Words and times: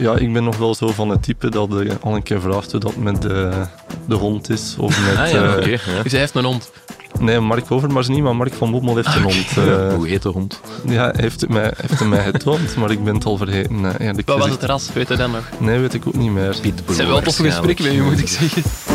Ja, 0.00 0.16
ik 0.16 0.32
ben 0.32 0.44
nog 0.44 0.56
wel 0.56 0.74
zo 0.74 0.86
van 0.88 1.08
het 1.08 1.22
type 1.22 1.48
dat 1.50 1.68
je 1.70 1.96
al 2.00 2.14
een 2.14 2.22
keer 2.22 2.40
vraagt 2.40 2.70
hoe 2.70 2.80
dat 2.80 2.96
met 2.96 3.22
de, 3.22 3.50
de 4.06 4.14
hond 4.14 4.50
is. 4.50 4.76
Of 4.78 5.00
met, 5.06 5.16
Ah 5.18 5.30
ja, 5.30 5.42
eh, 5.44 5.56
oké. 5.56 5.68
ja. 5.68 6.02
Dus 6.02 6.12
hij 6.12 6.20
heeft 6.20 6.34
een 6.34 6.44
hond. 6.44 6.70
Nee, 7.20 7.40
Mark 7.40 7.70
Overmars 7.70 8.08
niet, 8.08 8.22
maar 8.22 8.36
Mark 8.36 8.54
van 8.54 8.70
Bommel 8.70 8.96
heeft 8.96 9.14
een 9.14 9.22
hond. 9.22 9.56
eh, 9.68 9.94
Hoe 9.94 10.08
heet 10.08 10.22
de 10.22 10.28
hond? 10.28 10.60
ja, 10.86 11.02
hij 11.10 11.12
heeft 11.16 11.48
mij, 11.48 11.72
heeft 11.76 11.98
het 12.00 12.08
mij 12.08 12.24
getoond, 12.24 12.76
maar 12.76 12.90
ik 12.90 13.04
ben 13.04 13.14
het 13.14 13.24
al 13.24 13.36
vergeten. 13.36 13.98
eh, 13.98 14.10
Wat 14.24 14.38
was 14.38 14.50
het 14.50 14.62
ras? 14.62 14.92
Weet 14.92 15.08
je 15.08 15.16
dat 15.16 15.30
nog? 15.30 15.48
Nee, 15.58 15.78
weet 15.78 15.94
ik 15.94 16.06
ook 16.06 16.14
niet 16.16 16.30
meer. 16.30 16.56
Pitbull. 16.60 16.84
Het 16.86 16.96
zijn 16.96 17.08
wel 17.08 17.20
toffe 17.20 17.42
gesprekken 17.44 17.84
met 17.84 17.94
u, 17.94 18.02
moet 18.02 18.18
ik 18.18 18.28
zeggen. 18.28 18.62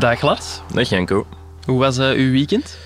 Dag 0.00 0.22
Lars, 0.22 0.62
Dag 0.72 0.88
Janko. 0.88 1.26
hoe 1.66 1.78
was 1.78 1.98
eh, 1.98 2.16
uw 2.16 2.30
weekend? 2.30 2.78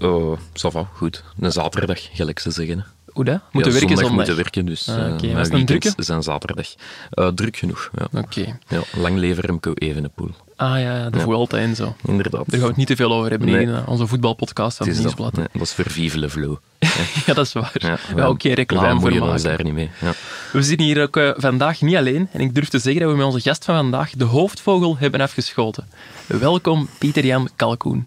Oh, 0.00 0.38
ça 0.54 0.68
va, 0.68 0.88
goed. 0.94 1.24
Een 1.40 1.52
zaterdag, 1.52 2.08
gelijk 2.12 2.38
ze 2.38 2.50
zeggen. 2.50 2.84
Hoe 3.12 3.24
dat? 3.24 3.40
Moeten 3.52 3.72
ja, 3.72 3.78
werken 3.78 3.96
zondag 3.96 4.14
moeten 4.16 4.36
werken, 4.36 4.66
dus 4.66 4.88
Ah, 4.88 4.96
eh, 4.96 5.34
Was 5.34 5.46
het 5.48 5.52
een 5.52 5.66
drukke? 5.66 5.92
zijn 5.96 6.22
zaterdag. 6.22 6.66
Eh, 7.10 7.28
druk 7.28 7.56
genoeg, 7.56 7.90
ja. 7.98 8.20
Oké. 8.20 8.58
ja. 8.68 8.80
Lang 8.96 9.16
leven 9.18 9.42
Remco 9.44 9.72
Evenepoel. 9.74 10.30
Ah 10.56 10.70
ja, 10.70 10.96
ja, 10.96 11.10
de 11.10 11.18
Ja. 11.18 11.24
Vuelta 11.24 11.56
en 11.58 11.76
zo. 11.76 11.96
Inderdaad. 12.06 12.32
Daar 12.32 12.44
gaan 12.50 12.60
we 12.60 12.66
het 12.66 12.76
niet 12.76 12.86
te 12.86 12.96
veel 12.96 13.12
over 13.12 13.30
hebben 13.30 13.48
Nee. 13.48 13.60
in 13.62 13.74
eh, 13.74 13.88
onze 13.88 14.06
voetbalpodcast 14.06 14.76
van 14.76 14.88
Nieuwsblad. 14.88 15.36
nee, 15.36 15.46
dat 15.52 15.62
is 15.62 15.72
voor 15.72 15.90
Vive 15.90 16.18
le 16.18 16.30
Flow. 16.30 16.56
Ja, 17.26 17.34
dat 17.34 17.46
is 17.46 17.52
waar. 17.52 17.70
Ja, 17.72 17.98
Ja, 18.16 18.28
oké, 18.28 18.48
reclame 18.52 18.88
voor 18.88 18.94
bemoeien 19.10 19.22
ons 19.22 19.30
maken. 19.42 19.56
daar 19.56 19.64
niet 19.64 19.74
mee. 19.74 19.90
Ja. 20.00 20.12
We 20.52 20.62
zitten 20.62 20.86
hier 20.86 21.02
ook 21.02 21.16
eh, 21.16 21.30
vandaag 21.36 21.80
niet 21.80 21.96
alleen. 21.96 22.28
En 22.32 22.40
ik 22.40 22.54
durf 22.54 22.68
te 22.68 22.78
zeggen 22.78 23.00
dat 23.02 23.10
we 23.10 23.16
met 23.16 23.26
onze 23.26 23.40
gast 23.40 23.64
van 23.64 23.74
vandaag 23.74 24.10
de 24.10 24.24
hoofdvogel 24.24 24.96
hebben 24.98 25.20
afgeschoten. 25.20 25.86
Welkom, 26.26 26.88
Pieter-Jan 26.98 27.48
Kalkoen. 27.56 28.06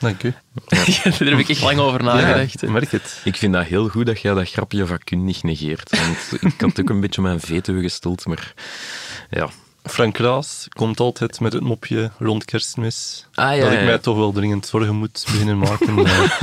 Dank 0.00 0.22
u. 0.22 0.34
Daar 0.68 1.28
heb 1.28 1.38
ik 1.38 1.48
echt 1.48 1.62
lang 1.62 1.78
over 1.78 2.02
nagedacht. 2.02 2.60
Ja, 2.60 2.66
ik 2.66 2.72
merk 2.72 2.90
het. 2.90 3.20
Ik 3.24 3.36
vind 3.36 3.52
dat 3.52 3.64
heel 3.64 3.88
goed 3.88 4.06
dat 4.06 4.20
jij 4.20 4.34
dat 4.34 4.48
grapje 4.50 4.86
vakkundig 4.86 5.42
negeert. 5.42 5.90
Want 5.90 6.42
ik 6.54 6.60
had 6.60 6.80
ook 6.80 6.88
een 6.88 7.00
beetje 7.00 7.22
mijn 7.22 7.40
veto 7.40 7.80
gesteld, 7.80 8.26
maar 8.26 8.54
ja. 9.30 9.48
Frank 9.84 10.16
Raas 10.16 10.66
komt 10.68 11.00
altijd 11.00 11.40
met 11.40 11.52
het 11.52 11.62
mopje 11.62 12.10
rond 12.18 12.44
kerstmis. 12.44 13.26
Ah, 13.34 13.56
ja, 13.56 13.62
dat 13.62 13.72
ik 13.72 13.78
ja. 13.78 13.84
mij 13.84 13.98
toch 13.98 14.16
wel 14.16 14.32
dringend 14.32 14.66
zorgen 14.66 14.94
moet 14.94 15.24
beginnen 15.26 15.58
maken. 15.58 16.04
eh. 16.06 16.40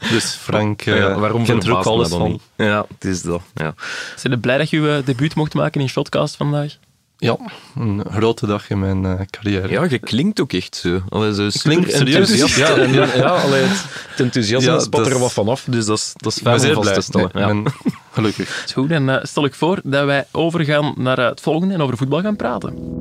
dus 0.12 0.34
Frank 0.34 0.82
eh 0.82 0.96
ja, 0.96 1.18
waarom 1.18 1.44
kent 1.44 1.64
er 1.64 1.76
ook 1.76 1.84
alles 1.84 2.08
van. 2.08 2.30
niet? 2.30 2.42
Ja, 2.56 2.86
het 2.94 3.04
is 3.04 3.22
dat. 3.22 3.42
Ja. 3.54 3.74
Zijn 4.16 4.32
je 4.32 4.38
blij 4.38 4.58
dat 4.58 4.70
je 4.70 4.80
je 4.80 5.02
debuut 5.04 5.34
mocht 5.34 5.54
maken 5.54 5.80
in 5.80 5.88
Shotcast 5.88 6.36
vandaag? 6.36 6.76
Ja, 7.18 7.36
een 7.76 8.02
grote 8.10 8.46
dag 8.46 8.70
in 8.70 8.78
mijn 8.78 9.04
eh, 9.04 9.26
carrière. 9.30 9.68
ja, 9.68 9.84
je 9.84 9.98
klinkt 9.98 10.40
ook 10.40 10.52
echt 10.52 10.76
zo. 10.76 11.00
Allee, 11.08 11.34
zo 11.34 11.48
Klinkt 11.62 11.92
serieus? 11.92 12.30
enthousiast. 12.30 12.56
Ja. 12.56 12.76
en, 12.76 12.92
ja, 13.22 13.28
allee, 13.28 13.62
het, 13.62 13.84
het 14.08 14.20
enthousiasme 14.20 14.72
Ja, 14.72 14.78
spat 14.78 15.04
dat 15.04 15.12
er 15.12 15.18
wat 15.18 15.32
vanaf, 15.32 15.64
dus 15.70 15.86
dat 15.86 15.98
is, 15.98 16.12
dat 16.16 16.32
is 16.32 16.42
fijn 16.42 16.60
om 16.60 16.66
vast 16.66 16.80
blij. 16.80 16.94
te 16.94 17.00
stellen. 17.00 17.30
Nee, 17.32 17.42
ja. 17.42 17.50
ik 17.50 17.62
ben 17.62 17.72
gelukkig. 18.12 18.56
Dat 18.56 18.64
is 18.66 18.72
goed. 18.72 18.90
En 18.90 19.08
eh, 19.08 19.24
stel 19.24 19.44
ik 19.44 19.54
voor 19.54 19.80
dat 19.84 20.04
wij 20.04 20.26
overgaan 20.30 20.94
naar 20.96 21.18
eh, 21.18 21.28
het 21.28 21.40
volgende 21.40 21.74
en 21.74 21.82
over 21.82 21.96
voetbal 21.96 22.20
gaan 22.20 22.36
praten. 22.36 23.00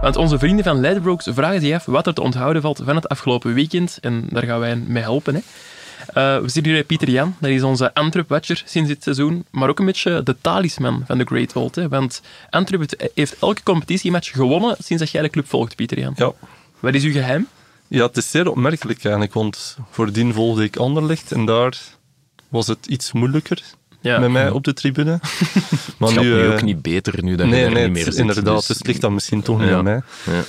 Want 0.00 0.16
onze 0.16 0.38
vrienden 0.38 0.64
van 0.64 0.80
Leidbrooks 0.80 1.28
vragen 1.30 1.60
zich 1.60 1.74
af 1.74 1.84
wat 1.84 2.06
er 2.06 2.14
te 2.14 2.20
onthouden 2.22 2.62
valt 2.62 2.80
van 2.84 2.94
het 2.96 3.08
afgelopen 3.08 3.54
weekend. 3.54 3.98
En 4.00 4.24
daar 4.28 4.42
gaan 4.44 4.60
wij 4.60 4.68
hen 4.68 4.84
mee 4.88 5.02
helpen. 5.02 5.34
Hè. 5.34 5.40
Eh, 6.06 6.14
we 6.38 6.48
zitten 6.48 6.62
hier 6.64 6.72
bij 6.72 6.84
Pieter 6.84 7.10
Jan, 7.10 7.36
dat 7.40 7.50
is 7.50 7.62
onze 7.62 7.94
Antwerp-watcher 7.94 8.62
sinds 8.66 8.88
dit 8.88 9.02
seizoen. 9.02 9.44
Maar 9.50 9.68
ook 9.68 9.78
een 9.78 9.86
beetje 9.86 10.22
de 10.22 10.36
talisman 10.40 11.02
van 11.06 11.18
de 11.18 11.24
Great 11.24 11.52
Vault. 11.52 11.74
Hè. 11.74 11.88
Want 11.88 12.22
Antwerp 12.50 12.92
heeft- 13.14 13.36
elke 13.40 13.62
competitiematch 13.62 14.30
gewonnen 14.30 14.76
sinds 14.78 15.02
dat 15.02 15.12
jij 15.12 15.22
de 15.22 15.30
club 15.30 15.48
volgt, 15.48 15.76
Pieter 15.76 15.98
Jan. 15.98 16.12
Ja. 16.16 16.32
Wat 16.80 16.94
is 16.94 17.04
uw 17.04 17.12
geheim? 17.12 17.46
ja, 17.88 18.06
het 18.06 18.16
is 18.16 18.30
zeer 18.30 18.50
opmerkelijk 18.50 19.02
eigenlijk, 19.04 19.34
want 19.34 19.76
voordien 19.90 20.32
volgde 20.32 20.64
ik 20.64 20.76
Anderlecht 20.76 21.32
en 21.32 21.44
daar 21.44 21.78
was 22.48 22.66
het 22.66 22.86
iets 22.86 23.12
moeilijker 23.12 23.62
Ja. 24.00 24.18
met 24.18 24.30
mij 24.30 24.50
op 24.50 24.64
de 24.64 24.72
tribune. 24.72 25.10
maar 25.98 26.08
Het 26.08 26.12
gaat 26.12 26.22
nu 26.22 26.42
eh, 26.42 26.52
ook 26.52 26.62
niet 26.62 26.82
beter 26.82 27.22
nu 27.22 27.36
dat 27.36 27.46
je 27.46 27.52
Nee, 27.52 27.64
er 27.64 27.70
nee, 27.72 27.82
niet 27.84 27.92
meer 27.92 28.04
het- 28.04 28.14
zit. 28.14 28.20
inderdaad. 28.22 28.56
dus- 28.56 28.66
Dus 28.66 28.76
het 28.78 28.86
ligt 28.86 29.00
dan 29.00 29.14
misschien 29.14 29.42
toch 29.42 29.58
niet 29.58 29.68
Ja. 29.68 29.76
aan 29.76 29.84
mij. 29.84 30.00
Ja. 30.26 30.42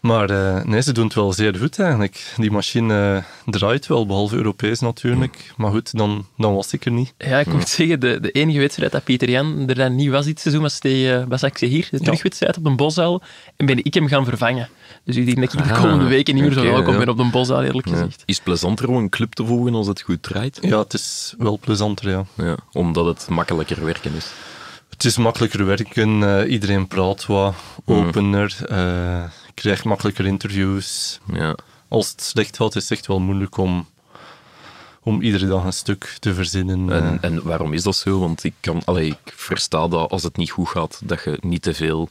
Maar 0.00 0.30
eh, 0.30 0.64
nee, 0.64 0.82
ze 0.82 0.92
doen 0.92 1.04
het 1.04 1.14
wel 1.14 1.32
zeer 1.32 1.56
goed 1.56 1.78
eigenlijk. 1.78 2.32
Die 2.36 2.50
machine 2.50 3.16
eh, 3.16 3.52
draait 3.52 3.86
wel, 3.86 4.06
behalve 4.06 4.36
Europees 4.36 4.80
natuurlijk. 4.80 5.52
Maar 5.56 5.70
goed, 5.70 5.96
dan, 5.96 6.26
dan 6.36 6.54
was 6.54 6.72
ik 6.72 6.84
er 6.84 6.90
niet. 6.90 7.14
Ja, 7.18 7.38
ik 7.38 7.52
moet 7.52 7.68
zeggen, 7.68 8.00
de, 8.00 8.20
de 8.20 8.30
enige 8.30 8.58
wedstrijd 8.58 8.92
dat 8.92 9.04
Pieter 9.04 9.30
Jan 9.30 9.68
er 9.68 9.74
dan 9.74 9.94
niet 9.94 10.10
was 10.10 10.24
dit 10.24 10.40
seizoen, 10.40 10.62
was 10.62 10.78
tegen, 10.78 11.68
hier, 11.68 11.88
de 11.90 12.00
terugwedstrijd 12.00 12.56
op 12.56 12.64
de 12.64 12.70
Boszaal. 12.70 13.22
En 13.56 13.66
ben 13.66 13.84
ik 13.84 13.94
hem 13.94 14.08
gaan 14.08 14.24
vervangen. 14.24 14.68
Dus 15.04 15.16
ik 15.16 15.24
denk 15.26 15.36
dat 15.40 15.52
ik 15.52 15.64
de 15.64 15.72
Ah, 15.74 15.80
komende 15.82 16.04
weken 16.04 16.34
niet 16.34 16.44
meer 16.44 16.52
zo 16.52 16.62
welkom 16.62 16.92
ja. 16.92 16.98
ben 16.98 17.08
op 17.08 17.16
de 17.16 17.24
Boszaal, 17.30 17.62
eerlijk 17.62 17.86
Ja. 17.88 17.92
gezegd. 17.92 18.22
Is 18.24 18.34
het 18.34 18.44
plezanter 18.44 18.88
om 18.88 18.96
een 18.96 19.08
club 19.08 19.32
te 19.32 19.44
volgen 19.46 19.74
als 19.74 19.86
het 19.86 20.00
goed 20.00 20.22
draait? 20.22 20.58
Ja, 20.60 20.78
het 20.78 20.92
is 20.94 21.34
wel 21.38 21.58
plezanter, 21.58 22.08
ja. 22.10 22.24
Ja, 22.34 22.56
omdat 22.72 23.06
het 23.06 23.26
makkelijker 23.28 23.84
werken 23.84 24.14
is. 24.16 24.26
Het 24.90 25.04
is 25.04 25.16
makkelijker 25.16 25.66
werken, 25.66 26.22
eh, 26.22 26.50
iedereen 26.50 26.86
praat 26.86 27.26
wat 27.26 27.54
opener, 27.84 28.56
eh 28.68 29.22
krijgt 29.58 29.84
makkelijker 29.84 30.26
interviews. 30.26 31.20
Ja. 31.32 31.56
Als 31.88 32.10
het 32.10 32.22
slecht 32.22 32.56
gaat, 32.56 32.76
is 32.76 32.82
het 32.82 32.98
echt 32.98 33.06
wel 33.06 33.20
moeilijk 33.20 33.56
om, 33.56 33.86
om 35.02 35.22
iedere 35.22 35.46
dag 35.46 35.64
een 35.64 35.72
stuk 35.72 36.16
te 36.18 36.34
verzinnen. 36.34 36.90
eh. 36.90 36.96
En, 37.06 37.18
en 37.22 37.42
waarom 37.42 37.72
is 37.72 37.82
dat 37.82 37.96
zo? 37.96 38.18
Want 38.18 38.44
ik, 38.44 38.54
kan, 38.60 38.82
allee, 38.84 39.06
ik 39.06 39.32
versta 39.36 39.88
dat 39.88 40.10
als 40.10 40.22
het 40.22 40.36
niet 40.36 40.50
goed 40.50 40.68
gaat, 40.68 41.00
dat 41.04 41.22
je 41.24 41.38
niet 41.40 41.62
te 41.62 41.74
veel 41.74 42.08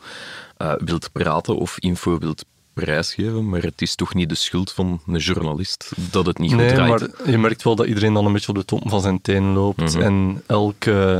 eh, 0.58 0.74
wilt 0.78 1.12
praten 1.12 1.58
of 1.58 1.80
info 1.80 2.18
wilt 2.19 2.46
prijsgeven. 2.74 3.50
Maar 3.50 3.62
het 3.62 3.81
is 3.81 3.96
toch 3.96 4.14
niet 4.14 4.29
de 4.29 4.35
schuld 4.35 4.72
van 4.72 5.02
een 5.08 5.18
journalist 5.19 5.91
dat 6.12 6.25
het 6.25 6.38
niet 6.38 6.52
goed 6.52 6.59
Nee, 6.59 6.74
draait. 6.74 7.00
maar 7.18 7.31
je 7.31 7.38
merkt 7.38 7.64
wel 7.64 7.75
dat 7.75 7.85
iedereen 7.88 8.14
dan 8.14 8.25
een 8.25 8.34
beetje 8.34 8.50
op 8.50 8.56
de 8.56 8.66
top 8.66 8.90
van 8.90 9.02
zijn 9.02 9.22
teen 9.22 9.53
loopt. 9.53 9.94
Mhm. 9.94 10.02
En 10.02 10.44
elk 10.47 10.85
eh, 10.85 11.19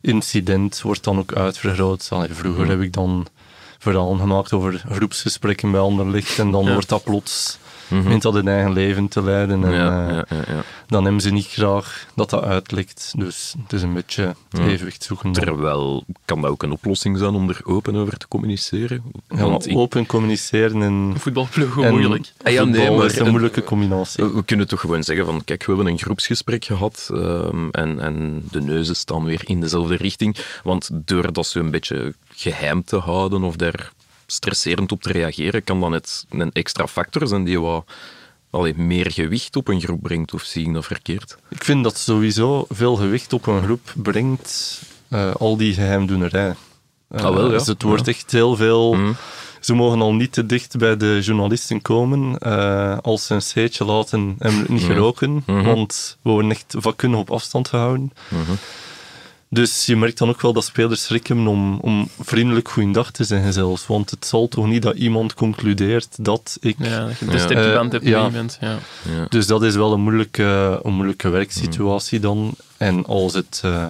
incident 0.00 0.80
wordt 0.82 1.04
dan 1.04 1.18
ook 1.18 1.32
uitvergroot. 1.34 2.06
Allee, 2.10 2.34
vroeger 2.34 2.62
Mhm. 2.62 2.70
heb 2.70 2.80
ik 2.80 2.92
dan 2.92 3.26
verhalen 3.80 4.18
gemaakt 4.18 4.52
over 4.52 4.82
groepsgesprekken 4.90 5.70
bij 5.70 5.80
Anderlicht. 5.80 6.38
En 6.38 6.50
dan 6.50 6.64
Ja. 6.64 6.72
wordt 6.72 6.88
dat 6.88 7.04
plots, 7.04 7.58
begint 7.90 8.22
dat 8.22 8.34
een 8.34 8.48
eigen 8.48 8.72
leven 8.72 9.08
te 9.08 9.22
leiden. 9.22 9.64
En 9.64 9.72
ja, 9.72 10.08
eh, 10.08 10.14
ja, 10.14 10.24
ja, 10.28 10.54
ja. 10.54 10.62
dan 10.86 11.02
hebben 11.04 11.20
ze 11.22 11.30
niet 11.30 11.46
graag 11.46 12.06
dat 12.14 12.30
dat 12.30 12.42
uitlekt. 12.42 13.12
Dus 13.16 13.54
het 13.62 13.72
is 13.72 13.82
een 13.82 13.94
beetje 13.94 14.22
het 14.22 14.60
Ja. 14.60 14.66
evenwicht 14.66 15.02
zoeken. 15.02 15.32
Terwijl, 15.32 16.04
kan 16.24 16.40
dat 16.40 16.50
ook 16.50 16.62
een 16.62 16.72
oplossing 16.72 17.18
zijn 17.18 17.34
om 17.34 17.48
er 17.48 17.60
open 17.64 17.96
over 17.96 18.16
te 18.16 18.28
communiceren? 18.28 19.02
Want 19.28 19.66
ik- 19.66 19.76
open 19.76 20.06
communiceren 20.06 20.82
en, 20.82 21.14
voetbalploeg, 21.18 21.74
hoe 21.74 21.84
en 21.84 21.90
moeilijk. 21.90 22.32
Ah, 22.42 22.52
ja, 22.52 22.64
nee, 22.64 22.90
maar 22.90 23.04
is 23.06 23.18
een 23.18 23.30
moeilijke 23.30 23.64
combinatie. 23.64 24.24
We 24.24 24.44
kunnen 24.44 24.68
toch 24.68 24.80
gewoon 24.80 25.02
zeggen 25.02 25.26
van, 25.26 25.44
kijk, 25.44 25.66
we 25.66 25.74
hebben 25.74 25.92
een 25.92 25.98
groepsgesprek 25.98 26.64
gehad 26.64 27.08
ehm, 27.12 27.68
en, 27.70 28.00
en 28.00 28.42
de 28.50 28.60
neuzen 28.60 28.96
staan 28.96 29.24
weer 29.24 29.40
in 29.44 29.60
dezelfde 29.60 29.96
richting. 29.96 30.36
Want 30.62 30.90
door 30.92 31.32
dat 31.32 31.46
zo 31.46 31.58
een 31.60 31.70
beetje 31.70 32.14
geheim 32.34 32.84
te 32.84 32.96
houden 32.96 33.42
of 33.42 33.56
daar 33.56 33.92
stresserend 34.30 34.92
op 34.92 35.02
te 35.02 35.12
reageren, 35.12 35.64
kan 35.64 35.80
dan 35.80 35.90
net 35.90 36.24
een 36.30 36.52
extra 36.52 36.86
factor 36.86 37.26
zijn 37.26 37.44
die 37.44 37.60
wat 37.60 37.84
allee, 38.50 38.74
meer 38.76 39.10
gewicht 39.10 39.56
op 39.56 39.68
een 39.68 39.80
groep 39.80 40.02
brengt, 40.02 40.34
of 40.34 40.42
zie 40.42 40.66
ik 40.66 40.74
dat 40.74 40.84
verkeerd? 40.86 41.36
Ik 41.48 41.64
vind 41.64 41.84
dat 41.84 41.98
sowieso 41.98 42.64
veel 42.68 42.96
gewicht 42.96 43.32
op 43.32 43.46
een 43.46 43.62
groep 43.62 43.92
brengt, 43.96 44.80
eh, 45.08 45.34
al 45.34 45.56
die 45.56 45.74
geheimdoenerij. 45.74 46.54
Eh, 47.08 47.24
Ah, 47.24 47.34
wel, 47.34 47.44
ja. 47.44 47.50
Dus 47.58 47.66
het 47.66 47.82
wordt 47.82 48.08
echt 48.08 48.30
heel 48.32 48.56
veel... 48.56 48.94
Mhm. 48.94 49.12
Ze 49.60 49.74
mogen 49.74 50.00
al 50.00 50.14
niet 50.14 50.32
te 50.32 50.46
dicht 50.46 50.76
bij 50.78 50.96
de 50.96 51.18
journalisten 51.22 51.82
komen 51.82 52.38
eh, 52.38 52.98
als 52.98 53.26
ze 53.26 53.34
een 53.34 53.42
scheetje 53.42 53.84
laten 53.84 54.36
en 54.38 54.58
niet 54.58 54.68
Mhm. 54.68 54.84
geroken, 54.92 55.42
Mhm. 55.46 55.62
want 55.62 56.16
we 56.22 56.30
worden 56.30 56.50
echt 56.50 56.74
vakkundig 56.78 57.20
op 57.20 57.30
afstand 57.30 57.68
gehouden. 57.68 58.12
Dus 59.52 59.86
je 59.86 59.96
merkt 59.96 60.18
dan 60.18 60.28
ook 60.28 60.40
wel 60.40 60.52
dat 60.52 60.64
spelers 60.64 61.04
schrikken 61.04 61.46
om, 61.46 61.78
om 61.78 62.08
vriendelijk 62.20 62.68
goeiedag 62.68 63.10
te 63.10 63.24
zeggen 63.24 63.52
zelfs, 63.52 63.86
want 63.86 64.10
het 64.10 64.26
zal 64.26 64.48
toch 64.48 64.66
niet 64.66 64.82
dat 64.82 64.96
iemand 64.96 65.34
concludeert 65.34 66.24
dat 66.24 66.56
ik... 66.60 66.76
Ja, 66.78 67.06
dat 67.06 67.18
je 67.18 67.54
ja. 67.54 67.82
met 67.82 68.02
iemand. 68.02 68.58
Ja. 68.60 68.78
Ja. 69.08 69.26
Dus 69.28 69.46
dat 69.46 69.62
is 69.62 69.74
wel 69.74 69.92
een 69.92 70.00
moeilijke, 70.00 70.80
een 70.82 70.92
moeilijke 70.92 71.28
werksituatie 71.28 72.20
dan. 72.20 72.54
En 72.76 73.06
als 73.06 73.34
het, 73.34 73.60
eh, 73.64 73.86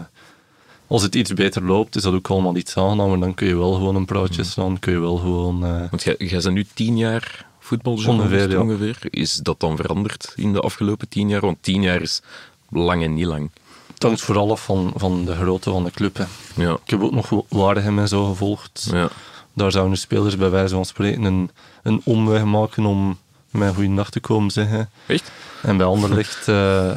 als 0.87 1.03
het 1.03 1.15
iets 1.15 1.35
beter 1.35 1.65
loopt, 1.65 1.97
is 1.97 2.03
dat 2.03 2.15
ook 2.15 2.29
allemaal 2.29 2.57
iets 2.57 2.77
aangenamer. 2.77 3.21
Dan 3.21 3.35
kun 3.35 3.47
je 3.47 3.57
wel 3.57 3.73
gewoon 3.73 3.97
een 3.97 4.05
praatje 4.05 4.45
slaan, 4.45 4.79
kun 4.79 4.93
je 4.93 4.99
wel 4.99 5.17
gewoon... 5.17 5.65
eh, 5.65 5.91
Want 5.91 6.03
jij, 6.03 6.15
jij 6.19 6.41
bent 6.41 6.55
nu 6.55 6.67
tien 6.75 6.97
jaar 6.97 7.47
voetbaljournalist 7.59 8.33
Ongeveer, 8.33 8.51
ja. 8.51 8.61
ongeveer. 8.61 8.99
Is 9.11 9.35
dat 9.35 9.61
dan 9.61 9.77
veranderd 9.77 10.33
in 10.37 10.53
de 10.53 10.61
afgelopen 10.61 11.09
tien 11.09 11.29
jaar? 11.29 11.41
Want 11.41 11.57
tien 11.61 11.83
jaar 11.83 12.01
is 12.03 12.23
lang 12.69 13.03
en 13.03 13.15
niet 13.15 13.27
lang. 13.27 13.51
Het 14.01 14.09
hangt 14.09 14.21
vooral 14.21 14.51
af 14.51 14.65
van, 14.65 14.93
van 14.97 15.25
de 15.25 15.35
grootte 15.37 15.71
van 15.71 15.85
de 15.85 15.91
club. 15.91 16.17
Hè. 16.17 16.25
Ja, 16.63 16.73
Ik 16.85 16.91
heb 16.91 17.03
ook 17.03 17.13
nog 17.13 17.31
Waregem 17.49 17.99
en 17.99 18.09
zo 18.09 18.25
gevolgd. 18.29 18.89
ja. 18.93 19.09
Daar 19.53 19.73
zouden 19.73 19.99
spelers 19.99 20.37
bij 20.37 20.51
wijze 20.51 20.75
van 20.75 20.85
spreken 20.85 21.25
een, 21.25 21.51
een 21.83 22.01
omweg 22.05 22.45
maken 22.45 22.85
om 22.85 23.19
mij 23.51 23.73
goeiedag 23.73 24.11
te 24.11 24.21
komen 24.21 24.51
zeggen. 24.51 24.91
Echt? 25.07 25.31
En 25.63 25.77
bij 25.77 25.87
Anderlecht 25.87 26.49
eh, 26.49 26.91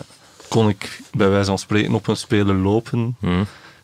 kon 0.47 0.69
ik 0.69 1.01
bij 1.11 1.29
wijze 1.29 1.45
van 1.45 1.57
spreken 1.59 1.93
op 1.93 2.07
een 2.07 2.17
speler 2.17 2.55
lopen 2.55 3.15
Hm. 3.19 3.27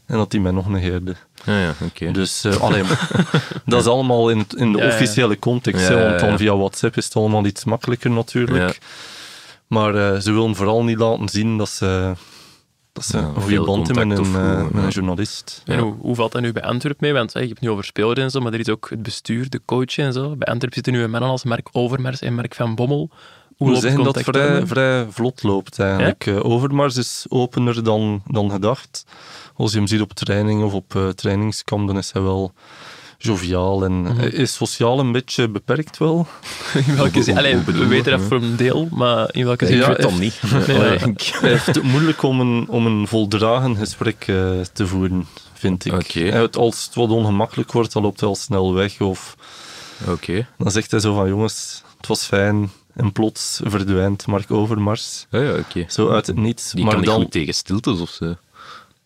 en 0.06 0.18
dat 0.18 0.32
die 0.32 0.42
mij 0.42 0.52
nog 0.52 0.70
negeerde. 0.70 1.16
Ja, 1.44 1.60
ja, 1.60 1.74
oké. 1.86 2.12
Dus 2.12 2.44
eh, 2.44 2.56
alleen, 2.62 2.86
dat 3.66 3.82
is 3.82 3.88
allemaal 3.88 4.30
in, 4.30 4.46
in 4.56 4.72
de 4.72 4.78
Ja, 4.78 4.88
officiële 4.88 5.40
context. 5.40 5.88
Ja, 5.88 5.96
hè, 5.96 6.08
want 6.08 6.20
dan 6.20 6.30
ja. 6.30 6.38
via 6.38 6.56
WhatsApp 6.58 6.98
is 6.98 7.06
het 7.06 7.16
allemaal 7.16 7.46
iets 7.46 7.64
makkelijker 7.64 8.12
natuurlijk. 8.12 8.74
Ja. 8.74 8.80
Maar 9.68 9.96
eh, 10.14 10.20
ze 10.20 10.32
willen 10.32 10.56
vooral 10.56 10.84
niet 10.84 10.98
laten 11.00 11.30
zien 11.30 11.58
dat 11.58 11.70
ze, 11.70 12.14
dat 12.94 13.08
Ja, 13.12 13.20
een 13.20 13.42
goede 13.42 13.62
band 13.62 13.88
met 13.88 14.18
een, 14.18 14.26
eh, 14.26 14.64
met 14.64 14.74
een 14.74 14.82
ja. 14.82 14.88
journalist. 14.88 15.62
En 15.66 15.80
hoe, 15.80 15.96
hoe 16.00 16.16
valt 16.16 16.32
dat 16.32 16.42
nu 16.42 16.52
bij 16.52 16.64
Antwerp 16.64 17.02
mee? 17.02 17.14
Want 17.14 17.34
je 17.34 17.40
hebt 17.40 17.52
het 17.52 17.62
nu 17.62 17.70
over 17.70 17.84
spelers 17.84 18.20
en 18.20 18.30
zo, 18.30 18.40
maar 18.40 18.54
er 18.54 18.60
is 18.60 18.70
ook 18.70 18.90
het 18.90 19.04
bestuur, 19.04 19.50
de 19.50 19.62
coach 19.66 19.98
en 19.98 20.14
zo. 20.14 20.36
Bij 20.36 20.48
Antwerp 20.48 20.74
zitten 20.74 20.94
nu 20.94 21.08
mannen 21.08 21.30
als 21.30 21.44
Mark 21.44 21.70
Overmars 21.72 22.22
en 22.22 22.36
Mark 22.36 22.56
van 22.56 22.76
Bommel. 22.76 23.10
Hoe 23.58 23.68
We 23.68 23.74
loopt 23.74 23.86
zeggen 23.86 24.04
dat 24.04 24.22
vrij, 24.22 24.68
vrij 24.68 25.06
vlot 25.10 25.44
loopt 25.44 25.80
eigenlijk. 25.80 26.26
Eh, 26.26 26.46
Overmars 26.46 26.98
is 26.98 27.26
opener 27.30 27.84
dan, 27.84 28.22
dan 28.26 28.52
gedacht. 28.52 29.06
Als 29.56 29.72
je 29.72 29.78
hem 29.78 29.88
ziet 29.88 30.02
op 30.02 30.14
training 30.14 30.64
of 30.64 30.74
op 30.74 30.96
eh, 30.96 31.08
trainingskamp, 31.08 31.88
dan 31.88 31.98
is 31.98 32.12
hij 32.12 32.22
wel 32.22 32.54
joviaal 33.22 33.84
en 33.84 34.02
Mhm. 34.02 34.18
hij 34.18 34.30
is 34.30 34.54
sociaal 34.54 35.00
een 35.00 35.12
beetje 35.12 35.50
beperkt 35.50 35.98
wel. 35.98 36.28
In 36.88 36.96
welke 36.96 37.24
zin? 37.24 37.38
Allee, 37.38 37.58
we 37.58 37.88
weten 37.88 38.12
dat 38.12 38.22
voor 38.28 38.38
een 38.42 38.56
deel, 38.56 38.88
maar 38.92 39.30
in 39.32 39.46
welke 39.46 39.66
zin? 39.66 39.76
ik 39.76 39.82
Ja, 39.82 39.88
weet 39.88 40.02
dat 40.02 40.12
echt. 40.12 40.20
niet. 40.20 40.42
Nee, 40.68 40.78
Allee, 40.78 41.00
nee. 41.00 41.10
ik- 41.10 41.22
Hij 41.40 41.50
heeft 41.50 41.66
het 41.66 41.84
moeilijk 41.84 42.24
om 42.24 42.40
een, 42.40 42.66
om 42.70 42.86
een 42.86 43.08
voldragen 43.08 43.76
gesprek 43.76 44.24
eh, 44.28 44.36
te 44.74 44.88
voeren, 44.88 45.28
vind 45.54 45.86
ik. 45.86 46.56
Als 46.56 46.86
het 46.86 46.96
wat 46.96 47.10
ongemakkelijk 47.10 47.72
wordt, 47.72 47.94
dan 47.94 48.02
loopt 48.04 48.20
hij 48.20 48.30
al 48.30 48.36
snel 48.36 48.74
weg. 48.74 49.02
Of 49.02 49.36
dan 50.58 50.72
zegt 50.72 50.92
hij 50.92 51.00
zo 51.00 51.16
van, 51.16 51.28
jongens, 51.28 51.84
het 51.98 52.08
was 52.08 52.24
fijn. 52.26 52.72
En 52.96 53.12
plots 53.12 53.60
verdwijnt 53.64 54.26
Mark 54.28 54.52
Overmars. 54.52 55.26
Ja, 55.30 55.40
ja, 55.42 55.54
oké. 55.58 55.86
Zo 55.88 56.10
uit 56.10 56.28
het 56.28 56.36
niets. 56.36 56.72
Die 56.72 56.84
maar 56.84 56.92
kan 56.94 57.02
niet 57.02 57.10
dan, 57.10 57.22
goed 57.22 57.32
tegen 57.32 57.54
stiltes 57.54 58.00
of 58.00 58.10
zo. 58.10 58.36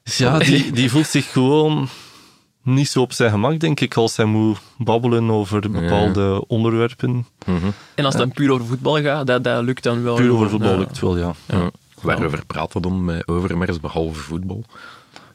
Ja, 0.04 0.39
die, 0.39 0.71
die 0.71 0.89
voelt 0.89 1.07
zich 1.07 1.31
gewoon 1.31 1.89
niet 2.63 2.89
zo 2.89 3.01
op 3.01 3.13
zijn 3.13 3.31
gemak, 3.31 3.60
denk 3.60 3.80
ik, 3.80 3.95
als 3.95 4.18
hij 4.18 4.25
moet 4.25 4.57
babbelen 4.77 5.31
over 5.31 5.71
bepaalde 5.71 6.44
onderwerpen. 6.48 7.27
Mhm. 7.45 7.57
En 7.95 8.06
als 8.06 8.13
het 8.13 8.24
dan 8.24 8.31
puur 8.31 8.51
over 8.51 8.65
voetbal 8.65 9.01
gaat, 9.01 9.27
dat, 9.27 9.44
dat 9.44 9.63
lukt 9.63 9.83
dan 9.83 10.04
wel. 10.04 10.15
Puur 10.15 10.31
over 10.31 10.50
voetbal 10.50 10.71
ja. 10.71 10.77
lukt 10.77 11.00
wel, 11.00 11.18
ja. 11.18 11.33
Ja. 11.45 11.69
Waarover 12.01 12.45
praten 12.45 12.81
we 12.81 12.88
dan 12.88 13.06
met 13.06 13.27
Overmars 13.27 13.80
behalve 13.80 14.19
voetbal? 14.19 14.63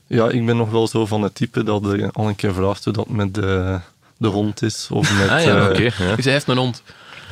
Ja, 0.06 0.28
ik 0.28 0.46
ben 0.46 0.56
nog 0.56 0.70
wel 0.70 0.88
zo 0.88 1.06
van 1.06 1.22
het 1.22 1.34
type 1.34 1.62
dat 1.62 2.12
al 2.12 2.28
een 2.28 2.36
keer 2.36 2.54
vraagt 2.54 2.84
hoe 2.84 2.92
dat 2.92 3.08
met 3.08 3.34
de, 3.34 3.78
de 4.16 4.28
hond 4.28 4.62
is. 4.62 4.88
Of 4.90 5.18
met, 5.18 5.28
Ah 5.28 5.42
ja, 5.42 5.56
eh, 5.56 5.70
oké. 5.70 6.04
ja. 6.04 6.14
Dus 6.16 6.24
hij 6.24 6.32
heeft 6.32 6.48
een 6.48 6.56
hond. 6.56 6.82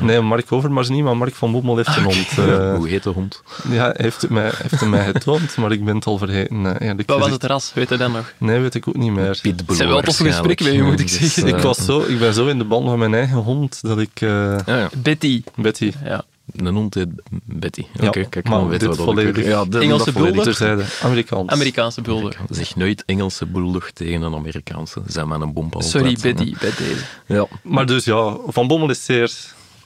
Nee, 0.00 0.20
Mark 0.20 0.52
Overmars 0.52 0.88
niet, 0.88 1.02
maar 1.04 1.16
Mark 1.16 1.34
van 1.34 1.52
Bommel 1.52 1.76
heeft 1.76 1.96
een 1.96 2.02
hond. 2.02 2.28
eh, 2.38 2.74
Hoe 2.76 2.88
heet 2.88 3.02
de 3.02 3.10
hond? 3.10 3.42
ja, 3.70 3.84
hij 3.84 3.94
heeft 3.96 4.22
het, 4.22 4.30
mij, 4.30 4.50
heeft 4.56 4.80
het 4.80 4.88
mij 4.88 5.04
getoond, 5.04 5.56
maar 5.56 5.72
ik 5.72 5.84
ben 5.84 5.94
het 5.94 6.06
al 6.06 6.18
vergeten. 6.18 6.66
eh, 6.78 6.88
eerlijk 6.88 7.08
Wat 7.08 7.18
was 7.18 7.30
het 7.30 7.44
ras? 7.44 7.72
Weet 7.74 7.88
je 7.88 7.96
dat 7.96 8.12
nog? 8.12 8.32
Nee, 8.38 8.60
weet 8.60 8.74
ik 8.74 8.88
ook 8.88 8.96
niet 8.96 9.12
meer. 9.12 9.38
Pitbull 9.42 9.64
Het 9.66 9.76
zijn 9.76 9.88
wel 9.88 10.00
toffe 10.00 10.24
gesprekken 10.24 10.66
met 10.66 10.74
je, 10.74 10.82
moet 10.82 11.00
ik 11.00 11.08
Dus, 11.08 11.34
zeggen. 11.34 11.42
eh, 11.52 11.58
Ik, 11.58 11.64
was 11.64 11.84
zo, 11.84 12.00
ik 12.00 12.18
ben 12.18 12.34
zo 12.34 12.46
in 12.46 12.58
de 12.58 12.64
band 12.64 12.88
van 12.88 12.98
mijn 12.98 13.14
eigen 13.14 13.36
hond 13.38 13.78
dat 13.82 13.98
ik... 13.98 14.20
eh, 14.20 14.28
Ja, 14.66 14.76
ja. 14.78 14.88
Betty. 14.96 15.42
Betty, 15.56 15.92
Ja. 16.04 16.24
Een 16.56 16.74
hond 16.74 16.94
heet 16.94 17.08
Betty. 17.44 17.84
Oké, 18.02 18.18
Ja, 18.18 18.26
kijk, 18.28 18.48
maar 18.48 18.68
weten 18.68 18.88
dit 18.88 19.04
we 19.06 19.14
dat. 19.32 19.44
Ja, 19.44 19.64
dit- 19.64 19.82
Engelse 19.82 20.12
bulldog? 20.12 20.60
Amerikaans. 21.02 21.50
Amerikaanse 21.50 22.00
bulldog. 22.00 22.32
Zeg 22.50 22.76
nooit 22.76 23.02
Engelse 23.06 23.46
bulldog 23.46 23.90
tegen 23.90 24.22
een 24.22 24.34
Amerikaanse. 24.34 25.00
Zijn 25.06 25.28
maar 25.28 25.40
een 25.40 25.52
bompa 25.52 25.80
Sorry. 25.80 26.16
Betty, 26.22 26.54
bij 26.60 26.70
deze. 26.78 27.04
Ja, 27.26 27.46
Maar 27.62 27.86
dus 27.86 28.04
ja, 28.04 28.36
Van 28.46 28.66
Bommel 28.66 28.90
is 28.90 29.04
zeer 29.04 29.32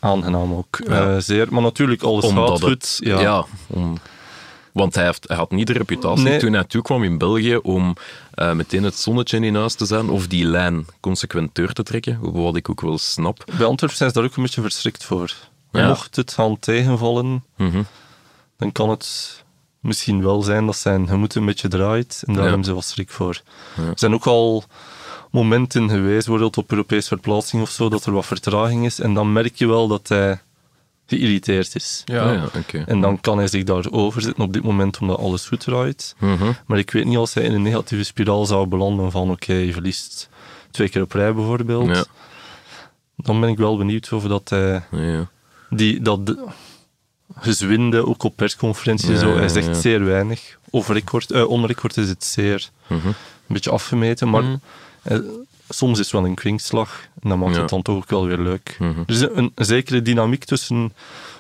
aangenaam 0.00 0.54
ook. 0.54 0.78
Ja. 0.86 1.14
Eh, 1.14 1.16
zeer, 1.18 1.46
maar 1.50 1.62
natuurlijk 1.62 2.02
alles 2.02 2.24
omdat 2.24 2.48
gaat 2.48 2.60
het... 2.60 2.68
goed. 2.96 3.06
Ja, 3.06 3.20
Ja. 3.20 3.44
om, 3.66 3.98
want 4.72 4.94
hij, 4.94 5.04
heeft, 5.04 5.28
hij 5.28 5.36
had 5.36 5.50
niet 5.50 5.66
de 5.66 5.72
reputatie 5.72 6.24
Nee. 6.24 6.38
toen 6.38 6.52
hij 6.52 6.64
toekwam 6.64 7.02
in 7.04 7.18
België 7.18 7.56
om 7.56 7.96
eh, 8.34 8.52
meteen 8.52 8.82
het 8.82 8.96
zonnetje 8.96 9.38
in 9.40 9.54
huis 9.54 9.74
te 9.74 9.86
zijn 9.86 10.08
of 10.10 10.26
die 10.26 10.44
lijn 10.44 10.86
consequent 11.00 11.54
door 11.54 11.72
te 11.72 11.82
trekken, 11.82 12.18
wat 12.32 12.56
ik 12.56 12.70
ook 12.70 12.80
wel 12.80 12.98
snap. 12.98 13.44
Bij 13.56 13.66
Antwerpen 13.66 13.96
zijn 13.98 14.10
ze 14.10 14.16
daar 14.20 14.24
ook 14.28 14.36
een 14.36 14.42
beetje 14.42 14.60
verschrikt 14.62 15.04
voor. 15.04 15.32
Ja. 15.72 15.86
Mocht 15.88 16.16
het 16.16 16.32
gaan 16.32 16.58
tegenvallen, 16.58 17.44
Mhm. 17.56 17.82
dan 18.58 18.72
kan 18.72 18.90
het 18.90 19.38
misschien 19.80 20.22
wel 20.22 20.42
zijn 20.42 20.66
dat 20.66 20.76
zijn 20.76 21.08
gemoed 21.08 21.34
een 21.34 21.46
beetje 21.46 21.68
draait. 21.68 22.22
En 22.26 22.34
daar 22.34 22.44
hebben 22.46 22.64
ze 22.64 22.72
wel 22.72 22.82
schrik 22.82 23.10
voor. 23.10 23.40
Er 23.76 23.92
zijn 23.94 24.14
ook 24.14 24.26
al 24.26 24.64
momenten 25.30 25.88
geweest, 25.90 26.16
bijvoorbeeld 26.26 26.56
op 26.56 26.70
Europese 26.70 27.08
verplaatsing 27.08 27.62
of 27.62 27.70
zo, 27.70 27.88
dat 27.88 28.04
er 28.06 28.12
wat 28.12 28.26
vertraging 28.26 28.84
is. 28.84 29.00
En 29.00 29.14
dan 29.14 29.32
merk 29.32 29.56
je 29.56 29.66
wel 29.66 29.88
dat 29.88 30.08
hij 30.08 30.40
geïrriteerd 31.06 31.74
is. 31.74 32.02
Ja. 32.04 32.22
Ah, 32.28 32.34
ja, 32.34 32.44
oké. 32.60 32.82
En 32.86 33.00
dan 33.00 33.20
kan 33.20 33.38
hij 33.38 33.46
zich 33.48 33.64
daarover 33.64 34.22
zetten 34.22 34.44
op 34.44 34.52
dit 34.52 34.62
moment, 34.62 34.98
omdat 34.98 35.18
alles 35.18 35.46
goed 35.46 35.60
draait. 35.60 36.14
Mhm. 36.18 36.52
Maar 36.66 36.78
ik 36.78 36.90
weet 36.90 37.04
niet 37.04 37.16
als 37.16 37.34
hij 37.34 37.42
in 37.44 37.52
een 37.54 37.62
negatieve 37.62 38.04
spiraal 38.04 38.46
zou 38.46 38.66
belanden 38.66 39.10
van 39.10 39.30
oké, 39.30 39.52
je 39.54 39.72
verliest 39.72 40.28
twee 40.70 40.88
keer 40.88 41.02
op 41.02 41.12
rij 41.12 41.34
bijvoorbeeld. 41.34 41.88
Ja. 41.96 42.04
Dan 43.16 43.40
ben 43.40 43.48
ik 43.48 43.58
wel 43.58 43.76
benieuwd 43.76 44.12
of 44.12 44.24
dat 44.24 44.48
hij 44.48 44.82
Ja, 44.90 45.28
die, 45.70 46.00
dat 46.02 46.26
de- 46.26 46.46
gezwinde, 47.34 48.06
ook 48.06 48.22
op 48.22 48.36
persconferenties, 48.36 49.08
Ja, 49.08 49.16
zo, 49.18 49.36
hij 49.36 49.48
zegt 49.48 49.66
ja. 49.66 49.72
zeer 49.74 50.04
weinig. 50.04 50.58
Of 50.70 50.88
record, 50.88 51.30
eh, 51.30 51.48
on 51.50 51.66
record 51.66 51.96
is 51.96 52.08
het 52.08 52.24
zeer 52.24 52.70
Mhm. 52.86 53.06
een 53.06 53.14
beetje 53.46 53.70
afgemeten, 53.70 54.30
maar 54.30 54.42
Mhm. 54.42 54.56
Soms 55.68 55.92
is 55.98 56.04
het 56.04 56.10
wel 56.10 56.24
een 56.24 56.34
kwinkslag 56.34 57.00
en 57.22 57.28
dan 57.28 57.38
maakt 57.38 57.54
Ja. 57.54 57.60
het 57.60 57.70
dan 57.70 57.82
toch 57.82 57.96
ook 57.96 58.10
wel 58.10 58.26
weer 58.26 58.38
leuk. 58.38 58.76
Mhm. 58.78 58.98
Er 59.06 59.14
is 59.14 59.20
een, 59.20 59.52
een 59.54 59.64
zekere 59.64 60.02
dynamiek 60.02 60.44
tussen 60.44 60.92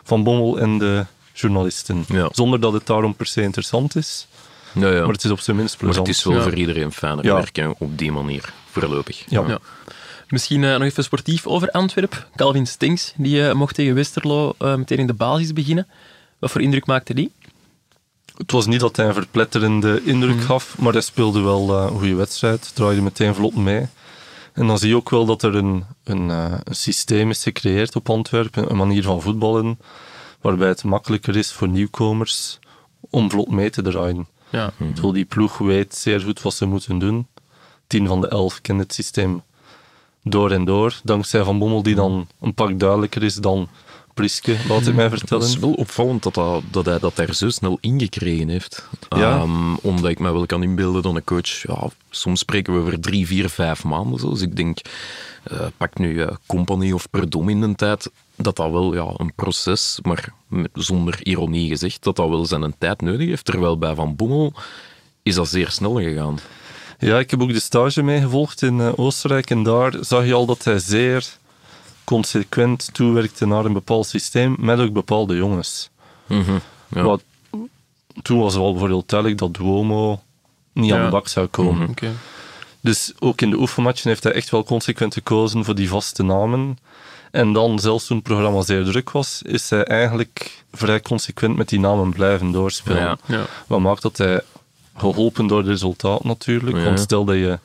Van 0.02 0.22
Bommel 0.22 0.58
en 0.60 0.78
de 0.78 1.04
journalisten. 1.32 2.04
Ja. 2.08 2.28
Zonder 2.32 2.60
dat 2.60 2.72
het 2.72 2.86
daarom 2.86 3.14
per 3.14 3.26
se 3.26 3.42
interessant 3.42 3.96
is, 3.96 4.26
Ja, 4.72 4.88
ja. 4.90 5.00
maar 5.00 5.12
het 5.12 5.24
is 5.24 5.30
op 5.30 5.40
zijn 5.40 5.56
minst 5.56 5.74
Maar 5.74 5.84
plezant. 5.84 6.06
het 6.06 6.16
is 6.16 6.24
wel 6.24 6.34
Ja. 6.34 6.42
voor 6.42 6.54
iedereen 6.54 6.92
fijner 6.92 7.24
Ja. 7.24 7.34
werken 7.34 7.74
op 7.78 7.98
die 7.98 8.12
manier, 8.12 8.52
voorlopig. 8.70 9.24
Ja. 9.28 9.44
Ja. 9.48 9.58
Misschien 10.28 10.64
eh, 10.64 10.70
nog 10.72 10.82
even 10.82 11.04
sportief 11.04 11.46
over 11.46 11.70
Antwerp. 11.70 12.28
Calvin 12.36 12.66
Stinks, 12.66 13.12
die 13.16 13.46
eh, 13.48 13.54
mocht 13.54 13.74
tegen 13.74 13.94
Westerlo 13.94 14.52
eh, 14.58 14.74
meteen 14.74 14.98
in 14.98 15.06
de 15.06 15.14
basis 15.14 15.52
beginnen. 15.52 15.86
Wat 16.38 16.50
voor 16.50 16.60
indruk 16.60 16.86
maakte 16.86 17.14
die? 17.14 17.32
Het 18.40 18.50
was 18.52 18.66
niet 18.66 18.80
dat 18.80 18.96
hij 18.96 19.06
een 19.06 19.14
verpletterende 19.14 20.02
indruk 20.04 20.34
Mhm. 20.36 20.44
gaf, 20.44 20.78
maar 20.78 20.92
hij 20.92 21.00
speelde 21.02 21.40
wel 21.40 21.76
eh, 21.76 21.82
een 21.90 21.98
goede 21.98 22.14
wedstrijd. 22.14 22.74
Draaide 22.74 23.02
meteen 23.02 23.34
vlot 23.34 23.54
mee. 23.54 23.86
En 24.52 24.66
dan 24.66 24.78
zie 24.78 24.88
je 24.88 24.96
ook 24.96 25.10
wel 25.10 25.24
dat 25.26 25.42
er 25.42 25.54
een, 25.54 25.84
een, 26.04 26.30
eh, 26.30 26.54
een 26.64 26.74
systeem 26.74 27.30
is 27.30 27.42
gecreëerd 27.42 27.96
op 27.96 28.10
Antwerpen, 28.10 28.70
een 28.70 28.76
manier 28.76 29.02
van 29.02 29.22
voetballen, 29.22 29.78
waarbij 30.40 30.68
het 30.68 30.84
makkelijker 30.84 31.36
is 31.36 31.52
voor 31.52 31.68
nieuwkomers 31.68 32.58
om 33.10 33.30
vlot 33.30 33.50
mee 33.50 33.70
te 33.70 33.82
draaien. 33.82 34.28
Ja. 34.50 34.72
Terwijl 34.78 35.12
die 35.12 35.24
ploeg 35.24 35.58
weet 35.58 35.94
zeer 35.94 36.20
goed 36.20 36.42
wat 36.42 36.54
ze 36.54 36.66
moeten 36.66 36.98
doen. 36.98 37.26
Tien 37.86 38.06
van 38.06 38.20
de 38.20 38.28
elf 38.28 38.60
kennen 38.60 38.84
het 38.84 38.94
systeem 38.94 39.42
door 40.22 40.50
en 40.50 40.64
door. 40.64 41.00
Dankzij 41.02 41.44
Van 41.44 41.58
Bommel, 41.58 41.82
die 41.82 41.94
dan 41.94 42.28
een 42.40 42.54
pak 42.54 42.78
duidelijker 42.78 43.22
is 43.22 43.34
dan 43.34 43.68
Laat 44.68 44.86
ik 44.86 44.94
mij 44.94 45.04
Het 45.04 45.18
vertellen. 45.18 45.46
is 45.46 45.56
wel 45.58 45.72
opvallend 45.72 46.22
dat, 46.22 46.34
dat, 46.34 46.62
dat 46.70 46.84
hij 46.86 46.98
dat 46.98 47.16
daar 47.16 47.34
zo 47.34 47.50
snel 47.50 47.78
ingekregen 47.80 48.48
heeft. 48.48 48.88
Ja. 49.08 49.36
Ehm, 49.36 49.74
omdat 49.74 50.10
ik 50.10 50.18
me 50.18 50.32
wel 50.32 50.46
kan 50.46 50.62
inbeelden 50.62 51.02
dat 51.02 51.14
een 51.14 51.24
coach... 51.24 51.62
Ja, 51.62 51.88
soms 52.10 52.40
spreken 52.40 52.74
we 52.74 52.80
over 52.80 53.00
drie, 53.00 53.26
vier, 53.26 53.48
vijf 53.48 53.84
maanden. 53.84 54.18
Zo. 54.20 54.30
Dus 54.30 54.40
ik 54.40 54.56
denk, 54.56 54.78
eh, 55.42 55.66
pak 55.76 55.98
nu 55.98 56.22
eh, 56.22 56.28
Company 56.46 56.92
of 56.92 57.10
Perdom 57.10 57.48
in 57.48 57.60
de 57.60 57.74
tijd, 57.74 58.10
dat 58.36 58.56
dat 58.56 58.70
wel 58.70 58.94
ja, 58.94 59.12
een 59.16 59.32
proces, 59.34 59.98
maar 60.02 60.32
met- 60.48 60.70
zonder 60.74 61.18
ironie 61.26 61.68
gezegd, 61.68 62.02
dat 62.02 62.16
dat 62.16 62.28
wel 62.28 62.46
zijn 62.46 62.74
tijd 62.78 63.00
nodig 63.00 63.28
heeft. 63.28 63.44
Terwijl 63.44 63.78
bij 63.78 63.94
Van 63.94 64.16
Bommel 64.16 64.52
is 65.22 65.34
dat 65.34 65.48
zeer 65.48 65.70
snel 65.70 65.94
gegaan. 65.94 66.38
Ja, 66.98 67.18
ik 67.18 67.30
heb 67.30 67.42
ook 67.42 67.52
de 67.52 67.60
stage 67.60 68.02
meegevolgd 68.02 68.62
in 68.62 68.80
eh, 68.80 68.92
Oostenrijk 68.96 69.50
en 69.50 69.62
daar 69.62 69.94
zag 70.00 70.24
je 70.26 70.34
al 70.34 70.46
dat 70.46 70.64
hij 70.64 70.78
zeer 70.78 71.38
consequent 72.10 72.88
toewerkte 72.92 73.46
naar 73.46 73.64
een 73.64 73.72
bepaald 73.72 74.06
systeem 74.06 74.56
met 74.58 74.78
ook 74.78 74.92
bepaalde 74.92 75.36
jongens. 75.36 75.90
Mhm. 76.26 76.58
Ja. 76.88 77.02
Wat, 77.02 77.22
toen 78.22 78.38
was 78.38 78.54
al 78.54 78.70
bijvoorbeeld 78.70 79.08
duidelijk 79.08 79.40
dat 79.40 79.54
Duomo 79.54 80.20
niet 80.72 80.92
aan 80.92 81.04
de 81.04 81.10
bak 81.10 81.28
zou 81.28 81.46
komen. 81.46 81.88
Oké. 81.88 82.12
Dus 82.80 83.12
ook 83.18 83.40
in 83.40 83.50
de 83.50 83.56
oefenmatchen 83.58 84.08
heeft 84.08 84.24
hij 84.24 84.32
echt 84.32 84.50
wel 84.50 84.64
consequent 84.64 85.14
gekozen 85.14 85.64
voor 85.64 85.74
die 85.74 85.88
vaste 85.88 86.22
namen. 86.22 86.78
En 87.30 87.52
dan, 87.52 87.78
zelfs 87.78 88.06
toen 88.06 88.16
het 88.16 88.26
programma 88.26 88.62
zeer 88.62 88.84
druk 88.84 89.10
was, 89.10 89.42
is 89.42 89.70
hij 89.70 89.84
eigenlijk 89.84 90.64
vrij 90.72 91.00
consequent 91.00 91.56
met 91.56 91.68
die 91.68 91.80
namen 91.80 92.12
blijven 92.12 92.50
doorspelen. 92.50 93.02
Ja. 93.02 93.18
Ja. 93.26 93.46
Wat 93.66 93.80
maakt 93.80 94.02
dat 94.02 94.16
hij, 94.16 94.40
geholpen 94.96 95.46
door 95.46 95.58
het 95.58 95.66
resultaat 95.66 96.24
natuurlijk, 96.24 96.76
Ja. 96.76 96.84
want 96.84 97.00
stel 97.00 97.24
dat 97.24 97.36
je 97.36 97.58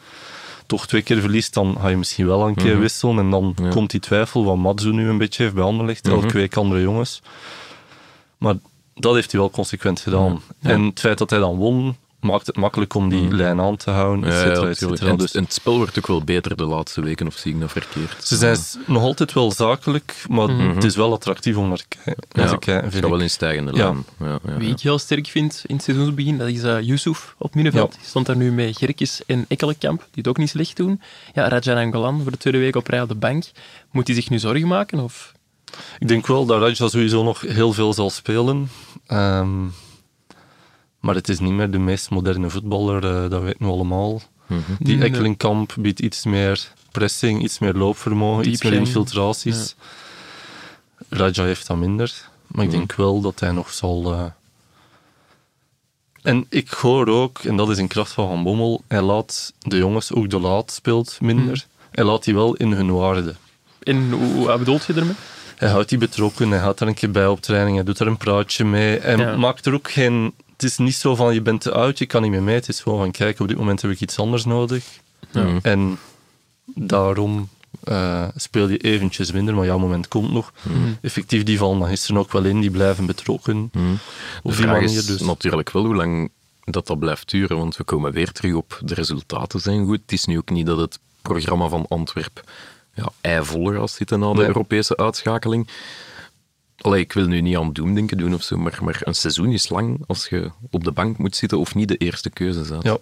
toch 0.66 0.88
twee 0.88 1.02
keer 1.02 1.20
verliest, 1.20 1.54
dan 1.54 1.78
ga 1.80 1.88
je 1.88 1.98
misschien 1.98 2.28
wel 2.28 2.48
een 2.48 2.56
keer 2.56 2.72
Mhm. 2.72 2.80
wisselen 2.80 3.18
en 3.20 3.30
dan 3.30 3.54
Ja. 3.62 3.70
komt 3.70 3.92
die 3.92 4.00
twijfel 4.00 4.46
wat 4.46 4.58
Matsu 4.58 4.92
nu 4.92 5.10
een 5.10 5.18
beetje 5.18 5.44
heeft 5.44 5.56
bij 5.56 5.64
Anderlecht, 5.64 6.08
elke 6.08 6.26
Mhm. 6.26 6.36
week 6.38 6.56
andere 6.58 6.82
jongens. 6.82 7.22
Maar 8.38 8.56
dat 8.96 9.14
heeft 9.16 9.32
hij 9.32 9.40
wel 9.40 9.50
consequent 9.50 10.00
gedaan. 10.00 10.42
Ja. 10.60 10.70
En 10.70 10.84
het 10.84 11.00
feit 11.00 11.18
dat 11.18 11.30
hij 11.30 11.40
dan 11.40 11.56
won, 11.56 11.96
maakt 12.26 12.48
het 12.48 12.56
makkelijk 12.56 12.94
om 12.94 13.10
die 13.10 13.34
lijn 13.36 13.60
aan 13.60 13.76
te 13.78 13.90
houden, 13.92 14.24
et 14.26 14.32
Ja, 14.34 14.38
ja, 14.40 14.44
cetera, 14.46 14.62
et 14.62 14.68
natuurlijk. 14.68 14.92
cetera. 15.02 15.10
En, 15.12 15.18
Dus 15.18 15.32
en 15.36 15.44
het 15.44 15.54
spel 15.54 15.78
wordt 15.78 15.98
ook 15.98 16.08
wel 16.08 16.24
beter 16.24 16.56
de 16.58 16.66
laatste 16.66 17.02
weken, 17.02 17.28
of 17.28 17.36
zie 17.36 17.54
ik 17.54 17.60
dat 17.60 17.72
verkeerd? 17.72 18.16
ze 18.28 18.36
zijn 18.36 18.58
nog 18.88 19.02
altijd 19.04 19.34
wel 19.34 19.52
zakelijk, 19.52 20.26
maar 20.30 20.48
het 20.50 20.84
is 20.84 20.96
wel 20.96 21.14
attractief 21.14 21.56
om 21.58 21.68
naar 21.68 21.78
te 21.78 21.86
kijken. 21.88 22.14
het 22.74 22.82
vind 22.82 22.94
gaat 22.94 23.10
wel 23.10 23.20
in 23.20 23.30
stijgende 23.30 23.72
Ja. 23.76 23.84
lijn. 23.84 24.06
Ja, 24.20 24.40
ja, 24.46 24.58
Wie 24.58 24.68
ja. 24.68 24.74
ik 24.74 24.80
heel 24.82 25.00
sterk 25.00 25.28
vind 25.28 25.64
in 25.66 25.76
het 25.76 25.84
seizoensbegin, 25.84 26.38
dat 26.38 26.48
is 26.48 26.64
eh 26.64 26.82
Yusuf 26.82 27.36
op 27.38 27.56
middenveld. 27.56 27.94
Ja. 27.94 28.00
Die 28.00 28.08
stond 28.08 28.26
daar 28.26 28.36
nu 28.38 28.52
met 28.52 28.78
Gerkes 28.78 29.22
en 29.26 29.46
Ekkelenkamp, 29.48 30.00
die 30.00 30.10
het 30.14 30.28
ook 30.28 30.38
niet 30.38 30.50
slecht 30.50 30.78
doen. 30.78 31.02
Ja, 31.34 31.48
Rajan 31.50 31.78
Angolan 31.78 32.22
voor 32.22 32.32
de 32.32 32.38
tweede 32.38 32.60
week 32.60 32.76
op 32.76 32.88
rij 32.88 33.02
op 33.02 33.08
de 33.08 33.16
bank. 33.16 33.44
Moet 33.92 34.08
hij 34.08 34.16
zich 34.16 34.30
nu 34.30 34.40
zorgen 34.40 34.68
maken? 34.68 35.00
Of? 35.00 35.34
Ik 36.00 36.08
denk 36.08 36.28
wel 36.28 36.46
dat 36.46 36.60
Raja 36.62 36.74
sowieso 36.90 37.24
nog 37.24 37.42
heel 37.42 37.74
veel 37.74 37.94
zal 37.94 38.10
spelen. 38.10 38.70
Ehm, 39.08 39.50
maar 41.06 41.16
het 41.16 41.30
is 41.30 41.40
niet 41.40 41.52
meer 41.54 41.72
de 41.72 41.78
meest 41.78 42.10
moderne 42.10 42.50
voetballer, 42.50 43.24
eh, 43.24 43.30
dat 43.30 43.42
weten 43.42 43.66
we 43.66 43.72
allemaal. 43.72 44.22
Die 44.80 44.98
Nee. 44.98 45.08
Ekkelenkamp 45.08 45.74
biedt 45.80 46.00
iets 46.00 46.26
meer 46.26 46.72
pressing, 46.92 47.44
iets 47.44 47.60
meer 47.60 47.74
loopvermogen, 47.74 48.50
iets 48.50 48.64
meer 48.64 48.74
infiltraties. 48.74 49.76
Raja 51.10 51.44
heeft 51.44 51.68
dat 51.68 51.78
minder. 51.78 52.14
Maar 52.48 52.66
ik 52.66 52.72
denk 52.72 52.94
wel 52.96 53.22
dat 53.22 53.40
hij 53.40 53.52
nog 53.52 53.72
zal... 53.74 54.14
eh, 54.14 54.26
En 56.22 56.46
ik 56.50 56.70
hoor 56.70 57.08
ook, 57.08 57.40
en 57.40 57.56
dat 57.56 57.70
is 57.70 57.78
in 57.78 57.88
kracht 57.88 58.12
van 58.12 58.28
Van 58.28 58.44
Bommel, 58.44 58.84
hij 58.88 59.02
laat 59.02 59.54
de 59.60 59.78
jongens, 59.78 60.14
ook 60.14 60.30
de 60.30 60.40
laat 60.40 60.72
speelt 60.72 61.18
minder, 61.22 61.66
hij 61.92 62.04
laat 62.04 62.24
die 62.24 62.34
wel 62.34 62.56
in 62.56 62.72
hun 62.72 62.92
waarde. 62.92 63.36
En 63.84 64.12
hoe, 64.12 64.46
wat 64.46 64.58
bedoelt 64.60 64.86
je 64.86 64.94
ermee? 64.94 65.16
Hij 65.56 65.70
houdt 65.70 65.90
die 65.90 65.98
betrokken, 65.98 66.50
hij 66.50 66.60
gaat 66.60 66.80
er 66.80 66.88
een 66.88 66.94
keer 66.94 67.12
bij 67.12 67.28
op 67.28 67.42
training, 67.42 67.76
hij 67.76 67.86
doet 67.86 68.00
er 68.00 68.08
een 68.08 68.18
praatje 68.18 68.66
mee. 68.66 69.00
Hij 69.00 69.16
Ja. 69.18 69.36
maakt 69.38 69.66
er 69.66 69.74
ook 69.74 69.92
geen... 69.92 70.34
Het 70.56 70.64
is 70.64 70.78
niet 70.78 70.96
zo 70.96 71.16
van, 71.16 71.34
je 71.34 71.42
bent 71.42 71.62
te 71.62 71.72
oud, 71.72 71.98
je 71.98 72.06
kan 72.06 72.22
niet 72.22 72.32
meer 72.32 72.44
mee. 72.44 72.56
Het 72.56 72.68
is 72.68 72.82
gewoon 72.82 73.00
van, 73.00 73.12
kijk, 73.12 73.40
op 73.40 73.48
dit 73.48 73.58
moment 73.58 73.82
heb 73.82 73.92
ik 73.92 74.02
iets 74.02 74.20
anders 74.20 74.46
nodig. 74.46 74.86
Mhm. 75.34 75.58
En 75.62 75.98
daarom 76.66 77.50
eh, 77.84 78.28
speel 78.36 78.70
je 78.70 78.78
eventjes 78.78 79.32
minder, 79.32 79.56
maar 79.56 79.66
jouw 79.66 79.78
moment 79.78 80.08
komt 80.08 80.32
nog. 80.32 80.54
Effectief, 81.02 81.44
die 81.44 81.58
vallen 81.58 81.80
dan 81.80 81.88
gisteren 81.88 82.18
ook 82.22 82.32
wel 82.32 82.44
in, 82.44 82.62
die 82.62 82.72
blijven 82.72 83.06
betrokken. 83.06 83.70
De 83.72 83.80
Op 84.44 84.52
die 84.52 84.62
vraag 84.62 84.72
manier 84.82 84.98
is 84.98 85.06
dus. 85.06 85.22
natuurlijk 85.22 85.72
wel 85.72 85.86
hoe 85.86 85.96
lang 85.96 86.30
dat, 86.64 86.88
dat 86.88 87.00
blijft 87.00 87.30
duren, 87.30 87.58
want 87.58 87.78
we 87.78 87.84
komen 87.84 88.12
weer 88.12 88.32
terug 88.32 88.54
op 88.54 88.80
de 88.84 88.94
resultaten 88.94 89.60
zijn 89.60 89.86
goed. 89.86 90.00
Het 90.02 90.12
is 90.12 90.26
nu 90.26 90.38
ook 90.38 90.50
niet 90.50 90.66
dat 90.66 90.78
het 90.78 91.00
programma 91.22 91.68
van 91.68 91.86
Antwerp 91.88 92.44
ja, 92.94 93.10
eivol 93.22 93.72
gaat 93.72 93.92
zitten 93.92 94.20
na 94.20 94.32
de 94.32 94.38
Nee. 94.38 94.48
Europese 94.48 94.98
uitschakeling. 94.98 95.68
Allee, 96.86 97.00
ik 97.02 97.14
wil 97.14 97.28
nu 97.28 97.42
niet 97.42 97.58
aan 97.58 97.74
doemdenken 97.74 98.18
doen 98.18 98.34
of 98.34 98.44
zo, 98.44 98.58
maar, 98.58 98.80
maar 98.82 99.02
een 99.04 99.16
seizoen 99.16 99.52
is 99.52 99.70
lang 99.70 100.04
als 100.08 100.28
je 100.30 100.52
op 100.72 100.84
de 100.84 100.92
bank 100.92 101.18
moet 101.18 101.36
zitten 101.36 101.60
of 101.60 101.76
niet 101.76 101.88
de 101.88 101.98
eerste 101.98 102.30
keuze 102.30 102.62
bent. 102.70 102.84
Ja, 102.84 102.98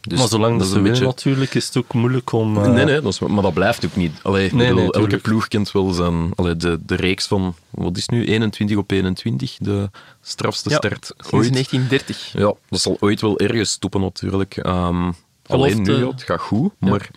Dus 0.00 0.18
maar 0.18 0.28
zolang 0.28 0.58
dat 0.58 0.68
ze 0.68 0.80
beetje- 0.80 1.04
natuurlijk, 1.04 1.54
is 1.54 1.66
het 1.66 1.76
ook 1.76 1.94
moeilijk 1.94 2.32
om... 2.32 2.56
eh, 2.56 2.68
Nee, 2.72 2.84
nee, 2.84 3.00
dat 3.00 3.12
is, 3.12 3.18
maar 3.18 3.42
dat 3.42 3.54
blijft 3.54 3.84
ook 3.84 3.96
niet. 3.96 4.12
Allee, 4.22 4.54
Nee, 4.54 4.68
bedoel, 4.68 4.82
nee, 4.82 4.92
elke 4.92 5.16
ploeg 5.18 5.48
kent 5.48 5.72
wel 5.72 5.92
zijn... 5.92 6.30
Allee, 6.34 6.56
de, 6.56 6.78
de 6.86 6.94
reeks 6.94 7.26
van, 7.26 7.54
wat 7.70 7.96
is 7.96 8.08
nu, 8.08 8.24
21 8.26 8.76
op 8.76 8.90
21, 8.90 9.56
de 9.58 9.90
strafste 10.20 10.70
Ja, 10.70 10.76
start 10.76 11.12
ooit. 11.30 11.52
1930. 11.52 12.32
Ja, 12.32 12.52
dat 12.68 12.80
zal 12.80 12.96
ooit 13.00 13.20
wel 13.20 13.38
ergens 13.38 13.70
stoppen 13.70 14.00
natuurlijk. 14.00 14.56
Ehm, 14.56 15.12
alleen 15.46 15.82
nu, 15.82 15.92
eh, 15.94 16.00
ja, 16.00 16.06
het 16.08 16.22
gaat 16.22 16.40
goed, 16.40 16.72
maar 16.78 17.10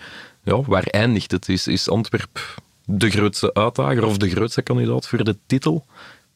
ja, 0.43 0.61
waar 0.61 0.83
eindigt 0.83 1.31
het? 1.31 1.49
Is, 1.49 1.67
is 1.67 1.89
Antwerp 1.89 2.55
de 2.85 3.09
grootste 3.09 3.53
uitdager 3.53 4.05
of 4.05 4.17
de 4.17 4.29
grootste 4.29 4.61
kandidaat 4.61 5.07
voor 5.07 5.23
de 5.23 5.37
titel? 5.45 5.85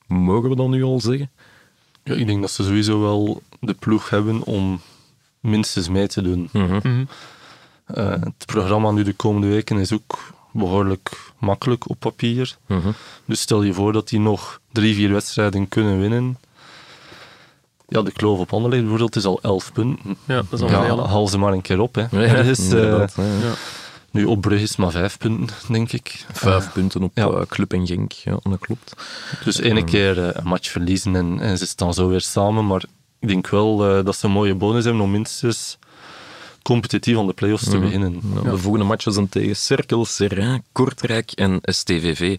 Mogen 0.08 0.50
we 0.50 0.56
dat 0.56 0.68
nu 0.68 0.84
al 0.84 1.00
zeggen? 1.00 1.30
ja, 2.06 2.14
ik 2.14 2.28
denk 2.28 2.42
dat 2.42 2.52
ze 2.52 2.64
sowieso 2.64 3.02
wel 3.02 3.42
de 3.60 3.74
ploeg 3.74 4.10
hebben 4.10 4.44
om 4.44 4.82
minstens 5.40 5.90
mee 5.90 6.08
te 6.08 6.22
doen. 6.22 6.50
Mhm. 6.52 7.06
Eh, 7.86 8.10
het 8.10 8.46
programma 8.46 8.92
nu 8.92 9.04
de 9.04 9.14
komende 9.14 9.48
weken 9.48 9.78
is 9.78 9.94
ook 9.94 10.34
behoorlijk 10.52 11.32
makkelijk 11.38 11.90
op 11.90 12.00
papier. 12.00 12.58
Dus 13.25 13.40
stel 13.40 13.64
je 13.64 13.74
voor 13.74 13.94
dat 13.94 14.08
die 14.10 14.20
nog 14.20 14.60
drie, 14.72 14.96
vier 14.96 15.12
wedstrijden 15.12 15.68
kunnen 15.68 16.00
winnen. 16.00 16.38
Ja, 17.88 18.02
de 18.02 18.12
kloof 18.12 18.40
op 18.40 18.54
Anderlecht 18.54 18.82
bijvoorbeeld 18.82 19.16
is 19.16 19.25
al 19.25 19.40
elf 19.42 19.74
punten. 19.74 20.18
Ja, 20.25 20.36
dat 20.50 20.62
is 20.62 20.62
al 20.62 20.70
Ja, 20.70 21.06
haal 21.06 21.28
ze 21.28 21.38
maar 21.38 21.54
een 21.54 21.62
keer 21.62 21.80
op. 21.80 21.96
Hè. 21.96 22.06
Ja, 22.12 22.36
is, 22.36 22.72
eh. 22.74 23.08
Ja. 23.16 23.54
Nu 24.16 24.26
op 24.26 24.42
Brugge 24.42 24.64
is 24.64 24.76
maar 24.76 24.92
vijf 24.92 25.18
punten, 25.18 25.56
denk 25.68 25.92
ik. 25.92 26.26
Vijf 26.32 26.72
punten 26.74 27.04
op 27.04 27.12
ja. 27.14 27.28
eh, 27.28 27.42
Club 27.48 27.74
en 27.74 27.88
Genk, 27.88 28.12
ja, 28.12 28.40
dat 28.44 28.60
klopt. 28.60 28.94
Dus 29.44 29.60
ene 29.60 29.84
keer 29.84 30.20
eh, 30.28 30.30
een 30.34 30.48
match 30.48 30.70
verliezen 30.70 31.16
en, 31.16 31.40
en 31.40 31.58
ze 31.58 31.66
staan 31.68 31.94
zo 31.94 32.08
weer 32.08 32.22
samen. 32.22 32.68
Maar 32.68 32.84
ik 33.20 33.28
denk 33.28 33.48
wel 33.50 33.98
eh, 33.98 34.06
dat 34.06 34.16
ze 34.16 34.26
een 34.26 34.32
mooie 34.32 34.56
bonus 34.56 34.84
hebben 34.84 35.02
om 35.04 35.12
minstens 35.12 35.78
competitief 36.62 37.18
aan 37.18 37.28
de 37.28 37.34
play-offs 37.34 37.70
te 37.70 37.80
beginnen. 37.80 38.22
Ja, 38.44 38.52
De 38.52 38.58
volgende 38.58 38.86
matchen 38.86 39.14
zijn 39.14 39.30
tegen 39.30 39.56
Cerkel, 39.56 40.06
Serrain, 40.06 40.64
Kortrijk 40.72 41.32
en 41.32 41.60
STVV. 41.62 42.38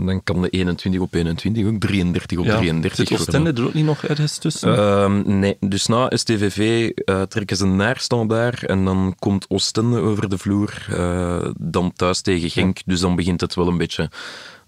Dan 0.00 0.22
kan 0.24 0.42
de 0.42 0.48
21 0.48 1.00
op 1.00 1.14
21 1.14 1.66
ook 1.66 1.80
33 1.80 2.38
op 2.38 2.44
Ja, 2.44 2.56
33 2.58 2.96
zit 2.96 3.08
worden. 3.08 3.26
Oostende 3.34 3.60
er 3.60 3.66
ook 3.66 3.74
niet 3.74 3.84
nog 3.84 4.04
ergens 4.04 4.38
tussen? 4.38 4.76
Ehm, 4.76 5.38
nee, 5.38 5.56
dus 5.60 5.86
na 5.86 6.10
STVV 6.16 6.90
eh, 6.94 7.22
trekken 7.22 7.56
ze 7.56 7.66
naarstand 7.66 8.30
daar 8.30 8.62
en 8.66 8.84
dan 8.84 9.14
komt 9.18 9.46
Oostende 9.48 10.00
over 10.00 10.28
de 10.28 10.38
vloer, 10.38 10.86
eh, 10.90 11.48
dan 11.58 11.92
thuis 11.92 12.20
tegen 12.20 12.50
Genk, 12.50 12.78
dus 12.86 13.00
dan 13.00 13.16
begint 13.16 13.40
het 13.40 13.54
wel 13.54 13.68
een 13.68 13.78
beetje 13.78 14.10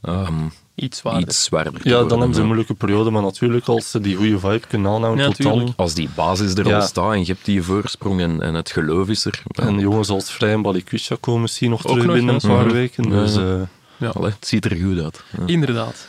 ehm, 0.03 0.35
Iets 0.75 0.99
zwaarder. 0.99 1.23
iets 1.29 1.45
zwaarder 1.45 1.73
te 1.81 1.89
ja, 1.89 2.05
dan 2.05 2.19
hebben 2.19 2.35
ze 2.35 2.41
een 2.41 2.47
moeilijke 2.47 2.75
periode, 2.75 3.11
maar 3.11 3.23
natuurlijk 3.23 3.67
als 3.67 3.91
ze 3.91 4.01
die 4.01 4.17
goede 4.17 4.39
vibe 4.39 4.61
kunnen 4.69 4.91
aanhouden 4.93 5.25
Ja, 5.25 5.31
tot 5.31 5.43
dan. 5.43 5.53
tuurlijk. 5.53 5.73
Als 5.79 5.95
die 5.95 6.09
basis 6.15 6.55
er 6.55 6.67
Ja. 6.69 6.77
al 6.77 6.83
staat 6.87 7.13
en 7.13 7.19
je 7.19 7.25
hebt 7.27 7.45
die 7.45 7.63
voorsprong 7.63 8.21
en, 8.21 8.41
en 8.43 8.55
het 8.55 8.71
geloof 8.71 9.09
is 9.09 9.25
er, 9.25 9.43
En 9.55 9.79
jongens 9.79 10.09
als 10.09 10.33
Vrij 10.33 10.53
en 10.53 10.63
Balikwisha 10.63 11.17
komen 11.21 11.41
misschien 11.41 11.71
nog 11.71 11.81
Ook 11.87 11.91
terug 11.93 12.05
nog, 12.07 12.15
binnen 12.15 12.35
een 12.35 12.41
paar 12.49 12.65
Mhm. 12.65 12.75
weken. 12.75 13.09
Dus 13.11 13.35
ja. 13.35 13.69
Ja. 13.97 14.09
allee, 14.09 14.31
het 14.31 14.47
ziet 14.47 14.65
er 14.65 14.77
goed 14.77 15.01
uit. 15.01 15.23
Ja. 15.39 15.47
Inderdaad. 15.47 16.07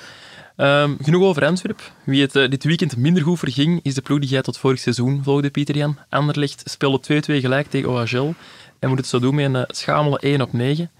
Ehm, 0.55 0.93
genoeg 1.01 1.23
over 1.23 1.45
Antwerp. 1.45 1.91
Wie 2.03 2.21
het 2.21 2.35
eh, 2.35 2.49
dit 2.49 2.63
weekend 2.63 2.97
minder 2.97 3.23
goed 3.23 3.39
verging, 3.39 3.79
is 3.83 3.93
de 3.93 4.01
ploeg 4.01 4.19
die 4.19 4.29
jij 4.29 4.41
tot 4.41 4.57
vorig 4.57 4.79
seizoen 4.79 5.21
volgde, 5.23 5.49
Pieter 5.49 5.77
Jan. 5.77 5.97
Anderlecht 6.09 6.61
speelde 6.65 6.99
2-2 6.99 7.39
gelijk 7.41 7.69
tegen 7.69 7.89
OHL 7.89 8.33
en 8.79 8.89
moet 8.89 8.97
het 8.97 9.07
zo 9.07 9.19
doen 9.19 9.35
met 9.35 9.45
een 9.45 9.55
eh, 9.55 9.63
schamele 9.67 10.19
1 10.19 10.41
op 10.41 10.53
9. 10.53 10.91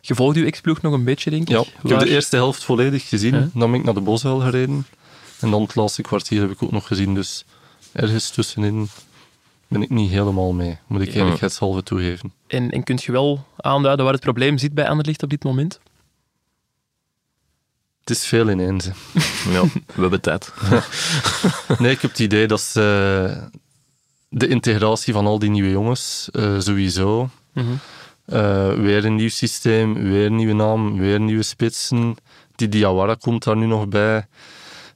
Je 0.00 0.14
volgt 0.14 0.36
uw 0.36 0.44
ex-ploeg 0.44 0.80
nog 0.82 0.92
een 0.92 1.04
beetje, 1.04 1.30
denk 1.30 1.42
ik. 1.42 1.48
ja, 1.48 1.60
ik 1.60 1.66
heb 1.82 1.90
Waar- 1.90 2.04
de 2.04 2.10
eerste 2.10 2.36
helft 2.36 2.64
volledig 2.64 3.08
gezien. 3.08 3.34
Ja. 3.34 3.48
Dan 3.54 3.70
ben 3.70 3.80
ik 3.80 3.84
naar 3.84 3.94
de 3.94 4.00
Boswel 4.00 4.38
gereden. 4.40 4.86
En 5.40 5.50
dan 5.50 5.62
het 5.62 5.74
laatste 5.74 6.02
kwartier 6.02 6.40
heb 6.40 6.50
ik 6.50 6.62
ook 6.62 6.70
nog 6.72 6.86
gezien. 6.86 7.14
Dus 7.14 7.44
ergens 7.92 8.30
tussenin 8.30 8.88
ben 9.68 9.82
ik 9.82 9.90
niet 9.90 10.10
helemaal 10.10 10.52
mee, 10.52 10.78
moet 10.86 11.00
ik 11.00 11.14
eerlijkheidshalve 11.14 11.82
toegeven. 11.82 12.32
En, 12.46 12.70
en 12.70 12.82
kunt 12.82 13.02
je 13.02 13.12
wel 13.12 13.44
aanduiden 13.56 14.04
waar 14.04 14.14
het 14.14 14.22
probleem 14.22 14.58
zit 14.58 14.74
bij 14.74 14.88
Anderlecht 14.88 15.22
op 15.22 15.30
dit 15.30 15.44
moment? 15.44 15.80
Het 18.10 18.18
is 18.18 18.26
veel 18.26 18.50
ineens. 18.50 18.84
hè. 18.84 18.90
Ja, 19.52 19.62
we 19.94 20.00
hebben 20.00 20.20
tijd. 20.20 20.52
Nee, 21.78 21.90
ik 21.90 22.00
heb 22.00 22.10
het 22.10 22.20
idee 22.20 22.46
dat 22.46 22.60
ze 22.60 23.48
de 24.28 24.48
integratie 24.48 25.12
van 25.12 25.26
al 25.26 25.38
die 25.38 25.50
nieuwe 25.50 25.70
jongens, 25.70 26.28
eh, 26.32 26.58
sowieso. 26.60 27.28
Mhm. 27.52 27.66
Eh, 28.24 28.72
weer 28.72 29.04
een 29.04 29.14
nieuw 29.14 29.28
systeem, 29.28 29.94
weer 30.10 30.26
een 30.26 30.36
nieuwe 30.36 30.52
naam, 30.54 30.98
weer 30.98 31.20
nieuwe 31.20 31.42
spitsen. 31.42 32.16
Die 32.56 32.68
Diawara 32.68 33.14
komt 33.14 33.44
daar 33.44 33.56
nu 33.56 33.66
nog 33.66 33.88
bij. 33.88 34.26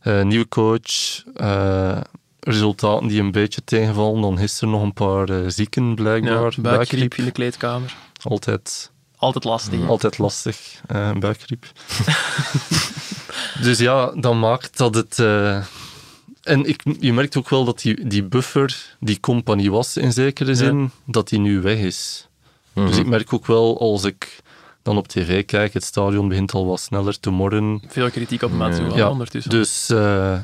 Eh, 0.01 0.23
nieuwe 0.23 0.49
coach. 0.49 1.23
Eh, 1.35 2.01
resultaten 2.41 3.07
die 3.09 3.21
een 3.21 3.33
beetje 3.33 3.65
tegenvallen. 3.65 4.21
Dan 4.21 4.39
gisteren 4.39 4.71
nog 4.71 4.83
een 4.83 4.93
paar 4.93 5.29
eh, 5.29 5.37
zieken, 5.47 5.95
blijkbaar. 5.95 6.53
Ja, 6.57 6.63
buikgriep 6.63 7.15
in 7.15 7.25
de 7.25 7.31
kleedkamer. 7.31 7.97
Altijd, 8.23 8.91
Altijd 9.17 9.45
lastig. 9.45 9.81
hè? 9.81 9.87
altijd 9.87 10.19
lastig, 10.19 10.81
eh, 10.87 11.13
buikgriep. 11.13 11.67
dus 13.63 13.79
ja, 13.79 14.13
dat 14.17 14.35
maakt 14.35 14.77
dat 14.79 14.95
het... 14.95 15.19
eh, 15.19 15.65
en 16.43 16.65
ik, 16.65 16.83
je 17.01 17.13
merkt 17.13 17.37
ook 17.37 17.49
wel 17.49 17.65
dat 17.65 17.81
die, 17.81 18.07
die 18.09 18.23
buffer, 18.23 18.97
die 19.01 19.21
compagnie 19.21 19.71
was 19.71 19.97
in 19.97 20.13
zekere 20.13 20.55
zin, 20.55 20.91
dat 21.05 21.29
die 21.29 21.39
nu 21.39 21.61
weg 21.61 21.79
is. 21.79 22.29
Dus 22.73 22.97
ik 22.97 23.07
merk 23.07 23.33
ook 23.33 23.47
wel, 23.47 23.81
als 23.81 24.05
ik 24.05 24.43
dan 24.83 24.97
op 24.97 25.09
tv 25.09 25.45
kijk, 25.45 25.73
het 25.73 25.85
stadion 25.85 26.29
begint 26.29 26.53
al 26.53 26.67
wat 26.67 26.81
sneller 26.81 27.21
te 27.21 27.31
morren. 27.31 27.83
Veel 27.89 28.11
kritiek 28.11 28.43
op 28.43 28.53
Matsu 28.53 28.85
Ja, 28.95 29.11
ondertussen. 29.11 29.51
Dus 29.51 29.91
eh, 29.91 30.39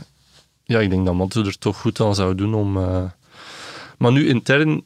ja, 0.64 0.78
ik 0.78 0.90
denk 0.90 1.06
dat 1.06 1.14
Matsu 1.14 1.44
er 1.44 1.58
toch 1.58 1.80
goed 1.80 2.00
aan 2.00 2.14
zou 2.14 2.34
doen 2.34 2.54
om... 2.54 2.76
eh, 2.76 3.02
Maar 3.98 4.12
nu 4.12 4.28
intern... 4.28 4.84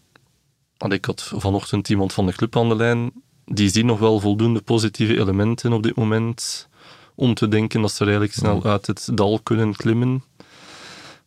Want 0.76 0.92
ik 0.92 1.04
had 1.04 1.32
vanochtend 1.36 1.88
iemand 1.88 2.12
van 2.12 2.26
de 2.26 2.32
club 2.32 2.56
aan 2.56 2.68
de 2.68 2.76
lijn, 2.76 3.10
die 3.44 3.68
zien 3.70 3.86
nog 3.86 3.98
wel 3.98 4.20
voldoende 4.20 4.60
positieve 4.60 5.18
elementen 5.18 5.72
op 5.72 5.82
dit 5.82 5.94
moment 5.96 6.68
om 7.14 7.34
te 7.34 7.48
denken 7.48 7.80
dat 7.80 7.92
ze 7.92 8.04
redelijk 8.04 8.32
snel 8.32 8.64
uit 8.64 8.86
het 8.86 9.08
dal 9.14 9.40
kunnen 9.42 9.76
klimmen. 9.76 10.24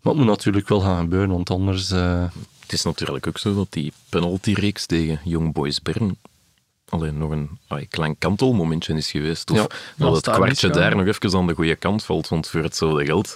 Maar 0.01 0.13
het 0.13 0.15
moet 0.15 0.25
natuurlijk 0.25 0.67
wel 0.67 0.79
gaan 0.81 0.99
gebeuren, 1.01 1.29
want 1.29 1.49
anders... 1.49 1.91
eh, 1.91 2.23
Het 2.59 2.73
is 2.73 2.83
natuurlijk 2.83 3.27
ook 3.27 3.37
zo 3.37 3.55
dat 3.55 3.67
die 3.69 3.93
penaltyreeks 4.09 4.85
tegen 4.85 5.19
Young 5.23 5.53
Boys 5.53 5.81
Bern 5.81 6.17
alleen 6.89 7.17
nog 7.17 7.31
een 7.31 7.49
klein 7.89 8.17
kantelmomentje 8.17 8.93
is 8.93 9.11
geweest. 9.11 9.51
Of 9.51 9.57
Ja. 9.57 9.67
dat 9.97 10.15
het 10.15 10.25
daar 10.25 10.35
kwartje 10.35 10.69
daar 10.69 10.95
nog 10.95 11.05
even 11.05 11.37
aan 11.39 11.47
de 11.47 11.53
goede 11.53 11.75
kant 11.75 12.03
valt. 12.03 12.27
Want 12.27 12.47
voor 12.47 12.63
hetzelfde 12.63 13.05
geld 13.05 13.35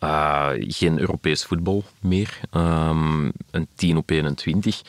Uh, 0.00 0.48
geen 0.56 0.98
Europees 1.00 1.44
voetbal 1.44 1.84
meer. 2.00 2.40
Um, 2.54 3.32
een 3.50 3.66
10 3.74 3.96
op 3.96 4.10
21. 4.10 4.82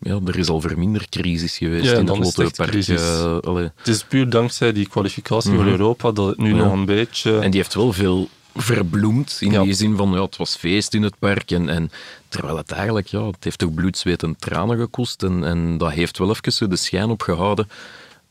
Ja, 0.00 0.18
er 0.26 0.38
is 0.38 0.48
al 0.48 0.60
vermindercrisis 0.60 1.56
geweest 1.58 1.84
Ja, 1.84 1.96
in 1.98 2.06
het 2.06 2.18
Lottopark. 2.18 2.70
crisis. 2.70 3.00
eh. 3.02 3.36
Het 3.76 3.88
is 3.88 4.04
puur 4.04 4.30
dankzij 4.30 4.72
die 4.72 4.88
kwalificatie 4.88 5.54
voor 5.54 5.64
Europa 5.66 6.10
dat 6.10 6.26
het 6.28 6.38
nu 6.38 6.54
Ja. 6.54 6.62
nog 6.64 6.72
een 6.72 6.84
beetje... 6.84 7.38
En 7.38 7.50
die 7.50 7.60
heeft 7.60 7.74
wel 7.74 7.92
veel 7.92 8.28
verbloemd, 8.54 9.36
in 9.40 9.52
Ja. 9.52 9.62
die 9.62 9.74
zin 9.74 9.96
van, 9.96 10.10
ja, 10.12 10.22
het 10.22 10.36
was 10.36 10.56
feest 10.56 10.94
in 10.94 11.02
het 11.02 11.18
park. 11.18 11.50
En, 11.50 11.68
en 11.68 11.90
terwijl 12.28 12.56
het 12.56 12.70
eigenlijk, 12.72 13.06
ja, 13.06 13.26
het 13.26 13.44
heeft 13.44 13.64
ook 13.64 13.74
bloed, 13.74 13.98
zweet 13.98 14.22
en 14.22 14.36
tranen 14.38 14.78
gekost. 14.78 15.22
En, 15.22 15.44
en 15.44 15.78
dat 15.78 15.90
heeft 15.90 16.18
wel 16.18 16.30
even 16.44 16.70
de 16.70 16.76
schijn 16.76 17.10
opgehouden 17.10 17.68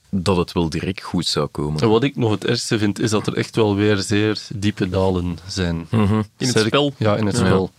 dat 0.09 0.37
het 0.37 0.51
wel 0.51 0.69
direct 0.69 1.01
goed 1.03 1.25
zou 1.25 1.47
komen. 1.47 1.81
En 1.81 1.89
wat 1.89 2.03
ik 2.03 2.15
nog 2.15 2.31
het 2.31 2.45
ergste 2.45 2.77
vind, 2.77 2.99
is 2.99 3.09
dat 3.09 3.27
er 3.27 3.33
echt 3.33 3.55
wel 3.55 3.75
weer 3.75 3.97
zeer 3.97 4.41
diepe 4.53 4.89
dalen 4.89 5.37
zijn. 5.47 5.87
Mhm. 5.89 6.21
In 6.37 6.47
het 6.47 6.59
spel. 6.59 6.93
Ja, 6.97 7.15
in 7.17 7.25
het 7.25 7.37
Ja. 7.37 7.45
spel. 7.45 7.71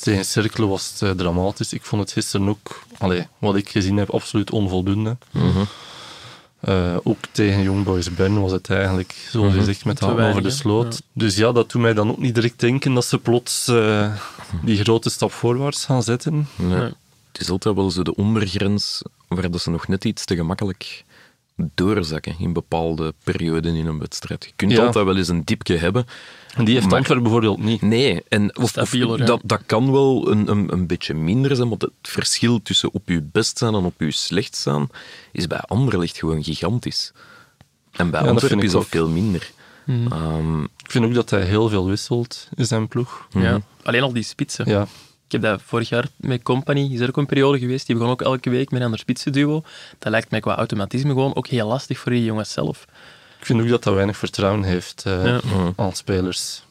Tegen 0.00 0.24
cirkelen 0.24 0.68
was 0.68 0.90
het 0.90 1.02
eh, 1.02 1.10
dramatisch. 1.10 1.72
Ik 1.72 1.84
vond 1.84 2.02
het 2.02 2.12
gisteren 2.12 2.48
ook, 2.48 2.82
allee, 2.98 3.26
wat 3.38 3.56
ik 3.56 3.68
gezien 3.68 3.96
heb, 3.96 4.10
absoluut 4.10 4.50
onvoldoende. 4.50 5.16
Mhm. 5.30 5.64
Eh, 6.60 6.96
ook 7.02 7.18
tegen 7.32 7.62
Young 7.62 7.84
Boys 7.84 8.14
Ben 8.14 8.40
was 8.40 8.52
het 8.52 8.70
eigenlijk, 8.70 9.26
zoals 9.30 9.54
je 9.54 9.64
zegt, 9.64 9.84
met 9.84 10.02
over 10.02 10.42
de 10.42 10.50
sloot. 10.50 11.02
Dus 11.12 11.36
ja, 11.36 11.52
dat 11.52 11.70
doet 11.70 11.82
mij 11.82 11.94
dan 11.94 12.10
ook 12.10 12.18
niet 12.18 12.34
direct 12.34 12.60
denken 12.60 12.94
dat 12.94 13.04
ze 13.04 13.18
plots 13.18 13.68
eh, 13.68 14.14
die 14.62 14.78
grote 14.82 15.10
stap 15.10 15.32
voorwaarts 15.32 15.84
gaan 15.84 16.02
zetten. 16.02 16.48
Nee. 16.56 16.78
Nee. 16.78 16.92
Het 17.32 17.40
is 17.40 17.50
altijd 17.50 17.74
wel 17.74 17.90
zo 17.90 18.02
de 18.02 18.14
ondergrens 18.14 19.02
waar 19.28 19.50
dat 19.50 19.60
ze 19.60 19.70
nog 19.70 19.88
net 19.88 20.04
iets 20.04 20.24
te 20.24 20.36
gemakkelijk 20.36 21.04
doorzakken 21.74 22.34
in 22.38 22.52
bepaalde 22.52 23.14
perioden 23.24 23.74
in 23.74 23.86
een 23.86 23.98
wedstrijd. 23.98 24.44
Je 24.44 24.52
kunt 24.56 24.72
Ja. 24.72 24.84
altijd 24.86 25.04
wel 25.04 25.16
eens 25.16 25.28
een 25.28 25.44
diepje 25.44 25.76
hebben. 25.76 26.06
En 26.56 26.64
die 26.64 26.74
heeft 26.74 26.86
Maar- 26.86 26.96
Antwerpen 26.96 27.22
bijvoorbeeld 27.22 27.58
niet. 27.62 27.82
Nee, 27.82 28.22
en 28.28 28.56
of, 28.56 28.62
of- 28.62 28.68
Stabieler, 28.68 29.18
ja. 29.18 29.24
dat, 29.24 29.40
dat 29.44 29.60
kan 29.66 29.92
wel 29.92 30.30
een, 30.30 30.50
een, 30.50 30.72
een 30.72 30.86
beetje 30.86 31.14
minder 31.14 31.56
zijn, 31.56 31.68
want 31.68 31.82
het 31.82 31.92
verschil 32.02 32.62
tussen 32.62 32.92
op 32.92 33.08
je 33.08 33.22
best 33.22 33.58
zijn 33.58 33.74
en 33.74 33.84
op 33.84 33.94
je 33.98 34.10
slecht 34.10 34.56
staan 34.56 34.88
is 35.32 35.46
bij 35.46 35.58
Anderlecht 35.60 36.18
gewoon 36.18 36.44
gigantisch. 36.44 37.12
En 37.92 38.10
bij 38.10 38.22
Ja, 38.22 38.28
Antwerpen 38.28 38.62
is 38.62 38.72
dat 38.72 38.82
ook. 38.82 38.88
veel 38.88 39.08
minder. 39.08 39.50
Ehm, 39.86 40.62
Ik 40.62 40.90
vind 40.90 41.04
ook 41.04 41.14
dat 41.14 41.30
hij 41.30 41.42
heel 41.44 41.68
veel 41.68 41.86
wisselt 41.86 42.48
in 42.54 42.66
zijn 42.66 42.88
ploeg. 42.88 43.26
Ja. 43.30 43.60
Alleen 43.82 44.02
al 44.02 44.12
die 44.12 44.22
spitsen. 44.22 44.68
Ja, 44.68 44.86
Ik 45.30 45.40
heb 45.40 45.50
dat 45.50 45.62
vorig 45.64 45.88
jaar 45.88 46.06
met 46.16 46.42
Company, 46.42 46.92
is 46.92 47.00
er 47.00 47.08
ook 47.08 47.16
een 47.16 47.26
periode 47.26 47.58
geweest, 47.58 47.86
die 47.86 47.96
begon 47.96 48.10
ook 48.10 48.22
elke 48.22 48.50
week 48.50 48.70
met 48.70 48.78
een 48.78 48.84
ander 48.84 49.00
spitsenduo. 49.00 49.62
Dat 49.98 50.12
lijkt 50.12 50.30
mij 50.30 50.40
qua 50.40 50.56
automatisme 50.56 51.08
gewoon 51.12 51.34
ook 51.34 51.46
heel 51.46 51.66
lastig 51.66 51.98
voor 51.98 52.12
die 52.12 52.24
jongens 52.24 52.52
zelf. 52.52 52.84
ik 53.38 53.46
vind 53.46 53.60
ook 53.60 53.68
dat 53.68 53.84
hij 53.84 53.92
weinig 53.92 54.16
vertrouwen 54.16 54.62
heeft 54.62 55.02
Ja. 55.04 55.40
aan 55.76 55.92
spelers. 55.92 56.62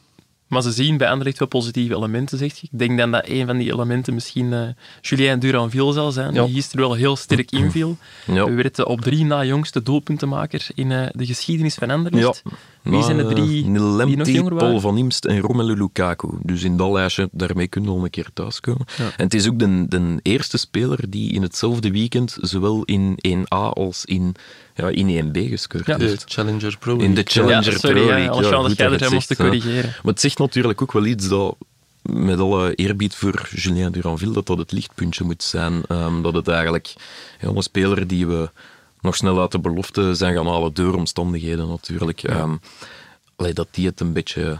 Maar 0.50 0.62
ze 0.62 0.72
zien 0.72 0.96
bij 0.96 1.08
Anderlecht 1.08 1.38
wel 1.38 1.48
positieve 1.48 1.94
elementen, 1.94 2.38
zegt 2.38 2.58
je. 2.58 2.68
Ik 2.72 2.78
denk 2.78 2.98
dan 2.98 3.10
dat 3.10 3.22
een 3.28 3.46
van 3.46 3.56
die 3.56 3.72
elementen 3.72 4.14
misschien 4.14 4.52
eh 4.52 4.62
Julien 5.00 5.38
Duranville 5.38 5.92
zal 5.92 6.12
zijn, 6.12 6.34
Ja. 6.34 6.44
die 6.44 6.54
gisteren 6.54 6.86
wel 6.88 6.94
heel 6.96 7.16
sterk 7.16 7.50
inviel. 7.62 7.96
ja. 8.26 8.44
We 8.44 8.52
werden 8.54 8.86
op 8.86 9.00
drie 9.00 9.24
na 9.24 9.44
jongste 9.44 9.82
doelpuntenmaker 9.82 10.66
in 10.74 10.92
eh, 10.92 11.06
de 11.12 11.26
geschiedenis 11.26 11.74
van 11.74 11.90
Anderlecht. 11.90 12.42
Ja. 12.44 12.50
Wie 12.82 13.02
zijn 13.02 13.16
de 13.16 13.26
drie 13.26 13.64
eh, 13.64 14.06
die 14.06 14.16
nog 14.16 14.28
jonger 14.28 14.54
waren? 14.54 14.68
Paul 14.68 14.80
van 14.80 14.98
Imst 14.98 15.24
en 15.24 15.38
Romelu 15.40 15.74
Lukaku. 15.76 16.28
Dus 16.42 16.62
in 16.62 16.76
dat 16.76 16.90
lijstje, 16.92 17.28
daarmee 17.32 17.68
kunnen 17.68 17.90
we 17.90 17.96
al 17.98 18.04
een 18.04 18.10
keer 18.10 18.28
thuiskomen. 18.34 18.86
Ja. 18.96 19.04
En 19.04 19.24
het 19.24 19.34
is 19.34 19.48
ook 19.48 19.58
de, 19.58 19.84
de 19.88 20.18
eerste 20.22 20.58
speler 20.58 21.10
die 21.10 21.32
in 21.32 21.42
hetzelfde 21.42 21.90
weekend 21.90 22.36
zowel 22.40 22.82
in 22.84 23.18
1A 23.28 23.46
als 23.72 24.04
in, 24.04 24.34
ja, 24.80 24.88
in 24.88 25.28
1B 25.28 25.48
gescoord 25.48 25.86
Ja. 25.86 25.96
De. 25.96 26.16
Challenger 26.24 26.76
Pro 26.78 26.92
In 26.92 26.98
de 26.98 27.04
League. 27.04 27.24
Challenger 27.24 27.72
Ja, 27.72 27.78
sorry, 27.78 28.00
Pro 28.00 28.10
ja, 28.10 28.18
League. 28.18 28.42
Dat 28.68 28.76
jij 28.76 28.90
er 28.90 29.04
je 29.04 29.14
moest 29.14 29.28
ja. 29.28 29.34
corrigeren. 29.34 29.90
Maar 30.02 30.12
het 30.12 30.20
zegt 30.20 30.38
natuurlijk 30.38 30.82
ook 30.82 30.92
wel 30.92 31.04
iets 31.04 31.28
dat, 31.28 31.56
met 32.02 32.38
alle 32.38 32.74
eerbied 32.74 33.14
voor 33.14 33.48
Julien 33.54 33.92
Duranville, 33.92 34.32
dat 34.32 34.46
dat 34.46 34.58
het 34.58 34.72
lichtpuntje 34.72 35.24
moet 35.24 35.42
zijn. 35.42 35.82
Ehm, 35.88 36.22
dat 36.22 36.34
het 36.34 36.48
eigenlijk 36.48 36.94
ja, 37.40 37.48
een 37.48 37.62
speler 37.62 38.06
die 38.06 38.26
we 38.26 38.50
nog 39.00 39.16
snel 39.16 39.40
uit 39.40 39.52
de 39.52 39.58
belofte 39.58 40.14
zijn 40.14 40.34
gaan 40.34 40.46
halen 40.46 40.74
door 40.74 40.94
omstandigheden 40.94 41.68
natuurlijk. 41.68 42.22
Ehm, 42.22 42.56
allee, 43.36 43.52
dat 43.52 43.68
die 43.70 43.86
het 43.86 44.00
een 44.00 44.12
beetje 44.12 44.58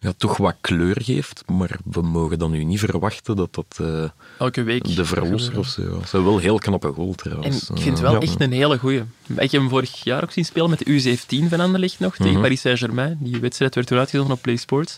ja, 0.00 0.12
toch 0.16 0.36
wat 0.36 0.54
kleur 0.60 0.96
geeft, 1.02 1.42
maar 1.46 1.78
we 1.84 2.02
mogen 2.02 2.38
dan 2.38 2.50
nu 2.50 2.64
niet 2.64 2.78
verwachten 2.78 3.36
dat 3.36 3.54
dat 3.54 3.78
eh, 3.80 4.04
Elke 4.38 4.62
week. 4.62 4.96
de 4.96 5.04
verlosser 5.04 5.58
of 5.58 5.66
zo... 5.66 5.82
Ja. 5.82 5.88
Dat 5.88 6.02
is 6.02 6.10
wel 6.10 6.38
heel 6.38 6.58
knappe 6.58 6.92
goal 6.92 7.08
En 7.10 7.16
trouwens. 7.16 7.70
ik 7.70 7.76
vind 7.80 7.84
het 7.84 7.96
Eh, 7.96 8.02
wel 8.02 8.12
ja. 8.12 8.20
echt 8.20 8.40
een 8.40 8.52
hele 8.52 8.78
goeie. 8.78 9.02
Ik 9.26 9.50
heb 9.50 9.60
hem 9.60 9.68
vorig 9.68 10.04
jaar 10.04 10.22
ook 10.22 10.32
zien 10.32 10.44
spelen 10.44 10.70
met 10.70 10.78
de 10.78 10.84
U17 11.18 11.48
van 11.48 11.60
Anderlecht 11.60 11.98
nog, 11.98 12.16
tegen 12.16 12.32
Mhm. 12.32 12.40
Paris 12.40 12.60
Saint-Germain. 12.60 13.16
Die 13.20 13.40
wedstrijd 13.40 13.74
werd 13.74 13.86
toen 13.86 13.98
uitgezonden 13.98 14.36
op 14.36 14.42
Play 14.42 14.56
Sports. 14.56 14.96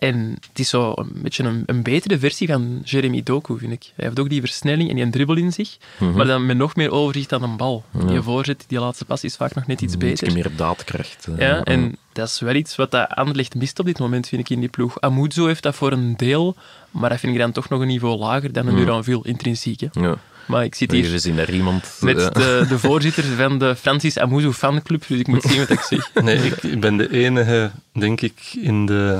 En 0.00 0.36
het 0.48 0.58
is 0.58 0.68
zo 0.68 0.92
een 0.96 1.10
beetje 1.14 1.44
een, 1.44 1.62
een 1.66 1.82
betere 1.82 2.18
versie 2.18 2.46
van 2.48 2.80
Jeremy 2.84 3.22
Doku, 3.22 3.58
vind 3.58 3.72
ik. 3.72 3.82
Hij 3.96 4.04
heeft 4.06 4.20
ook 4.20 4.28
die 4.28 4.40
versnelling 4.40 4.88
en 4.90 4.94
die 4.96 5.10
dribbel 5.10 5.36
in 5.36 5.52
zich, 5.52 5.76
Mhm. 5.98 6.16
maar 6.16 6.26
dan 6.26 6.46
met 6.46 6.56
nog 6.56 6.76
meer 6.76 6.90
overzicht 6.90 7.32
aan 7.32 7.42
een 7.42 7.56
bal. 7.56 7.84
Die 8.06 8.20
voorzet, 8.20 8.64
die 8.68 8.78
laatste 8.80 9.04
pas 9.04 9.24
is 9.24 9.36
vaak 9.36 9.54
nog 9.54 9.66
net 9.66 9.80
iets 9.80 9.96
beter. 9.96 10.32
meer 10.32 10.50
daadkracht. 10.56 11.26
eh, 11.36 11.38
Ja, 11.48 11.62
en 11.62 11.96
dat 12.12 12.28
is 12.28 12.40
wel 12.40 12.54
iets 12.54 12.76
wat 12.76 12.90
dat 12.90 13.08
Anderlecht 13.08 13.54
mist 13.54 13.78
op 13.78 13.86
dit 13.86 13.98
moment, 13.98 14.28
vind 14.28 14.40
ik, 14.42 14.50
in 14.50 14.60
die 14.60 14.68
ploeg. 14.68 15.00
Amuzo 15.00 15.46
heeft 15.46 15.62
dat 15.62 15.74
voor 15.74 15.92
een 15.92 16.16
deel, 16.16 16.56
maar 16.90 17.10
dat 17.10 17.18
vind 17.20 17.32
ik 17.32 17.38
dan 17.38 17.52
toch 17.52 17.68
nog 17.68 17.80
een 17.80 17.86
niveau 17.86 18.18
lager 18.18 18.52
dan 18.52 18.66
een 18.66 18.76
Duranville, 18.76 19.20
intrinsiek. 19.22 19.80
Hè. 19.80 19.86
Ja. 20.00 20.16
Maar 20.46 20.64
ik 20.64 20.74
zit 20.74 20.90
Hier 20.90 21.04
hier 21.22 21.38
er 21.38 21.54
iemand... 21.54 21.96
met 22.00 22.16
eh, 22.18 22.30
de, 22.32 22.64
de 22.68 22.78
voorzitter 22.88 23.24
van 23.24 23.58
de 23.58 23.76
Francis 23.76 24.18
Amuzo 24.18 24.52
fanclub, 24.52 25.04
dus 25.06 25.18
ik 25.18 25.26
moet 25.26 25.42
zien 25.42 25.58
wat 25.58 25.70
ik 25.70 25.80
zeg. 25.80 26.10
Nee, 26.22 26.52
ik 26.62 26.80
ben 26.80 26.96
de 26.96 27.10
enige, 27.12 27.70
denk 27.92 28.20
ik, 28.20 28.40
in 28.60 28.86
de 28.86 29.18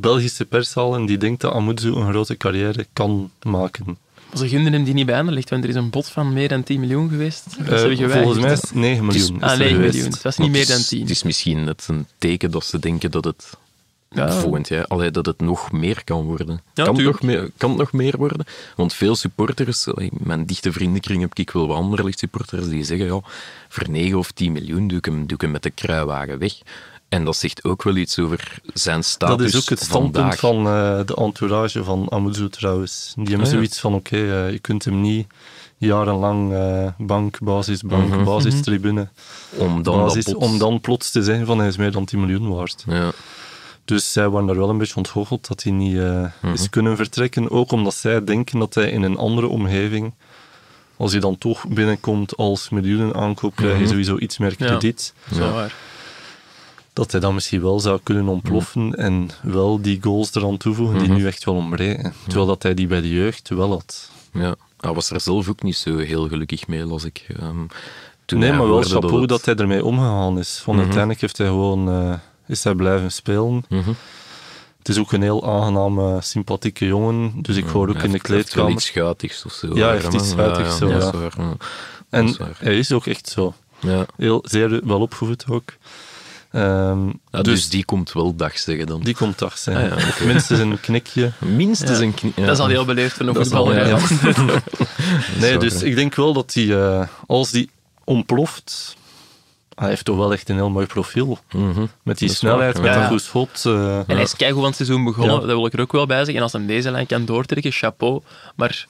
Belgische 0.00 0.44
perszalen 0.44 1.06
die 1.06 1.18
denkt 1.18 1.40
dat 1.40 1.52
Amuzu 1.52 1.88
een 1.92 2.10
grote 2.10 2.36
carrière 2.36 2.86
kan 2.92 3.30
maken. 3.42 3.98
Ze 4.34 4.48
gunden 4.48 4.72
hem 4.72 4.84
die 4.84 4.94
niet 4.94 5.06
bij 5.06 5.18
Anderlecht, 5.18 5.50
want 5.50 5.62
er 5.64 5.68
is 5.70 5.74
een 5.76 5.90
bod 5.90 6.08
van 6.08 6.32
meer 6.32 6.48
dan 6.48 6.62
10 6.62 6.80
miljoen 6.80 7.08
geweest. 7.08 7.44
Dat 7.58 7.66
Eh, 7.66 8.12
volgens 8.22 8.38
mij 8.44 8.52
is 8.52 8.60
het 8.60 8.74
9 8.74 9.04
miljoen. 9.06 9.36
is 9.36 9.42
Ah, 9.42 9.50
er 9.52 9.58
9 9.58 9.74
geweest. 9.74 9.92
miljoen. 9.94 10.12
Het 10.12 10.22
was 10.22 10.36
maar 10.36 10.46
niet 10.46 10.56
meer 10.56 10.64
het 10.66 10.70
dan 10.70 10.80
is- 10.80 10.88
10. 10.88 11.00
Het 11.00 11.10
is 11.10 11.22
misschien 11.22 11.64
net 11.64 11.84
een 11.88 12.06
teken 12.18 12.50
dat 12.50 12.64
ze 12.64 12.78
denken 12.78 13.10
dat 13.10 13.24
het 13.24 13.50
Ja. 14.10 14.30
volgend 14.32 14.68
jaar, 14.68 14.84
allee, 14.86 15.10
dat 15.10 15.26
het 15.26 15.40
nog 15.40 15.72
meer 15.72 16.04
kan 16.04 16.22
worden. 16.22 16.60
Ja, 16.74 16.84
kan, 16.84 16.94
het 16.96 17.04
nog 17.04 17.22
meer, 17.22 17.50
kan 17.56 17.68
het 17.70 17.78
nog 17.78 17.92
meer 17.92 18.16
worden? 18.16 18.46
Want 18.76 18.92
veel 18.94 19.16
supporters, 19.16 19.86
allee, 19.88 20.10
mijn 20.12 20.46
dichte 20.46 20.72
vriendenkring 20.72 21.20
heb 21.20 21.34
ik 21.38 21.50
wel 21.50 21.66
wat 21.66 21.76
anderlicht 21.76 22.18
supporters 22.18 22.68
die 22.68 22.84
zeggen, 22.84 23.06
ja, 23.06 23.20
voor 23.68 23.90
9 23.90 24.18
of 24.18 24.30
10 24.30 24.52
miljoen 24.52 24.88
doe 24.88 24.98
ik 24.98 25.04
hem, 25.04 25.26
doe 25.26 25.34
ik 25.34 25.40
hem 25.40 25.50
met 25.50 25.62
de 25.62 25.70
kruiwagen 25.70 26.38
weg. 26.38 26.52
En 27.10 27.24
dat 27.24 27.36
zegt 27.36 27.64
ook 27.64 27.82
wel 27.82 27.96
iets 27.96 28.18
over 28.18 28.58
zijn 28.74 29.04
status 29.04 29.36
Dat 29.36 29.46
is 29.46 29.56
ook 29.56 29.68
het 29.68 29.80
standpunt 29.80 30.16
vandaag. 30.16 30.38
van 30.38 30.56
eh, 30.66 31.06
de 31.06 31.14
entourage 31.14 31.84
van 31.84 32.06
Amuzu 32.12 32.48
trouwens. 32.48 33.12
Die 33.16 33.24
hebben 33.26 33.44
Ah, 33.46 33.50
ja. 33.50 33.56
zoiets 33.56 33.80
van, 33.80 33.94
oké, 33.94 34.16
eh, 34.16 34.50
je 34.50 34.58
kunt 34.58 34.84
hem 34.84 35.00
niet 35.00 35.26
jarenlang 35.76 36.52
eh, 36.52 36.86
bank, 36.98 37.38
basis, 37.40 37.82
bank, 37.82 38.08
Mhm. 38.08 38.24
basis, 38.24 38.60
tribune, 38.62 39.08
Om 39.56 39.82
dan 39.82 39.96
basis, 39.98 40.24
dat 40.24 40.34
plots- 40.38 40.52
om 40.52 40.58
dan 40.58 40.80
plots 40.80 41.10
te 41.10 41.22
zeggen 41.22 41.46
van 41.46 41.58
hij 41.58 41.68
is 41.68 41.76
meer 41.76 41.92
dan 41.92 42.04
10 42.04 42.20
miljoen 42.20 42.48
waard. 42.54 42.84
Ja. 42.86 43.10
Dus 43.84 44.12
zij 44.12 44.28
waren 44.28 44.46
daar 44.46 44.56
wel 44.56 44.68
een 44.68 44.78
beetje 44.78 44.96
ontgoocheld 44.96 45.48
dat 45.48 45.62
hij 45.62 45.72
niet 45.72 45.96
eh, 45.98 46.24
Mhm. 46.42 46.52
is 46.52 46.70
kunnen 46.70 46.96
vertrekken. 46.96 47.50
Ook 47.50 47.72
omdat 47.72 47.94
zij 47.94 48.24
denken 48.24 48.58
dat 48.58 48.74
hij 48.74 48.90
in 48.90 49.02
een 49.02 49.16
andere 49.16 49.46
omgeving, 49.48 50.14
als 50.96 51.12
hij 51.12 51.20
dan 51.20 51.38
toch 51.38 51.68
binnenkomt 51.68 52.36
als 52.36 52.68
miljoenen 52.68 53.14
aankoop, 53.14 53.56
krijg 53.56 53.72
je 53.72 53.78
Mhm. 53.80 53.88
sowieso 53.88 54.18
iets 54.18 54.38
meer 54.38 54.54
Ja. 54.58 54.66
krediet. 54.66 55.14
Is 55.30 55.38
wel 55.38 55.52
waar. 55.52 55.74
Dat 56.92 57.10
hij 57.12 57.20
dan 57.20 57.34
misschien 57.34 57.60
wel 57.62 57.80
zou 57.80 58.00
kunnen 58.02 58.28
ontploffen 58.28 58.94
en 58.94 59.28
wel 59.42 59.80
die 59.82 59.98
goals 60.02 60.34
eraan 60.34 60.56
toevoegen 60.56 60.98
die 60.98 61.08
Mhm. 61.08 61.16
nu 61.18 61.26
echt 61.26 61.44
wel 61.44 61.54
ontbreken. 61.54 62.14
Terwijl 62.24 62.46
dat 62.46 62.62
hij 62.62 62.74
die 62.74 62.86
bij 62.86 63.00
de 63.00 63.10
jeugd 63.10 63.48
wel 63.48 63.70
had. 63.70 64.10
Ja. 64.32 64.54
Hij 64.80 64.92
was 64.92 65.10
er 65.10 65.20
zelf 65.20 65.48
ook 65.48 65.62
niet 65.62 65.76
zo 65.76 65.96
heel 65.96 66.28
gelukkig 66.28 66.66
mee, 66.66 66.84
las 66.84 67.04
ik. 67.04 67.26
ehm, 67.38 67.56
toen 68.24 68.38
nee, 68.38 68.52
maar 68.52 68.68
wel 68.68 68.82
chapeau 68.82 69.26
dat, 69.26 69.36
het- 69.36 69.46
hij 69.46 69.54
ermee 69.54 69.84
omgegaan 69.84 70.38
is. 70.38 70.60
Van 70.62 70.72
Mhm. 70.74 70.82
uiteindelijk 70.82 71.20
heeft 71.20 71.38
hij 71.38 71.46
gewoon, 71.46 71.88
eh, 71.88 72.14
is 72.46 72.64
hij 72.64 72.74
blijven 72.74 73.12
spelen. 73.12 73.64
Mhm. 73.68 73.92
Het 74.78 74.88
is 74.88 74.98
ook 74.98 75.12
een 75.12 75.22
heel 75.22 75.46
aangename, 75.48 76.18
sympathieke 76.22 76.86
jongen. 76.86 77.32
Dus 77.42 77.56
ik 77.56 77.64
hoor 77.66 77.88
ook 77.88 77.94
in 77.94 77.94
de 77.94 78.00
heeft- 78.00 78.12
hij 78.12 78.20
kleedkamer. 78.20 78.70
iets 78.72 78.84
schuitigs 78.86 79.44
of 79.44 79.52
zo. 79.52 79.66
Ja, 79.74 79.86
hij 79.86 79.94
heeft 79.94 80.12
iets 80.14 80.28
schuitigs 80.30 80.76
zo, 80.76 80.88
ja. 80.88 81.12
ja. 81.36 81.52
En 82.10 82.24
is 82.28 82.38
hij 82.58 82.78
is 82.78 82.92
ook 82.92 83.06
echt 83.06 83.28
zo. 83.28 83.54
Ja. 83.80 84.06
Heel, 84.16 84.42
zeer 84.46 84.80
wel 84.86 85.00
opgevoed 85.00 85.44
ook. 85.50 85.72
Ehm, 86.50 87.06
Ja, 87.06 87.12
dus, 87.30 87.42
dus 87.42 87.68
die 87.68 87.84
komt 87.84 88.12
wel 88.12 88.34
dag 88.36 88.58
zeggen 88.58 88.86
dan. 88.86 89.00
die 89.00 89.14
komt 89.14 89.38
dag 89.38 89.58
zijn. 89.58 89.92
Ah, 89.92 89.98
ja, 90.00 90.24
minstens 90.26 90.58
een 90.58 90.80
knikje. 90.80 91.30
Minstens 91.38 91.98
Ja. 91.98 92.04
een 92.04 92.14
knie. 92.14 92.32
ja. 92.36 92.44
Dat 92.44 92.54
is 92.54 92.60
al 92.60 92.66
heel 92.68 92.84
beleefd 92.84 93.16
van 93.16 93.26
een 93.28 93.34
Dat 93.34 93.42
voetballer. 93.42 93.86
ja. 93.88 93.98
ja. 94.36 94.60
Nee, 95.40 95.56
dus 95.58 95.82
ik 95.82 95.94
denk 95.94 96.14
wel 96.14 96.32
dat 96.32 96.54
hij, 96.54 96.76
eh, 96.80 97.06
als 97.26 97.50
die 97.50 97.70
ontploft, 98.04 98.96
hij 99.74 99.88
heeft 99.88 100.04
toch 100.04 100.16
wel 100.16 100.32
echt 100.32 100.48
een 100.48 100.54
heel 100.56 100.70
mooi 100.70 100.86
profiel. 100.86 101.38
Mhm. 101.52 101.86
Met 102.02 102.18
die 102.18 102.28
Dat 102.28 102.36
snelheid, 102.36 102.74
waar, 102.74 102.82
met 102.84 102.94
ja. 102.94 103.02
een 103.02 103.08
goed 103.08 103.22
schot. 103.22 103.62
eh, 103.66 103.98
En 103.98 104.04
hij 104.06 104.22
is 104.22 104.36
keigoed 104.36 104.60
aan 104.60 104.66
het 104.66 104.76
seizoen 104.76 105.04
begonnen, 105.04 105.34
Ja. 105.34 105.40
dat 105.40 105.48
wil 105.56 105.66
ik 105.66 105.72
er 105.72 105.80
ook 105.80 105.92
wel 105.92 106.06
bij 106.06 106.16
zeggen. 106.16 106.36
En 106.36 106.42
als 106.42 106.52
hij 106.52 106.66
deze 106.66 106.90
lijn 106.90 107.06
kan 107.06 107.24
doortrekken, 107.24 107.72
chapeau. 107.72 108.22
Maar 108.56 108.86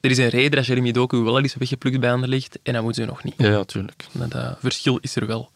er 0.00 0.10
is 0.10 0.18
een 0.18 0.28
reden 0.28 0.50
dat 0.50 0.66
Jeremy 0.66 0.92
Doku 0.92 1.16
wel 1.18 1.36
al 1.36 1.44
is 1.44 1.54
weggeplukt 1.54 2.00
bij 2.00 2.12
Anderlecht 2.12 2.58
en 2.62 2.74
hij 2.74 2.82
moet 2.82 2.94
ze 2.94 3.04
nog 3.04 3.24
niet. 3.24 3.34
ja, 3.36 3.48
ja, 3.48 3.64
tuurlijk. 3.64 4.06
Dat 4.12 4.56
verschil 4.60 4.98
is 5.00 5.16
er 5.16 5.26
wel. 5.26 5.50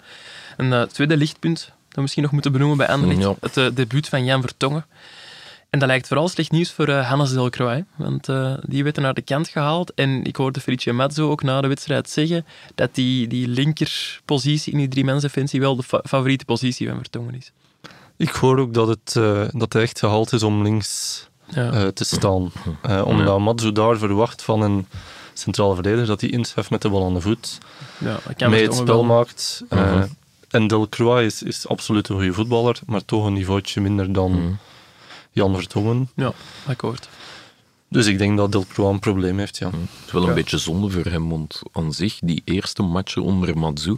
Een 0.58 0.72
eh, 0.72 0.82
tweede 0.82 1.16
lichtpunt 1.16 1.58
dat 1.64 1.94
we 1.94 2.00
misschien 2.00 2.22
nog 2.22 2.32
moeten 2.32 2.52
benoemen 2.52 2.76
bij 2.76 2.88
Anderlecht. 2.88 3.20
Ja. 3.20 3.34
Het 3.40 3.56
eh, 3.56 3.66
debuut 3.74 4.08
van 4.08 4.24
Jan 4.24 4.40
Vertongen. 4.40 4.86
En 5.70 5.78
dat 5.78 5.88
lijkt 5.88 6.06
vooral 6.08 6.28
slecht 6.28 6.50
nieuws 6.50 6.72
voor 6.72 6.88
eh, 6.88 7.08
Hannes 7.08 7.32
Delcroix. 7.32 7.82
Want 7.96 8.28
eh, 8.28 8.54
die 8.62 8.82
werd 8.84 8.96
er 8.96 9.02
naar 9.02 9.14
de 9.14 9.22
kant 9.22 9.48
gehaald. 9.48 9.94
En 9.94 10.24
ik 10.24 10.36
hoorde 10.36 10.60
Fritje 10.60 10.92
Mazzo 10.92 11.30
ook 11.30 11.42
na 11.42 11.60
de 11.60 11.68
wedstrijd 11.68 12.10
zeggen 12.10 12.46
dat 12.74 12.94
die, 12.94 13.26
die 13.28 13.48
linkerpositie 13.48 14.72
in 14.72 14.78
die 14.78 14.88
drie-mens-defensie 14.88 15.60
wel 15.60 15.76
de 15.76 15.82
fa- 15.82 16.02
favoriete 16.04 16.44
positie 16.44 16.88
van 16.88 16.96
Vertongen 16.96 17.34
is. 17.34 17.52
Ik 18.16 18.28
hoor 18.30 18.58
ook 18.58 18.74
dat, 18.74 18.88
het, 18.88 19.16
eh, 19.16 19.42
dat 19.52 19.72
hij 19.72 19.82
echt 19.82 19.98
gehaald 19.98 20.32
is 20.32 20.42
om 20.42 20.62
links 20.62 21.26
Ja. 21.50 21.72
eh, 21.72 21.86
te 21.86 22.04
staan. 22.04 22.52
Eh, 22.82 23.02
omdat 23.06 23.38
Matsu 23.38 23.72
daar 23.72 23.98
verwacht 23.98 24.42
van 24.42 24.60
een 24.62 24.86
centrale 25.32 25.74
verdediger 25.74 26.06
dat 26.06 26.20
hij 26.20 26.30
inscheft 26.30 26.70
met 26.70 26.82
de 26.82 26.88
bal 26.88 27.06
aan 27.06 27.14
de 27.14 27.20
voet, 27.20 27.58
ja, 27.98 28.08
mee 28.48 28.62
het 28.62 28.74
Vertongen 28.74 28.76
spel 28.76 29.04
maakt. 29.04 29.62
Eh, 29.68 30.02
En 30.48 30.66
Delcroix 30.66 31.24
is, 31.24 31.42
is 31.42 31.68
absoluut 31.68 32.08
een 32.08 32.16
goede 32.16 32.32
voetballer, 32.32 32.78
maar 32.86 33.04
toch 33.04 33.26
een 33.26 33.32
niveautje 33.32 33.80
minder 33.80 34.12
dan 34.12 34.58
Jan 35.32 35.54
Vertongen. 35.56 36.08
Ja, 36.16 36.32
akkoord. 36.66 37.08
Dus 37.88 38.06
ik 38.06 38.18
denk 38.18 38.36
dat 38.36 38.52
Delcroix 38.52 38.92
een 38.92 38.98
probleem 38.98 39.38
heeft, 39.38 39.58
ja. 39.58 39.66
Het 39.66 40.06
is 40.06 40.12
wel 40.12 40.28
een 40.28 40.34
beetje 40.34 40.58
zonde 40.58 40.90
voor 40.90 41.04
hem, 41.04 41.28
want 41.28 41.62
aan 41.72 41.92
zich, 41.92 42.18
die 42.20 42.42
eerste 42.44 42.82
matchen 42.82 43.22
onder 43.22 43.58
Matsu, 43.58 43.96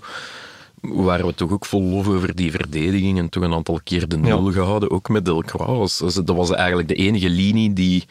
waren 0.81 1.27
we 1.27 1.35
toch 1.35 1.51
ook 1.51 1.67
vol 1.67 1.83
lof 1.83 2.09
over 2.09 2.35
die 2.35 2.51
verdediging 2.51 3.19
en 3.19 3.29
toch 3.29 3.43
een 3.43 3.53
aantal 3.55 3.81
keer 3.85 4.09
de 4.09 4.17
nul 4.19 4.53
gehouden, 4.53 4.91
ook 4.91 5.09
met 5.09 5.25
Delcroix. 5.25 5.99
Dat 6.15 6.37
was 6.37 6.51
eigenlijk 6.51 6.89
de 6.89 6.95
enige 6.95 7.31
linie 7.31 7.73
die 7.73 8.05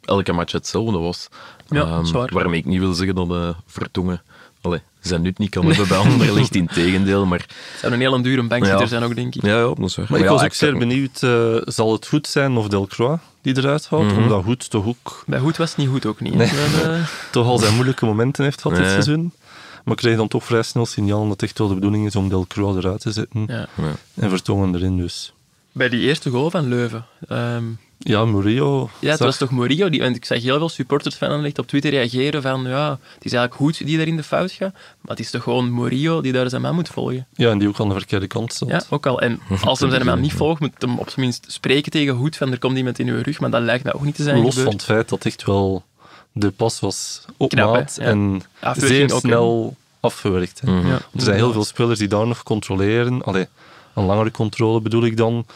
elke 0.00 0.32
match 0.32 0.52
hetzelfde 0.52 0.98
was. 0.98 1.28
Ja, 1.68 1.82
Ehm. 1.82 2.26
Waarmee 2.32 2.58
ik 2.58 2.64
niet 2.66 2.78
wil 2.78 2.92
zeggen 2.94 3.14
dat 3.14 3.30
eh 3.30 3.48
Vertongen 3.66 4.22
allee, 4.60 4.80
zijn 5.06 5.22
nut 5.22 5.38
niet 5.38 5.50
kan 5.50 5.66
hebben 5.66 5.88
bij 5.88 5.98
Anderlecht, 6.06 6.54
in 6.54 6.66
tegendeel, 6.66 7.26
maar 7.26 7.38
Het 7.38 7.80
zou 7.80 7.92
een 7.92 8.00
heel 8.00 8.22
dure 8.22 8.42
bankzitter 8.42 8.80
Ja. 8.82 8.86
zijn 8.88 9.02
ook, 9.02 9.14
denk 9.14 9.34
ik. 9.34 9.42
ja, 9.42 9.56
ja, 9.58 9.62
dat 9.74 9.78
is 9.78 9.96
waar. 9.96 10.06
Maar 10.08 10.18
ik 10.18 10.24
ja, 10.24 10.30
was 10.32 10.42
ook 10.42 10.54
zeer 10.54 10.78
benieuwd, 10.78 11.22
eh, 11.22 11.56
zal 11.64 11.92
het 11.92 12.06
goed 12.06 12.26
zijn 12.26 12.56
of 12.56 12.68
Delcroix 12.68 13.22
die 13.42 13.56
eruit 13.56 13.86
houdt? 13.86 14.12
Mhm. 14.12 14.22
Omdat 14.22 14.44
Goed 14.44 14.70
toch 14.70 14.86
ook 14.86 15.24
Bij 15.26 15.38
Goed 15.38 15.56
was 15.56 15.68
het 15.68 15.78
niet 15.78 15.88
goed 15.88 16.06
ook 16.06 16.20
niet. 16.20 16.32
hè. 16.32 16.38
Nee. 16.38 16.50
Maar, 16.52 16.92
eh, 16.94 17.06
toch 17.30 17.46
al 17.46 17.58
zijn 17.58 17.74
moeilijke 17.74 18.04
momenten 18.04 18.44
heeft 18.44 18.60
gehad 18.62 18.78
dit 18.78 18.86
seizoen. 18.86 19.32
Maar 19.84 19.94
ik 19.94 20.00
kreeg 20.00 20.16
dan 20.16 20.28
toch 20.28 20.44
vrij 20.44 20.62
snel 20.62 20.86
signaal 20.86 21.22
dat 21.22 21.30
het 21.30 21.42
echt 21.42 21.58
wel 21.58 21.68
de 21.68 21.74
bedoeling 21.74 22.06
is 22.06 22.16
om 22.16 22.28
Delcroix 22.28 22.76
eruit 22.84 23.00
te 23.00 23.12
zetten 23.12 23.44
ja. 23.46 23.66
Ja. 23.74 23.92
en 24.14 24.28
Vertongen 24.30 24.74
erin 24.74 24.96
dus. 24.96 25.32
Bij 25.72 25.88
die 25.88 26.00
eerste 26.00 26.30
goal 26.30 26.50
van 26.50 26.68
Leuven. 26.68 27.04
ehm, 27.28 27.64
Ja, 28.04 28.24
Murillo. 28.24 28.90
Ja, 28.98 29.08
het 29.08 29.18
zag- 29.18 29.26
was 29.26 29.36
toch 29.36 29.50
Murillo, 29.50 29.88
die, 29.90 30.00
want 30.00 30.16
ik 30.16 30.24
zag 30.24 30.42
heel 30.42 30.58
veel 30.58 30.68
supporters 30.68 31.14
van 31.14 31.28
Anderlecht 31.28 31.58
op 31.58 31.66
Twitter 31.66 31.90
reageren 31.90 32.42
van 32.42 32.62
ja, 32.62 32.90
het 32.90 33.24
is 33.24 33.32
eigenlijk 33.32 33.54
goed 33.54 33.86
die 33.86 33.96
daar 33.96 34.06
in 34.06 34.16
de 34.16 34.22
fout 34.22 34.50
gaat, 34.52 34.72
maar 34.72 35.10
het 35.16 35.20
is 35.20 35.30
toch 35.30 35.42
gewoon 35.42 35.74
Murillo 35.74 36.20
die 36.20 36.32
daar 36.32 36.48
zijn 36.48 36.62
man 36.62 36.74
moet 36.74 36.88
volgen. 36.88 37.26
Ja, 37.34 37.50
en 37.50 37.58
die 37.58 37.68
ook 37.68 37.80
aan 37.80 37.88
de 37.88 37.94
verkeerde 37.94 38.26
kant 38.26 38.52
stond. 38.52 38.70
Ja, 38.70 38.82
ook 38.90 39.06
al. 39.06 39.20
En 39.20 39.40
als 39.64 39.80
hem 39.80 39.90
zijn 39.90 40.04
man 40.06 40.20
niet 40.20 40.32
volgt, 40.32 40.60
moet 40.60 40.70
hem 40.78 40.98
op 40.98 41.08
zijn 41.10 41.20
minst 41.20 41.44
spreken 41.48 41.90
tegen 41.92 42.14
Goed 42.16 42.36
van 42.36 42.52
er 42.52 42.58
komt 42.58 42.76
iemand 42.76 42.98
in 42.98 43.08
uw 43.08 43.22
rug, 43.22 43.40
maar 43.40 43.50
dat 43.50 43.62
lijkt 43.62 43.84
mij 43.84 43.92
ook 43.92 44.04
niet 44.04 44.14
te 44.14 44.22
zijn 44.22 44.36
Los 44.36 44.44
gebeurd. 44.48 44.64
van 44.66 44.72
het 44.76 44.84
feit 44.84 45.08
dat 45.08 45.24
echt 45.24 45.44
wel 45.44 45.84
de 46.32 46.50
pas 46.50 46.80
was 46.80 47.24
op 47.36 47.48
Knap, 47.50 47.72
maat 47.74 47.96
Ja. 48.00 48.04
en 48.04 48.42
Afwerking 48.60 49.10
zeer 49.10 49.18
snel 49.18 49.76
afgewerkt. 50.00 50.60
hè. 50.60 50.70
Mhm. 50.72 50.86
Ja, 50.86 50.94
Er 50.94 51.00
zijn 51.22 51.36
heel 51.36 51.52
veel 51.52 51.64
spelers 51.64 51.98
die 51.98 52.08
daar 52.08 52.26
nog 52.26 52.42
controleren. 52.42 53.22
Allee, 53.24 53.46
een 53.94 54.04
langere 54.04 54.30
controle 54.30 54.80
bedoel 54.80 55.04
ik 55.04 55.16
dan. 55.16 55.46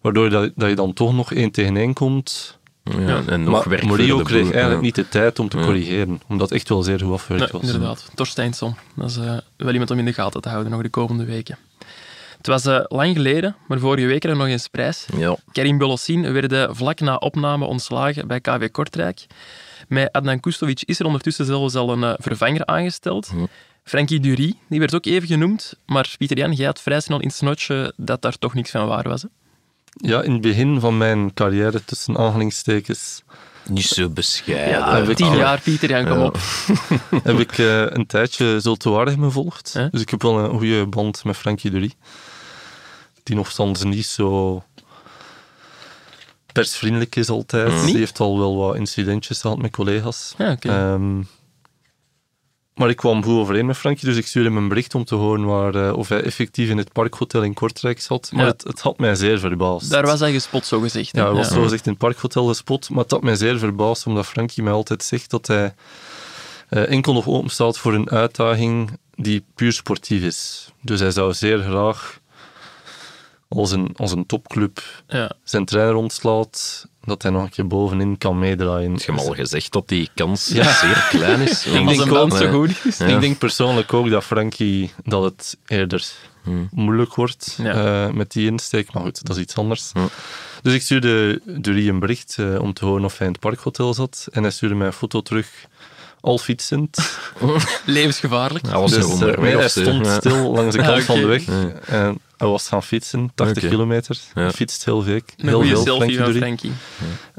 Waardoor 0.00 0.30
dat, 0.30 0.52
dat 0.56 0.68
je 0.68 0.74
dan 0.74 0.92
toch 0.92 1.14
nog 1.14 1.32
één 1.32 1.50
tegen 1.50 1.76
één 1.76 1.92
komt. 1.94 2.58
Ja, 2.84 3.22
en 3.26 3.42
nog 3.42 3.52
maar 3.52 3.68
werk 3.68 3.84
Murillo 3.86 4.14
voor 4.14 4.24
de 4.24 4.30
kreeg 4.30 4.42
eigenlijk 4.42 4.74
ja. 4.74 4.80
niet 4.80 4.94
de 4.94 5.08
tijd 5.08 5.38
om 5.38 5.48
te 5.48 5.58
Ja. 5.58 5.64
corrigeren. 5.64 6.20
Omdat 6.28 6.48
het 6.48 6.58
echt 6.58 6.68
wel 6.68 6.82
zeer 6.82 7.00
goed 7.00 7.12
afgewerkt 7.12 7.52
Ja, 7.52 7.58
was. 7.58 7.66
inderdaad. 7.66 8.10
Torsteinsson. 8.14 8.74
Dat 8.94 9.10
is 9.10 9.16
eh, 9.16 9.36
wel 9.56 9.72
iemand 9.72 9.90
om 9.90 9.98
in 9.98 10.04
de 10.04 10.12
gaten 10.12 10.40
te 10.40 10.48
houden 10.48 10.72
nog 10.72 10.82
de 10.82 10.88
komende 10.88 11.24
weken. 11.24 11.58
Het 12.36 12.46
was 12.46 12.64
eh, 12.66 12.80
lang 12.88 13.14
geleden, 13.16 13.56
maar 13.68 13.78
vorige 13.78 14.06
week 14.06 14.24
er 14.24 14.36
nog 14.36 14.46
eens 14.46 14.68
prijs. 14.68 15.06
Ja. 15.16 15.36
Karim 15.52 15.78
Belossin 15.78 16.32
werd 16.32 16.76
vlak 16.76 17.00
na 17.00 17.16
opname 17.16 17.64
ontslagen 17.64 18.26
bij 18.26 18.40
KV 18.40 18.70
Kortrijk. 18.70 19.26
Met 19.88 20.12
Adnan 20.12 20.40
Kustovic 20.40 20.82
is 20.84 20.98
er 21.00 21.06
ondertussen 21.06 21.44
zelfs 21.46 21.74
al 21.74 21.92
een 21.92 22.04
eh, 22.04 22.12
vervanger 22.16 22.66
aangesteld. 22.66 23.28
Hm. 23.28 23.44
Frankie 23.84 24.20
Dury, 24.20 24.54
die 24.68 24.78
werd 24.78 24.94
ook 24.94 25.06
even 25.06 25.28
genoemd. 25.28 25.74
Maar 25.86 26.14
Pieter 26.18 26.36
Jan, 26.38 26.52
jij 26.52 26.66
had 26.66 26.80
vrij 26.80 27.00
snel 27.00 27.20
in 27.20 27.26
het 27.26 27.36
snotje 27.36 27.92
dat 27.96 28.22
daar 28.22 28.38
toch 28.38 28.54
niks 28.54 28.70
van 28.70 28.86
waar 28.86 29.08
was. 29.08 29.22
Hè? 29.22 29.28
Ja, 29.92 30.22
in 30.22 30.32
het 30.32 30.40
begin 30.40 30.80
van 30.80 30.98
mijn 30.98 31.34
carrière, 31.34 31.84
tussen 31.84 32.16
aanhalingstekens, 32.18 33.22
Niet 33.64 33.84
zo 33.86 34.08
bescheiden. 34.08 34.68
Ja, 35.08 35.14
tien 35.14 35.26
al. 35.26 35.36
jaar, 35.36 35.60
Pieter 35.60 35.88
Jan, 35.90 36.04
kom 36.08 36.18
Ja. 36.18 36.24
op. 36.24 36.38
heb 37.22 37.38
ik 37.38 37.58
eh, 37.58 37.80
een 37.90 38.06
tijdje 38.06 38.60
Zulte 38.60 38.90
Waregem 38.90 39.22
gevolgd. 39.22 39.72
Hè? 39.72 39.88
Dus 39.90 40.00
ik 40.00 40.10
heb 40.10 40.22
wel 40.22 40.38
een 40.38 40.50
goede 40.50 40.86
band 40.86 41.24
met 41.24 41.36
Frankie 41.36 41.70
Dury. 41.70 41.92
Die 43.22 43.36
nogthans 43.36 43.84
niet 43.84 44.06
zo 44.06 44.62
persvriendelijk 46.52 47.16
is 47.16 47.28
altijd. 47.28 47.72
Mm. 47.72 47.84
Die 47.86 47.96
heeft 47.96 48.20
al 48.20 48.38
wel 48.38 48.56
wat 48.56 48.76
incidentjes 48.76 49.40
gehad 49.40 49.58
met 49.58 49.70
collega's. 49.70 50.34
Ja, 50.38 50.50
oké. 50.52 50.68
Ehm, 50.68 51.22
maar 52.80 52.88
ik 52.88 52.96
kwam 52.96 53.22
goed 53.24 53.34
overeen 53.38 53.66
met 53.66 53.76
Frankie, 53.76 54.04
dus 54.08 54.16
ik 54.16 54.26
stuurde 54.26 54.48
hem 54.48 54.58
een 54.58 54.68
bericht 54.68 54.94
om 54.94 55.04
te 55.04 55.14
horen 55.14 55.44
waar, 55.44 55.74
eh, 55.74 55.96
of 55.96 56.08
hij 56.08 56.22
effectief 56.22 56.68
in 56.68 56.78
het 56.78 56.92
Parkhotel 56.92 57.42
in 57.42 57.54
Kortrijk 57.54 58.00
zat. 58.00 58.30
Maar 58.32 58.44
Ja. 58.44 58.50
het, 58.50 58.64
het 58.64 58.80
had 58.80 58.98
mij 58.98 59.14
zeer 59.14 59.38
verbaasd. 59.38 59.90
Daar 59.90 60.06
was 60.06 60.20
hij 60.20 60.32
gespot, 60.32 60.66
zo 60.66 60.80
gezegd. 60.80 61.16
Ja, 61.16 61.24
hij 61.24 61.32
was 61.32 61.48
ja. 61.48 61.54
zo 61.54 61.62
gezegd 61.62 61.84
in 61.86 61.90
het 61.90 62.00
Parkhotel 62.00 62.46
gespot, 62.46 62.90
maar 62.90 63.02
het 63.02 63.10
had 63.10 63.22
mij 63.22 63.34
zeer 63.36 63.58
verbaasd, 63.58 64.06
omdat 64.06 64.26
Frankie 64.26 64.62
mij 64.62 64.72
altijd 64.72 65.02
zegt 65.04 65.30
dat 65.30 65.46
hij 65.46 65.74
eh, 66.68 66.88
enkel 66.90 67.12
nog 67.12 67.26
open 67.26 67.50
staat 67.50 67.78
voor 67.78 67.94
een 67.94 68.10
uitdaging 68.10 68.90
die 69.14 69.44
puur 69.54 69.72
sportief 69.72 70.22
is. 70.22 70.70
Dus 70.82 71.00
hij 71.00 71.10
zou 71.10 71.32
zeer 71.34 71.58
graag 71.58 72.18
als 73.48 73.70
een, 73.70 73.90
als 73.96 74.12
een 74.12 74.26
topclub 74.26 74.82
Ja. 75.06 75.30
zijn 75.44 75.64
trainer 75.64 75.94
ontslaat, 75.94 76.86
dat 77.04 77.22
hij 77.22 77.30
nog 77.30 77.42
een 77.42 77.48
keer 77.50 77.66
bovenin 77.66 78.18
kan 78.18 78.38
meedraaien. 78.38 78.92
Je 78.94 79.02
hem 79.06 79.18
al 79.18 79.34
gezegd 79.34 79.72
dat 79.72 79.88
die 79.88 80.08
kans 80.14 80.48
Ja. 80.48 80.72
zeer 80.72 81.06
klein 81.10 81.40
is? 81.40 81.66
Ik 81.66 81.88
denk 81.88 82.12
ook, 82.12 82.36
zo 82.36 82.50
goed 82.50 82.84
is. 82.84 82.98
Ja. 82.98 83.06
Ik 83.06 83.20
denk 83.20 83.38
persoonlijk 83.38 83.92
ook 83.92 84.10
dat 84.10 84.24
Frankie 84.24 84.92
dat 85.04 85.22
het 85.22 85.56
eerder 85.66 86.10
Hmm. 86.42 86.68
moeilijk 86.72 87.14
wordt 87.14 87.58
Ja. 87.62 88.06
eh, 88.06 88.12
met 88.12 88.32
die 88.32 88.46
insteek. 88.50 88.92
Maar 88.92 89.02
goed, 89.02 89.26
dat 89.26 89.36
is 89.36 89.42
iets 89.42 89.54
anders. 89.56 89.92
Dus 90.62 90.74
ik 90.74 90.82
stuurde 90.82 91.40
Dury 91.44 91.88
een 91.88 91.98
bericht 91.98 92.36
eh, 92.38 92.60
om 92.60 92.72
te 92.72 92.84
horen 92.84 93.04
of 93.04 93.18
hij 93.18 93.26
in 93.26 93.32
het 93.32 93.40
parkhotel 93.42 93.94
zat. 93.94 94.28
En 94.32 94.42
hij 94.42 94.52
stuurde 94.52 94.74
mij 94.74 94.86
een 94.86 94.92
foto 94.92 95.20
terug, 95.20 95.48
al 96.20 96.38
fietsend. 96.38 96.98
Levensgevaarlijk. 97.86 98.66
Hij 98.66 98.78
was 98.80 98.90
Dus, 98.92 99.04
eh, 99.20 99.38
nee, 99.38 99.56
hij 99.56 99.68
stond 99.68 100.06
stil 100.06 100.52
langs 100.52 100.74
de 100.76 100.82
Ah, 100.82 100.88
kant 100.88 101.02
van 101.04 101.20
de 101.20 101.26
weg. 101.26 101.44
En 101.86 102.18
hij 102.40 102.48
was 102.48 102.68
gaan 102.68 102.82
fietsen, 102.82 103.30
80 103.34 103.56
Oké. 103.56 103.68
kilometer. 103.68 104.18
Ja. 104.34 104.40
Hij 104.42 104.50
fietst 104.52 104.84
heel 104.84 105.02
veel. 105.02 105.14
Een 105.14 105.22
Heel 105.36 105.52
goede 105.52 105.68
veel, 105.68 105.82
selfie 105.84 106.18
van. 106.18 106.32
Frankie. 106.34 106.72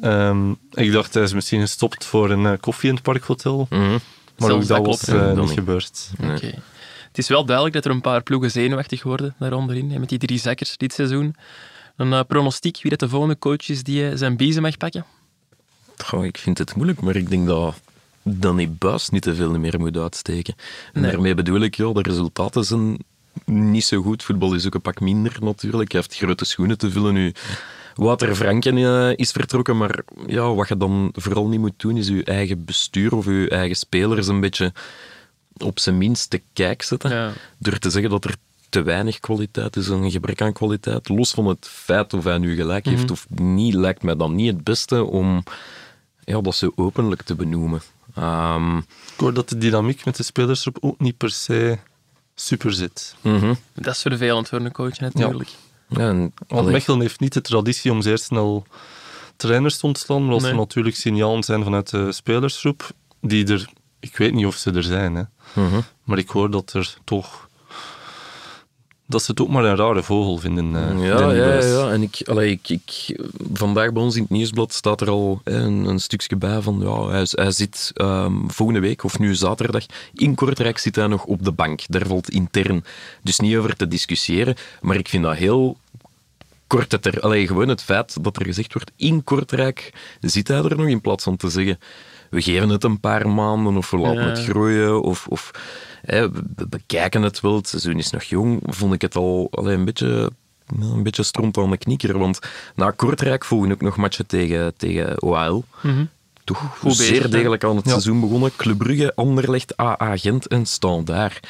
Ehm, 0.01 0.51
ik 0.71 0.91
dacht, 0.91 1.13
hij 1.13 1.23
is 1.23 1.33
misschien 1.33 1.59
gestopt 1.61 2.05
voor 2.05 2.29
een 2.31 2.45
eh, 2.45 2.53
koffie 2.59 2.89
in 2.89 2.95
het 2.95 3.03
parkhotel. 3.03 3.67
Mhm. 3.69 3.81
Maar 3.89 3.99
Zelfs 4.49 4.53
ook 4.53 4.59
dat 4.67 4.77
dat 4.77 4.85
was 4.85 5.03
klopt, 5.03 5.21
eh, 5.37 5.39
niet 5.39 5.49
gebeurd. 5.51 6.09
Nee. 6.17 6.53
Het 7.07 7.17
is 7.17 7.27
wel 7.27 7.45
duidelijk 7.45 7.75
dat 7.75 7.85
er 7.85 7.91
een 7.91 8.01
paar 8.01 8.21
ploegen 8.23 8.51
zenuwachtig 8.51 9.03
worden 9.03 9.35
daar 9.39 9.53
onderin, 9.53 9.91
hè, 9.91 9.99
met 9.99 10.09
die 10.09 10.17
drie 10.17 10.39
zakkers 10.39 10.77
dit 10.77 10.93
seizoen. 10.93 11.35
Een 11.95 12.13
eh, 12.13 12.19
pronostiek 12.27 12.79
wie 12.81 12.89
dat 12.89 12.99
de 12.99 13.09
volgende 13.09 13.37
coach 13.39 13.69
is 13.69 13.83
die 13.83 14.17
zijn 14.17 14.37
biezen 14.37 14.61
mag 14.61 14.77
pakken. 14.77 15.05
Goh, 16.05 16.25
ik 16.25 16.37
vind 16.37 16.57
het 16.57 16.75
moeilijk, 16.75 17.01
maar 17.01 17.15
ik 17.15 17.29
denk 17.29 17.47
dat 17.47 17.75
Danny 18.23 18.69
Buis 18.71 19.09
niet 19.09 19.21
te 19.21 19.35
veel 19.35 19.59
meer 19.59 19.79
moet 19.79 19.97
uitsteken. 19.97 20.53
En 20.93 21.01
Nee. 21.01 21.11
daarmee 21.11 21.33
bedoel 21.33 21.59
ik, 21.61 21.75
ja, 21.75 21.93
de 21.93 22.01
resultaten 22.01 22.63
zijn 22.63 22.97
niet 23.45 23.83
zo 23.83 24.01
goed. 24.01 24.23
Voetbal 24.23 24.53
is 24.53 24.65
ook 24.65 24.73
een 24.73 24.81
pak 24.81 24.99
minder 24.99 25.37
natuurlijk. 25.39 25.91
Hij 25.91 26.01
heeft 26.01 26.17
grote 26.21 26.45
schoenen 26.45 26.77
te 26.77 26.91
vullen 26.91 27.13
nu. 27.13 27.33
Wouter 27.95 28.35
Franken 28.35 28.77
eh, 28.77 29.11
is 29.17 29.31
vertrokken, 29.31 29.77
maar 29.77 29.99
ja, 30.27 30.53
wat 30.53 30.67
je 30.67 30.77
dan 30.77 31.09
vooral 31.15 31.47
niet 31.47 31.59
moet 31.59 31.73
doen, 31.79 31.97
is 31.97 32.07
je 32.07 32.23
eigen 32.23 32.65
bestuur 32.65 33.15
of 33.15 33.25
je 33.25 33.49
eigen 33.49 33.75
spelers 33.75 34.27
een 34.27 34.39
beetje 34.39 34.73
op 35.57 35.79
zijn 35.79 35.97
minst 35.97 36.29
te 36.29 36.41
kijk 36.53 36.81
zetten. 36.81 37.09
Ja. 37.09 37.31
Door 37.57 37.77
te 37.79 37.89
zeggen 37.89 38.11
dat 38.11 38.25
er 38.25 38.35
te 38.69 38.81
weinig 38.81 39.19
kwaliteit 39.19 39.75
is, 39.75 39.87
een 39.87 40.11
gebrek 40.11 40.41
aan 40.41 40.53
kwaliteit. 40.53 41.09
Los 41.09 41.31
van 41.31 41.45
het 41.45 41.67
feit 41.71 42.13
of 42.13 42.23
hij 42.23 42.37
nu 42.37 42.55
gelijk 42.55 42.85
heeft 42.85 43.03
Mhm. 43.03 43.11
of 43.11 43.25
niet, 43.29 43.73
lijkt 43.73 44.03
mij 44.03 44.15
dan 44.15 44.35
niet 44.35 44.53
het 44.53 44.63
beste 44.63 45.03
om 45.03 45.43
ja, 46.23 46.41
dat 46.41 46.55
zo 46.55 46.71
openlijk 46.75 47.21
te 47.21 47.35
benoemen. 47.35 47.81
Ehm, 48.15 48.77
Ik 48.77 48.83
hoor 49.17 49.33
dat 49.33 49.49
de 49.49 49.57
dynamiek 49.57 50.05
met 50.05 50.15
de 50.15 50.23
spelers 50.23 50.67
ook 50.79 50.99
niet 50.99 51.17
per 51.17 51.29
se 51.29 51.77
super 52.45 52.73
zit. 52.73 53.15
mhm. 53.21 53.53
Dat 53.73 53.93
is 53.95 54.01
vervelend 54.01 54.49
voor 54.49 54.59
een 54.59 54.71
coach 54.71 54.99
natuurlijk. 54.99 55.49
ja, 55.87 55.97
en, 55.99 56.33
Want 56.47 56.67
Mechelen 56.67 57.01
heeft 57.01 57.19
niet 57.19 57.33
de 57.33 57.41
traditie 57.41 57.91
om 57.91 58.01
zeer 58.01 58.17
snel 58.17 58.65
trainers 59.35 59.77
te 59.77 59.85
ontslaan, 59.85 60.23
maar 60.23 60.33
als 60.33 60.41
Nee. 60.43 60.51
er 60.51 60.57
natuurlijk 60.57 60.95
signalen 60.95 61.43
zijn 61.43 61.63
vanuit 61.63 61.89
de 61.89 62.11
spelersgroep, 62.11 62.91
die 63.21 63.47
er, 63.47 63.69
ik 63.99 64.17
weet 64.17 64.33
niet 64.33 64.45
of 64.45 64.55
ze 64.55 64.71
er 64.71 64.83
zijn, 64.83 65.15
hè, 65.15 65.23
mhm. 65.53 65.79
maar 66.03 66.17
ik 66.17 66.29
hoor 66.29 66.51
dat 66.51 66.73
er 66.73 66.97
toch, 67.03 67.49
dat 69.11 69.23
ze 69.23 69.31
het 69.31 69.41
ook 69.41 69.47
maar 69.49 69.63
een 69.65 69.75
rare 69.75 70.03
vogel 70.03 70.37
vinden. 70.37 70.75
eh, 70.75 71.05
Ja, 71.07 71.17
Danny 71.17 71.35
ja, 71.35 71.45
Buis. 71.45 71.65
ja. 71.65 71.89
En 71.91 72.01
ik, 72.01 72.21
allee, 72.25 72.51
ik, 72.51 72.69
ik, 72.69 73.15
vandaag 73.53 73.91
bij 73.91 74.01
ons 74.03 74.15
in 74.15 74.21
het 74.21 74.31
nieuwsblad 74.31 74.73
staat 74.73 75.01
er 75.01 75.09
al 75.09 75.41
een, 75.43 75.85
een 75.85 75.99
stukje 75.99 76.35
bij 76.35 76.61
van 76.61 76.79
ja, 76.83 77.07
hij, 77.07 77.25
hij 77.31 77.51
zit 77.51 77.91
ehm, 77.93 78.33
volgende 78.47 78.79
week, 78.81 79.03
of 79.03 79.19
nu 79.19 79.35
zaterdag, 79.35 79.85
in 80.13 80.35
Kortrijk 80.35 80.77
zit 80.77 80.95
hij 80.95 81.07
nog 81.07 81.23
op 81.23 81.43
de 81.43 81.51
bank. 81.51 81.81
Daar 81.87 82.05
valt 82.05 82.29
intern 82.29 82.83
dus 83.23 83.39
niet 83.39 83.55
over 83.55 83.75
te 83.75 83.87
discussiëren. 83.87 84.55
Maar 84.81 84.95
ik 84.95 85.07
vind 85.09 85.23
dat 85.23 85.35
heel 85.35 85.77
korte 86.67 86.99
ter... 86.99 87.19
Allee, 87.19 87.47
gewoon 87.47 87.67
het 87.67 87.83
feit 87.83 88.23
dat 88.23 88.35
er 88.37 88.45
gezegd 88.45 88.73
wordt, 88.73 88.91
in 88.95 89.23
Kortrijk 89.23 89.93
zit 90.21 90.47
hij 90.47 90.57
er 90.63 90.77
nog, 90.77 90.87
in 90.87 91.01
plaats 91.01 91.23
van 91.23 91.37
te 91.37 91.49
zeggen, 91.49 91.79
we 92.29 92.41
geven 92.41 92.69
het 92.69 92.83
een 92.83 92.99
paar 92.99 93.29
maanden, 93.29 93.77
of 93.77 93.89
we 93.91 93.97
laten 93.97 94.21
Ja. 94.21 94.27
het 94.29 94.39
groeien, 94.43 95.01
of... 95.01 95.27
of 95.27 95.51
we 96.19 96.67
bekijken 96.69 97.21
het 97.21 97.39
wel, 97.39 97.55
het 97.55 97.67
seizoen 97.67 97.97
is 97.97 98.09
nog 98.09 98.23
jong, 98.23 98.59
vond 98.65 98.93
ik 98.93 99.01
het 99.01 99.15
al 99.15 99.47
allee, 99.51 99.75
een 99.75 99.85
beetje... 99.85 100.31
Een 100.79 101.03
beetje 101.03 101.23
stront 101.23 101.57
aan 101.57 101.69
de 101.69 101.77
knieker, 101.77 102.17
want 102.17 102.39
na 102.75 102.91
Kortrijk 102.91 103.45
volgen 103.45 103.71
ook 103.71 103.81
nog 103.81 103.97
matchen 103.97 104.25
tegen, 104.25 104.73
tegen 104.77 105.21
OAL. 105.21 105.63
Toch 106.43 106.61
Mhm. 106.61 106.71
Goed 106.71 106.97
bezig, 106.97 107.05
zeer 107.05 107.29
degelijk 107.29 107.63
aan 107.63 107.75
het 107.75 107.85
Ja. 107.85 107.91
seizoen 107.91 108.19
begonnen. 108.19 108.51
Club 108.55 108.77
Brugge, 108.77 109.15
Anderlecht, 109.15 109.77
AA 109.77 110.17
Gent 110.17 110.47
en 110.47 110.65
Standaard. 110.65 111.47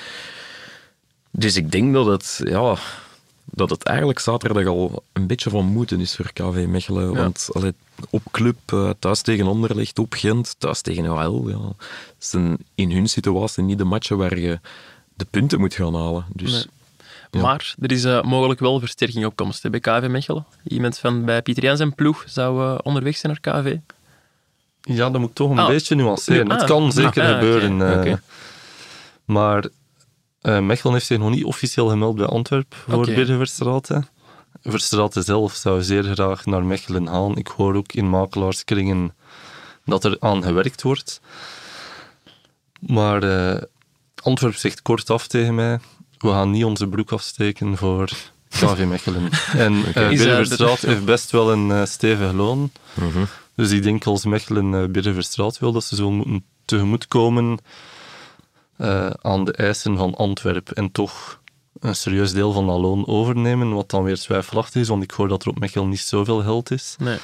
Dus 1.32 1.56
ik 1.56 1.72
denk 1.72 1.94
dat 1.94 2.06
het, 2.06 2.42
ja, 2.44 2.76
dat 3.62 3.70
het 3.70 3.84
eigenlijk 3.84 4.20
zaterdag 4.20 4.66
al 4.66 5.04
een 5.14 5.28
beetje 5.28 5.50
van 5.50 5.66
moeten 5.66 6.00
is 6.00 6.16
voor 6.16 6.32
KV 6.34 6.66
Mechelen. 6.68 7.14
Want 7.16 7.50
allee, 7.54 7.74
op 8.10 8.22
club, 8.32 8.58
eh, 8.66 8.90
thuis 9.00 9.22
tegen 9.22 9.48
Anderlecht, 9.48 10.00
op 10.00 10.14
Gent, 10.14 10.56
thuis 10.58 10.82
tegen 10.82 11.12
OL. 11.12 11.50
Ja, 11.50 11.58
het 11.68 11.76
zijn 12.18 12.58
in 12.76 12.92
hun 12.92 13.08
situatie 13.10 13.64
niet 13.64 13.78
de 13.78 13.84
matchen 13.84 14.18
waar 14.18 14.40
je 14.40 14.60
de 15.14 15.26
punten 15.30 15.60
moet 15.60 15.74
gaan 15.74 15.96
halen. 15.96 16.26
Dus 16.34 16.52
Nee. 16.52 16.64
Ja. 17.32 17.42
Maar 17.48 17.76
er 17.82 17.92
is 17.92 18.04
eh, 18.04 18.24
mogelijk 18.24 18.60
wel 18.60 18.80
versterking 18.80 19.26
op 19.26 19.36
komst 19.36 19.64
hè, 19.64 19.70
bij 19.70 19.80
KV 19.80 20.08
Mechelen. 20.10 20.46
Iemand 20.64 20.98
van 20.98 21.26
bij 21.26 21.42
Pieter 21.42 21.64
Jans 21.64 21.80
en 21.80 21.96
ploeg 21.96 22.24
zou 22.28 22.64
eh, 22.64 22.78
onderweg 22.84 23.18
zijn 23.18 23.38
naar 23.42 23.62
KV. 23.62 23.76
Ja, 24.82 25.10
dat 25.10 25.20
moet 25.22 25.30
ik 25.30 25.36
toch 25.36 25.50
een 25.52 25.60
Ah. 25.60 25.68
beetje 25.68 25.96
nuanceren. 25.96 26.48
Ah. 26.52 26.58
Het 26.58 26.68
kan 26.68 26.92
zeker 26.92 27.24
Ah, 27.24 27.30
gebeuren. 27.34 28.22
Maar 29.26 29.66
eh 30.42 30.60
Mechelen 30.60 30.94
heeft 30.94 31.06
zich 31.06 31.18
nog 31.18 31.30
niet 31.30 31.44
officieel 31.44 31.90
gemeld 31.90 32.16
bij 32.16 32.26
Antwerpen 32.26 32.78
voor 32.78 33.04
Oké. 33.04 33.14
Birger 33.14 33.38
Verstraeten. 33.38 34.08
Verstraeten 34.64 35.24
zelf 35.24 35.54
zou 35.54 35.82
zeer 35.82 36.04
graag 36.04 36.46
naar 36.46 36.64
Mechelen 36.64 37.08
gaan. 37.08 37.38
Ik 37.38 37.48
hoor 37.48 37.76
ook 37.76 37.94
in 37.94 38.10
makelaarskringen 38.10 39.16
dat 39.86 40.04
er 40.04 40.18
aan 40.20 40.44
gewerkt 40.44 40.82
wordt. 40.82 41.22
Maar 42.80 43.24
eh 43.24 43.62
Antwerpen 44.22 44.60
zegt 44.60 44.82
kort 44.82 45.10
af 45.10 45.28
tegen 45.28 45.56
mij, 45.56 45.80
we 46.18 46.30
gaan 46.30 46.52
niet 46.52 46.66
onze 46.66 46.88
broek 46.88 47.12
afsteken 47.12 47.78
voor 47.78 48.10
KV 48.60 48.86
Mechelen. 48.86 49.30
En 49.56 49.82
Birger 49.94 50.52
eh, 50.62 50.76
heeft 50.80 51.06
best 51.06 51.32
wel 51.32 51.52
een 51.52 51.72
eh, 51.72 51.86
stevig 51.86 52.32
loon. 52.32 52.72
mhm. 52.94 53.24
Dus 53.56 53.72
ik 53.72 53.84
denk 53.84 54.06
als 54.06 54.26
Mechelen 54.26 54.94
uh, 54.96 55.50
wil, 55.60 55.72
dat 55.72 55.84
ze 55.84 55.96
zullen 55.96 56.14
moeten 56.14 56.44
tegemoetkomen 56.66 57.58
eh 58.82 59.10
aan 59.22 59.46
de 59.46 59.54
eisen 59.54 59.98
van 59.98 60.16
Antwerpen 60.16 60.76
en 60.76 60.92
toch 60.92 61.40
een 61.80 61.96
serieus 61.96 62.34
deel 62.34 62.52
van 62.52 62.68
dat 62.68 62.80
loon 62.80 63.08
overnemen, 63.08 63.74
wat 63.74 63.90
dan 63.90 64.04
weer 64.04 64.18
twijfelachtig 64.18 64.82
is, 64.82 64.88
want 64.88 65.04
ik 65.04 65.12
hoor 65.12 65.28
dat 65.28 65.44
er 65.44 65.50
op 65.50 65.60
Mechelen 65.60 65.90
niet 65.90 66.00
zoveel 66.00 66.42
geld 66.42 66.72
is. 66.72 66.96
Nee. 67.00 67.18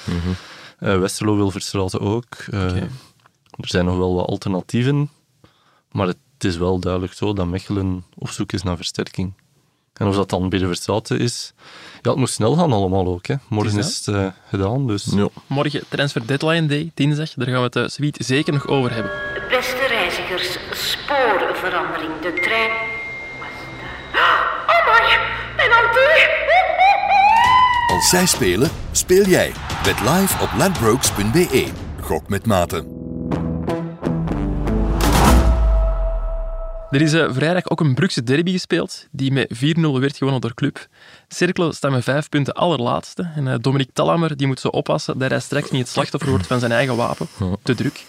Eh, 0.79 0.99
Westerlo 0.99 1.35
wil 1.35 1.51
Verstraten 1.51 1.99
ook. 1.99 2.35
Eh. 2.51 2.75
Er 2.75 3.67
zijn 3.67 3.85
nog 3.85 3.97
wel 3.97 4.15
wat 4.15 4.27
alternatieven, 4.27 5.09
maar 5.91 6.07
het 6.07 6.17
is 6.39 6.57
wel 6.57 6.79
duidelijk 6.79 7.13
zo 7.13 7.33
dat 7.33 7.47
Mechelen 7.47 8.05
op 8.15 8.29
zoek 8.29 8.51
is 8.51 8.63
naar 8.63 8.75
versterking. 8.75 9.33
En 9.93 10.07
of 10.07 10.15
dat 10.15 10.29
dan 10.29 10.49
Verstraten 10.49 11.19
is... 11.19 11.53
Ja, 12.01 12.09
het 12.09 12.19
moet 12.19 12.29
snel 12.29 12.55
gaan 12.55 12.71
allemaal 12.71 13.07
ook. 13.07 13.25
Hè. 13.25 13.35
Morgen 13.49 13.79
is 13.79 14.05
het 14.05 14.33
gedaan, 14.49 14.87
dus... 14.87 15.05
ja. 15.05 15.27
Morgen 15.47 15.83
Transfer 15.89 16.27
Deadline 16.27 16.67
Day, 16.67 16.91
dinsdag. 16.93 17.33
Daar 17.33 17.47
gaan 17.47 17.69
we 17.69 17.79
het 17.79 17.97
uh, 17.99 18.11
zeker 18.13 18.53
nog 18.53 18.67
over 18.67 18.93
hebben. 18.93 19.36
Spoorverandering. 20.71 22.19
De 22.21 22.33
trein. 22.33 22.71
Wat 23.39 23.47
is 23.53 23.65
daar? 23.81 24.65
Oh 24.67 24.85
my, 24.85 25.17
penalty! 25.55 26.25
Als 27.87 28.09
zij 28.09 28.25
spelen, 28.25 28.69
speel 28.91 29.25
jij. 29.25 29.51
Bet 29.83 29.99
live 29.99 30.43
op 30.43 30.49
ladbrokes.be. 30.57 31.71
Gok 32.01 32.29
met 32.29 32.45
mate. 32.45 32.96
Er 36.91 37.01
is 37.01 37.13
eh, 37.13 37.25
vrijdag 37.29 37.69
ook 37.69 37.79
een 37.79 37.93
Brugse 37.93 38.23
derby 38.23 38.51
gespeeld, 38.51 39.07
die 39.11 39.31
met 39.31 39.47
4-0 39.55 39.79
werd 39.79 40.17
gewonnen 40.17 40.41
door 40.41 40.53
Club. 40.53 40.87
Cercle 41.27 41.73
staat 41.73 41.91
met 41.91 42.03
vijf 42.03 42.29
punten 42.29 42.53
allerlaatste. 42.53 43.29
En 43.35 43.45
uh, 43.45 43.53
Dominique 43.61 43.93
Talammer 43.93 44.37
die 44.37 44.47
moet 44.47 44.59
zo 44.59 44.67
oppassen 44.67 45.17
dat 45.19 45.29
hij 45.29 45.39
straks 45.39 45.71
niet 45.71 45.81
het 45.81 45.89
slachtoffer 45.89 46.29
wordt 46.29 46.47
van 46.47 46.59
zijn 46.59 46.71
eigen 46.71 46.95
wapen. 46.95 47.27
Te 47.63 47.75
druk. 47.75 48.05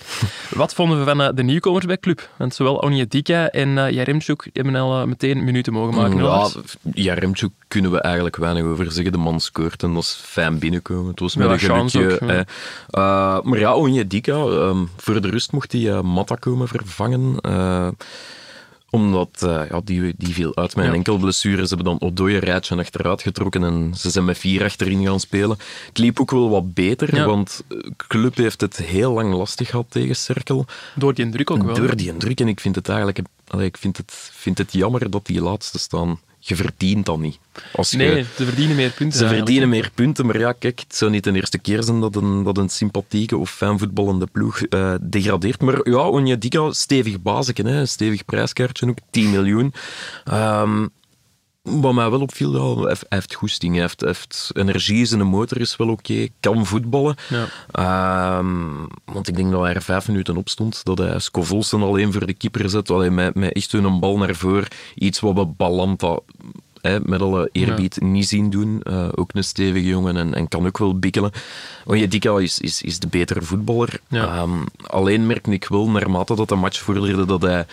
Wat 0.51 0.75
vonden 0.75 0.99
we 0.99 1.05
van 1.05 1.21
uh, 1.21 1.29
de 1.35 1.43
nieuwkomers 1.43 1.87
bij 1.87 1.99
Club? 1.99 2.29
Want 2.37 2.55
zowel 2.55 2.77
Onyedika 2.77 3.49
en 3.51 3.69
uh, 3.69 3.91
Jaremchuk 3.91 4.51
hebben 4.53 4.75
al 4.75 5.07
meteen 5.07 5.45
minuten 5.45 5.73
mogen 5.73 5.95
maken. 5.95 6.17
Ja, 6.25 6.49
Jaremchuk 6.95 7.53
kunnen 7.69 7.91
we 7.91 8.01
eigenlijk 8.01 8.37
weinig 8.37 8.65
over 8.65 8.93
zeggen. 8.93 9.13
De 9.13 9.19
man 9.19 9.41
scoort 9.41 9.83
en 9.83 9.95
dat 9.95 10.03
is 10.03 10.21
fijn 10.23 10.59
binnenkomen. 10.59 11.11
Het 11.11 11.21
was 11.21 11.37
met 11.37 11.47
Ja, 11.47 11.53
een 11.53 11.59
gelukje. 11.91 12.21
ook, 12.21 12.31
ja. 12.91 13.41
Maar 13.45 13.59
ja, 13.59 13.75
um, 14.35 14.89
voor 14.97 15.21
de 15.21 15.31
rust 15.31 15.53
mocht 15.53 15.73
hij 15.73 16.03
Matta 16.03 16.35
komen 16.35 16.69
vervangen. 16.69 17.37
Omdat 18.91 19.41
uh, 19.45 19.63
ja, 19.71 19.81
die, 19.85 20.15
die 20.17 20.35
viel 20.35 20.57
uit 20.57 20.77
met 20.77 20.85
een 20.85 20.91
Ja. 20.91 20.97
enkel 20.97 21.17
blessure. 21.17 21.67
Ze 21.67 21.75
hebben 21.75 21.99
dan 21.99 22.09
Odoi 22.09 22.35
een 22.35 22.41
rijtje 22.41 22.77
achteruit 22.77 23.23
getrokken 23.23 23.65
en 23.65 23.95
ze 23.97 24.11
zijn 24.11 24.25
met 24.25 24.39
vier 24.39 24.65
achterin 24.65 25.05
gaan 25.05 25.21
spelen. 25.21 25.59
Het 25.89 25.99
liep 25.99 26.21
ook 26.21 26.31
wel 26.31 26.51
wat 26.51 26.75
beter, 26.75 27.15
Ja. 27.15 27.27
want 27.27 27.63
Club 27.97 28.37
heeft 28.37 28.61
het 28.61 28.77
heel 28.77 29.13
lang 29.13 29.35
lastig 29.35 29.69
gehad 29.71 29.87
tegen 29.89 30.17
Cerkel. 30.17 30.67
Door 30.95 31.15
die 31.15 31.29
druk 31.29 31.51
ook 31.51 31.63
wel. 31.63 31.75
Door 31.75 31.97
die 31.97 32.17
druk. 32.17 32.41
En 32.41 32.49
ik 32.49 32.61
vind 32.61 32.75
het 32.75 32.89
eigenlijk 32.89 33.21
allee, 33.49 33.67
ik 33.67 33.77
vind 33.77 33.97
het, 33.97 34.31
vind 34.33 34.59
het 34.59 34.73
jammer 34.73 35.11
dat 35.11 35.27
die 35.27 35.43
laatste 35.43 35.79
staan. 35.79 36.21
Je 36.39 36.57
verdient 36.57 37.07
dat 37.07 37.19
niet. 37.19 37.39
Als 37.73 37.91
je, 37.91 37.97
Nee, 37.97 38.25
ze 38.37 38.45
verdienen 38.45 38.77
meer 38.77 38.91
punten. 38.91 39.19
ze 39.19 39.25
eigenlijk. 39.25 39.37
verdienen 39.37 39.69
meer 39.69 39.91
punten, 39.95 40.27
maar 40.27 40.39
ja, 40.39 40.53
kijk, 40.53 40.81
het 40.81 40.95
zou 40.97 41.11
niet 41.11 41.25
de 41.25 41.33
eerste 41.33 41.59
keer 41.59 41.83
zijn 41.83 42.01
dat 42.01 42.17
een, 42.17 42.43
dat 42.43 42.59
een 42.59 42.69
sympathieke 42.69 43.37
of 43.37 43.51
fijn 43.51 43.79
voetballende 43.79 44.27
ploeg 44.33 44.61
eh, 44.63 44.95
degradeert. 45.03 45.61
Maar 45.61 45.89
ja, 45.89 46.09
Onyedika, 46.09 46.73
stevig 46.73 47.23
baseken, 47.23 47.67
hè, 47.67 47.87
stevig 47.87 48.25
prijskaartje, 48.25 48.89
ook 48.89 48.99
10 49.11 49.31
miljoen. 49.31 49.73
Ehm, 50.25 50.87
wat 51.63 51.95
mij 51.95 52.11
wel 52.11 52.21
opviel, 52.21 52.77
ja, 52.77 52.83
hij 52.83 52.97
heeft- 53.09 53.35
goesting, 53.35 53.73
hij 53.73 53.83
heeft, 53.83 54.01
heeft 54.01 54.51
energie, 54.55 55.05
zijn 55.05 55.27
motor 55.27 55.61
is 55.61 55.77
wel 55.77 55.89
oké, 55.89 56.29
kan 56.41 56.67
voetballen. 56.67 57.17
Ja. 57.29 57.47
Ehm, 57.71 58.67
want 59.05 59.29
ik 59.29 59.37
denk 59.37 59.51
dat 59.51 59.63
hij 59.63 59.75
er 59.75 59.83
vijf 59.83 60.09
minuten 60.09 60.37
op 60.37 60.49
stond, 60.49 60.85
dat 60.85 60.99
hij 60.99 61.19
Scovolsen 61.19 61.83
alleen 61.83 62.13
voor 62.13 62.27
de 62.27 62.35
keeper 62.35 62.71
zet, 62.71 62.91
alleen 62.91 63.15
met, 63.15 63.35
met 63.35 63.53
echt 63.53 63.73
een 63.73 64.01
bal 64.01 64.19
naar 64.19 64.35
voren, 64.35 64.69
iets 64.95 65.21
wat 65.21 65.35
we 65.35 65.47
Balanta 65.47 66.19
hè, 66.81 66.99
met 67.03 67.21
alle 67.21 67.49
eerbied 67.53 68.01
niet 68.01 68.29
zien 68.29 68.51
doen. 68.51 68.83
Eh, 68.83 69.09
ook 69.15 69.31
een 69.35 69.45
stevige 69.45 69.87
jongen 69.87 70.17
en, 70.17 70.35
en 70.35 70.49
kan 70.49 70.67
ook 70.67 70.79
wel 70.79 70.99
bikkelen. 70.99 71.31
Onyedika 71.85 72.39
is, 72.39 72.59
is, 72.59 72.83
is 72.83 72.99
de 72.99 73.07
betere 73.07 73.43
voetballer. 73.43 74.01
Ehm, 74.23 74.51
alleen 74.87 75.27
merkte 75.27 75.51
ik 75.51 75.69
wel, 75.69 75.89
naarmate 75.91 76.35
dat 76.35 76.49
de 76.49 76.55
match 76.55 76.81
vorderde, 76.81 77.25
dat 77.25 77.43
hij 77.43 77.67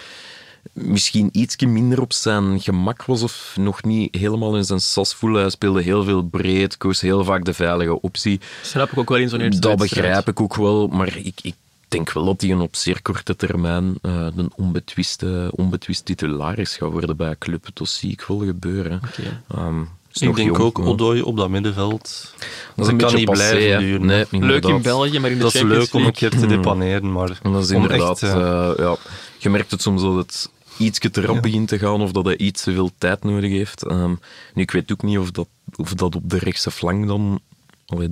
misschien 0.73 1.29
iets 1.31 1.55
minder 1.55 2.01
op 2.01 2.13
zijn 2.13 2.59
gemak 2.59 3.05
was 3.05 3.23
of 3.23 3.53
nog 3.59 3.83
niet 3.83 4.15
helemaal 4.15 4.55
in 4.55 4.63
zijn 4.63 4.81
sas 4.81 5.13
voelde. 5.13 5.39
Hij 5.39 5.49
speelde 5.49 5.81
heel 5.81 6.03
veel 6.03 6.23
breed, 6.23 6.77
koos 6.77 7.01
heel 7.01 7.23
vaak 7.23 7.45
de 7.45 7.53
veilige 7.53 8.01
optie. 8.01 8.39
Snap 8.61 8.91
ik 8.91 8.97
ook 8.97 9.09
wel 9.09 9.17
in 9.17 9.29
zo'n 9.29 9.39
eerste 9.39 9.61
Dat 9.61 9.77
begrijp 9.77 10.27
ik 10.27 10.41
ook 10.41 10.55
wel, 10.55 10.87
maar 10.87 11.17
ik, 11.17 11.39
ik 11.41 11.55
denk 11.87 12.11
wel 12.11 12.25
dat 12.25 12.41
hij 12.41 12.51
een 12.51 12.59
op 12.59 12.75
zeer 12.75 13.01
korte 13.01 13.35
termijn 13.35 13.95
eh, 14.01 14.27
een 14.35 14.51
onbetwiste, 14.55 15.51
onbetwist 15.55 16.05
titularis 16.05 16.77
gaat 16.77 16.91
worden 16.91 17.17
bij 17.17 17.29
een 17.29 17.37
club. 17.37 17.67
Dat 17.73 17.87
zie 17.87 18.11
ik 18.11 18.21
wel 18.21 18.39
gebeuren. 18.39 19.01
Ik 20.21 20.35
denk 20.35 20.47
jong, 20.47 20.59
ook 20.59 20.77
maar 20.77 20.87
Odoi 20.87 21.21
op 21.21 21.37
dat 21.37 21.49
middenveld. 21.49 22.01
Dat 22.01 22.41
is 22.41 22.47
Dat 22.75 22.87
een 22.87 22.97
kan 22.97 22.97
beetje 22.97 23.17
niet 23.17 23.25
passé, 23.25 23.55
blijven 23.55 23.79
duren. 23.79 24.05
Nee, 24.05 24.25
Leuk 24.29 24.65
in. 24.65 24.81
België, 24.81 25.19
maar 25.19 25.29
in 25.29 25.37
de 25.37 25.43
dat 25.43 25.53
is 25.53 25.59
Champions 25.59 25.83
leuk 25.85 26.01
om 26.01 26.05
een 26.07 26.13
keer 26.13 26.29
te 26.29 26.45
depaneren, 26.47 27.11
maar 27.11 27.39
En 27.43 27.51
dat 27.51 27.63
is 27.63 27.71
om 27.71 27.81
inderdaad, 27.81 28.23
echt, 28.23 28.33
ja. 28.33 28.71
eh, 28.71 28.77
ja, 28.77 28.95
je 29.37 29.49
merkt 29.49 29.71
het 29.71 29.81
soms 29.81 30.01
dat 30.01 30.15
het 30.15 30.49
iets 30.77 30.99
te 30.99 31.21
rap 31.21 31.41
begint 31.41 31.67
te 31.67 31.79
gaan 31.79 32.01
of 32.01 32.11
dat 32.11 32.25
hij 32.25 32.37
iets 32.37 32.63
te 32.63 32.73
veel 32.73 32.91
tijd 32.97 33.23
nodig 33.23 33.51
heeft. 33.51 33.83
Ehm, 33.83 34.13
nu, 34.53 34.61
ik 34.61 34.71
weet 34.71 34.91
ook 34.91 35.03
niet 35.03 35.17
of 35.17 35.31
dat, 35.31 35.47
of 35.75 35.93
dat 35.93 36.15
op 36.15 36.29
de 36.29 36.37
rechtse 36.37 36.71
flank 36.71 37.07
dan 37.07 37.39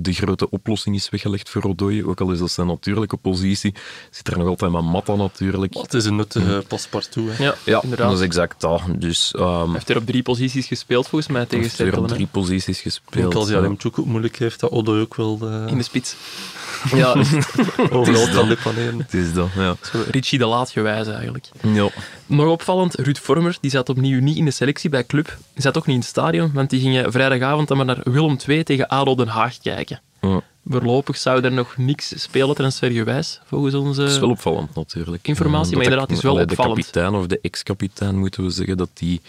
de 0.00 0.12
grote 0.12 0.50
oplossing 0.50 0.96
is 0.96 1.08
weggelegd 1.10 1.48
voor 1.48 1.62
Odoi. 1.62 2.04
Ook 2.04 2.20
al 2.20 2.30
is 2.32 2.38
dat 2.38 2.50
zijn 2.50 2.66
natuurlijke 2.66 3.16
positie. 3.16 3.74
Zit 4.10 4.28
er 4.28 4.38
nog 4.38 4.46
altijd 4.48 4.72
met 4.72 4.82
Matta 4.84 5.14
natuurlijk. 5.14 5.74
het 5.74 5.94
is 5.94 6.04
een 6.04 6.16
nuttige 6.16 6.64
paspartout. 6.68 7.28
Hè. 7.36 7.44
Ja, 7.44 7.54
Ja, 7.64 7.82
inderdaad. 7.82 8.08
dat 8.10 8.18
is 8.18 8.24
exact 8.24 8.60
dat. 8.60 8.80
Dus 8.98 9.32
ehm 9.34 9.62
Hij 9.64 9.72
heeft 9.72 9.88
er 9.88 9.96
op 9.96 10.06
drie 10.06 10.22
posities 10.22 10.66
gespeeld, 10.66 11.08
volgens 11.08 11.30
mij, 11.32 11.44
tegen 11.46 11.64
heeft 11.64 11.78
er 11.78 11.98
op 11.98 12.08
drie 12.08 12.26
posities 12.26 12.76
Ik 12.76 12.82
gespeeld. 12.82 13.22
denk 13.22 13.34
als 13.34 13.48
ja. 13.48 13.54
Jaremchuk 13.54 13.98
ook 13.98 14.06
moeilijk 14.06 14.36
heeft, 14.36 14.60
dat 14.60 14.70
Odoi 14.70 15.00
ook 15.00 15.14
wel 15.14 15.38
eh, 15.42 15.66
In 15.66 15.78
de 15.78 15.84
spits. 15.84 16.14
Ja, 16.94 17.14
overal 17.90 18.28
kan 18.34 18.48
depaneren. 18.48 18.98
het 18.98 19.14
is 19.14 19.32
dat, 19.32 19.48
ja. 19.56 19.76
Zo 19.92 20.02
Richie 20.10 20.38
de 20.38 20.46
Laat 20.46 20.70
gewijs 20.70 21.06
eigenlijk. 21.06 21.48
ja. 21.60 21.88
Nog 22.26 22.46
opvallend, 22.46 22.94
Ruud 22.94 23.18
Vormer 23.18 23.56
die 23.60 23.70
zat 23.70 23.88
opnieuw 23.88 24.20
niet 24.20 24.36
in 24.36 24.44
de 24.44 24.50
selectie 24.50 24.90
bij 24.90 25.04
Club. 25.04 25.36
Die 25.52 25.62
zat 25.62 25.76
ook 25.76 25.86
niet 25.86 25.94
in 25.94 26.00
het 26.00 26.10
stadion, 26.10 26.52
want 26.52 26.70
die 26.70 26.80
gingen 26.80 27.12
vrijdagavond 27.12 27.68
dan 27.68 27.76
maar 27.76 27.86
naar 27.86 28.00
Willem 28.04 28.36
II 28.46 28.62
tegen 28.62 28.88
ADO 28.88 29.14
Den 29.14 29.28
Haag 29.28 29.58
kijken. 29.58 30.00
Ja. 30.20 30.42
Voorlopig 30.68 31.16
zou 31.16 31.44
er 31.44 31.52
nog 31.52 31.76
niks 31.76 32.22
spelen 32.22 32.54
transfergewijs, 32.54 33.40
volgens 33.44 33.74
onze... 33.74 34.00
Dat 34.00 34.10
is 34.10 34.18
wel 34.18 34.30
opvallend 34.30 34.74
natuurlijk. 34.74 35.28
Informatie, 35.28 35.76
maar 35.76 35.84
inderdaad, 35.84 36.10
is 36.10 36.22
wel 36.22 36.40
opvallend. 36.40 36.76
De 36.76 36.82
kapitein 36.82 37.14
of 37.14 37.26
de 37.26 37.38
ex-kapitein 37.42 38.18
moeten 38.18 38.44
we 38.44 38.50
zeggen 38.50 38.76
dat 38.76 38.90
die 38.92 39.20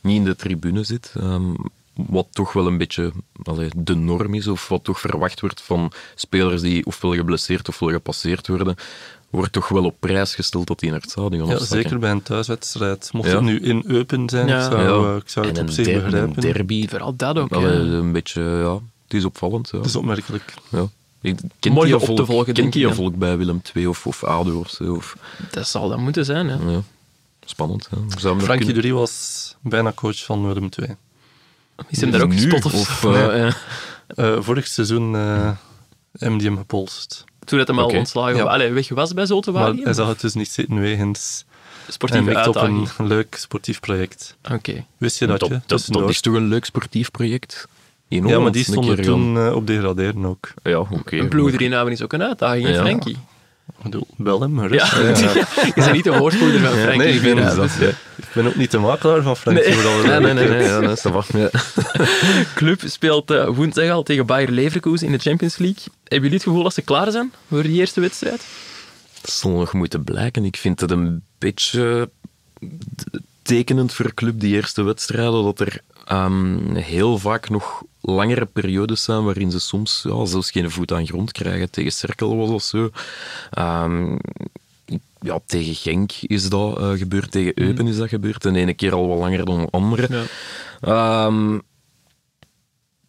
niet 0.00 0.16
in 0.16 0.24
de 0.24 0.36
tribune 0.36 0.84
zit. 0.84 1.12
Ehm, 1.16 1.54
wat 1.94 2.26
toch 2.30 2.52
wel 2.52 2.66
een 2.66 2.78
beetje 2.78 3.12
allee, 3.42 3.70
de 3.76 3.94
norm 3.94 4.34
is, 4.34 4.46
of 4.46 4.68
wat 4.68 4.84
toch 4.84 5.00
verwacht 5.00 5.40
wordt 5.40 5.60
van 5.60 5.92
spelers 6.14 6.62
die 6.62 6.86
ofwel 6.86 7.14
geblesseerd 7.14 7.68
ofwel 7.68 7.88
gepasseerd 7.88 8.48
worden, 8.48 8.76
wordt 9.36 9.52
toch 9.52 9.68
wel 9.68 9.84
op 9.84 9.96
prijs 10.00 10.34
gesteld 10.34 10.66
dat 10.66 10.78
die 10.80 10.90
naar 10.90 11.00
het 11.00 11.10
stadion 11.10 11.48
Ja, 11.48 11.58
zeker 11.58 11.98
bij 11.98 12.10
een 12.10 12.22
thuiswedstrijd. 12.22 13.10
Mocht 13.12 13.28
Ja. 13.28 13.34
het 13.34 13.42
nu 13.44 13.60
in 13.60 13.82
Eupen 13.86 14.28
zijn, 14.28 14.46
Ja. 14.48 14.56
ik 14.56 14.70
zou, 14.72 14.82
Ja. 14.82 15.10
eh, 15.10 15.16
ik 15.16 15.28
zou 15.28 15.46
het 15.46 15.56
en 15.56 15.62
op 15.62 15.68
een, 15.68 15.74
zich 15.74 15.84
der- 15.86 15.94
een 15.96 16.02
begrijpen. 16.10 16.40
derby, 16.42 16.88
Vooral 16.88 17.16
dat 17.16 17.38
ook. 17.38 17.52
allee, 17.52 17.84
ja. 17.84 17.92
een 17.96 18.12
beetje, 18.12 18.42
ja, 18.42 18.72
het 19.04 19.14
is 19.14 19.24
opvallend. 19.24 19.68
Ja. 19.72 19.78
Het 19.78 19.86
is 19.86 19.96
opmerkelijk. 19.96 20.54
Ja. 20.68 20.86
Kent 21.20 21.74
Mooi 21.74 21.86
die 21.86 21.94
om 21.96 22.00
op 22.00 22.00
te 22.00 22.14
volk, 22.14 22.26
volgen, 22.26 22.44
kent 22.44 22.56
denk 22.56 22.72
die 22.72 22.82
ik, 22.82 22.88
een 22.88 22.94
ja. 22.96 23.02
volk 23.02 23.16
bij 23.16 23.36
Willem 23.36 23.62
II 23.74 23.86
of, 23.86 24.06
of 24.06 24.24
ADO 24.24 24.58
of 24.58 24.70
zo? 24.70 24.94
Of, 24.94 25.16
Dat 25.50 25.68
zal 25.68 25.88
dat 25.88 25.98
moeten 25.98 26.24
zijn. 26.24 26.48
Hè. 26.48 26.70
ja. 26.70 26.82
Spannend. 27.44 27.88
Nog 27.90 28.20
Frankie 28.42 28.72
kunnen- 28.72 28.94
was 28.94 29.54
bijna 29.60 29.92
coach 29.92 30.24
van 30.24 30.46
Willem 30.46 30.68
II. 30.78 30.96
Is 31.88 32.00
hem 32.00 32.10
daar 32.10 32.22
ook 32.22 32.32
gespot 32.32 32.64
of, 32.64 33.04
eh, 33.04 33.46
Eh, 34.06 34.36
vorig 34.40 34.66
seizoen 34.66 35.14
eh 35.16 35.50
hem 36.12 36.56
gepolst. 36.56 37.24
Toen 37.46 37.58
het 37.58 37.68
hem 37.68 37.78
al 37.78 37.84
Oké. 37.84 37.96
ontslagen 37.96 38.36
Ja. 38.36 38.42
was. 38.42 38.52
Allee, 38.52 38.72
weg 38.72 38.88
was 38.88 39.14
bij 39.14 39.26
Zulte 39.26 39.50
Maar 39.50 39.72
hij 39.74 39.92
zag 39.92 40.08
het 40.08 40.20
dus 40.20 40.34
niet 40.34 40.48
zitten 40.50 40.80
wegens... 40.80 41.44
Sportieve 41.88 42.24
mikt 42.24 42.46
op 42.46 42.56
uitdaging. 42.56 42.90
een 42.98 43.06
leuk 43.06 43.34
sportief 43.38 43.80
project. 43.80 44.36
Oké. 44.52 44.84
Wist 44.98 45.18
je 45.18 45.26
dat, 45.26 45.46
je? 45.46 45.60
dat, 45.66 46.08
is 46.08 46.20
toch 46.20 46.34
een 46.34 46.48
leuk 46.48 46.64
sportief 46.64 47.10
project? 47.10 47.68
Ja, 48.08 48.38
maar 48.38 48.52
die 48.52 48.64
een 48.66 48.72
stonden 48.72 49.02
toen 49.02 49.36
eh, 49.38 49.54
op 49.54 49.66
degraderen 49.66 50.24
ook. 50.24 50.48
Ja, 50.62 50.78
oké. 50.78 51.16
Een 51.16 51.28
ploeg 51.28 51.52
erin 51.52 51.72
houden 51.72 51.92
is 51.92 52.02
ook 52.02 52.12
een 52.12 52.22
uitdaging, 52.22 52.68
Ja. 52.68 52.74
Frankie? 52.74 53.16
Ik 53.66 53.82
bedoel, 53.82 54.06
bel 54.16 54.40
hem, 54.40 54.58
gerust. 54.58 54.92
Ja. 54.92 55.00
Je 55.66 55.72
bent 55.74 55.92
niet 55.92 56.04
de 56.04 56.18
woordvoerder 56.18 56.60
van 56.60 56.70
Frankie. 56.70 56.98
nee, 56.98 57.14
ik 57.14 57.22
ben, 57.22 57.36
ja. 57.36 57.68
ik 58.16 58.28
ben 58.34 58.46
ook 58.46 58.54
niet 58.54 58.70
de 58.70 58.78
makelaar 58.78 59.22
van 59.22 59.36
Frank. 59.36 59.56
Nee. 59.58 59.74
Nee, 60.20 60.34
nee, 60.34 60.48
nee, 60.48 60.80
dat 60.80 61.00
va. 61.00 61.22
Ja. 61.32 61.50
Club 62.54 62.82
speelt 62.84 63.30
eh, 63.30 63.48
woensdag 63.48 63.90
al 63.90 64.02
tegen 64.02 64.26
Bayer 64.26 64.50
Leverkusen 64.50 65.06
in 65.06 65.12
de 65.12 65.18
Champions 65.18 65.56
League. 65.56 65.82
Hebben 65.84 66.20
jullie 66.20 66.34
het 66.34 66.42
gevoel 66.42 66.62
dat 66.62 66.74
ze 66.74 66.82
klaar 66.82 67.10
zijn 67.10 67.32
voor 67.48 67.62
die 67.62 67.78
eerste 67.78 68.00
wedstrijd? 68.00 68.44
Dat 69.20 69.30
zal 69.30 69.50
nog 69.50 69.72
moeten 69.72 70.04
blijken. 70.04 70.44
Ik 70.44 70.56
vind 70.56 70.80
het 70.80 70.90
een 70.90 71.22
beetje 71.38 72.10
tekenend 73.42 73.92
voor 73.92 74.14
club, 74.14 74.40
die 74.40 74.54
eerste 74.54 74.82
wedstrijden, 74.82 75.44
dat 75.44 75.60
er 75.60 75.80
ehm, 76.04 76.74
heel 76.74 77.18
vaak 77.18 77.48
nog 77.48 77.82
langere 78.06 78.46
periodes 78.46 79.02
zijn 79.02 79.24
waarin 79.24 79.50
ze 79.50 79.60
soms 79.60 80.04
ja, 80.08 80.24
zelfs 80.24 80.50
geen 80.50 80.70
voet 80.70 80.92
aan 80.92 81.06
grond 81.06 81.32
krijgen. 81.32 81.70
Tegen 81.70 81.92
Cerkel 81.92 82.36
was 82.36 82.48
dat 82.48 82.62
zo. 82.62 82.90
Ehm, 83.50 84.16
ja, 85.20 85.38
tegen 85.46 85.74
Genk 85.74 86.12
is 86.20 86.48
dat 86.48 86.78
eh, 86.78 86.90
gebeurd, 86.90 87.30
tegen 87.30 87.60
Eupen 87.60 87.86
is 87.86 87.96
dat 87.96 88.08
gebeurd. 88.08 88.44
En 88.44 88.52
de 88.52 88.58
ene 88.58 88.74
keer 88.74 88.94
al 88.94 89.08
wat 89.08 89.18
langer 89.18 89.44
dan 89.44 89.60
de 89.60 89.70
andere. 89.70 90.08
Ja. 90.10 91.26
Ehm, 91.26 91.58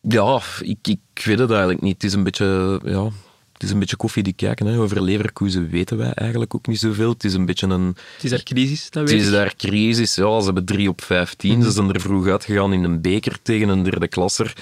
ja, 0.01 0.41
ik, 0.61 0.87
ik 0.87 1.23
weet 1.23 1.39
het 1.39 1.49
eigenlijk 1.49 1.81
niet. 1.81 1.93
Het 1.93 2.03
is 2.03 2.13
een 2.13 2.23
beetje, 2.23 2.79
ja, 2.83 3.09
het 3.57 3.65
is 3.65 3.71
een 3.71 3.79
beetje 3.79 3.95
koffie 3.95 4.23
die 4.23 4.33
kijken. 4.33 4.65
Hè. 4.65 4.79
Over 4.79 5.01
Leverkusen 5.03 5.69
weten 5.69 5.97
wij 5.97 6.11
eigenlijk 6.13 6.55
ook 6.55 6.67
niet 6.67 6.79
zoveel. 6.79 7.09
Het 7.09 7.23
is 7.23 7.33
een 7.33 7.45
beetje 7.45 7.67
een... 7.67 7.95
Het 8.15 8.23
is 8.23 8.31
er 8.31 8.43
crisis, 8.43 8.89
dat 8.89 9.01
Het 9.01 9.11
weet 9.11 9.21
is 9.21 9.27
ik. 9.27 9.33
daar 9.33 9.55
crisis. 9.55 10.15
Ja, 10.15 10.39
ze 10.39 10.45
hebben 10.45 10.65
3 10.65 10.89
op 10.89 11.01
15. 11.01 11.63
Ze 11.63 11.71
zijn 11.71 11.93
er 11.93 12.01
vroeg 12.01 12.27
uitgegaan 12.27 12.73
in 12.73 12.83
een 12.83 13.01
beker 13.01 13.37
tegen 13.41 13.69
een 13.69 13.83
derde 13.83 14.07
klasser. 14.07 14.53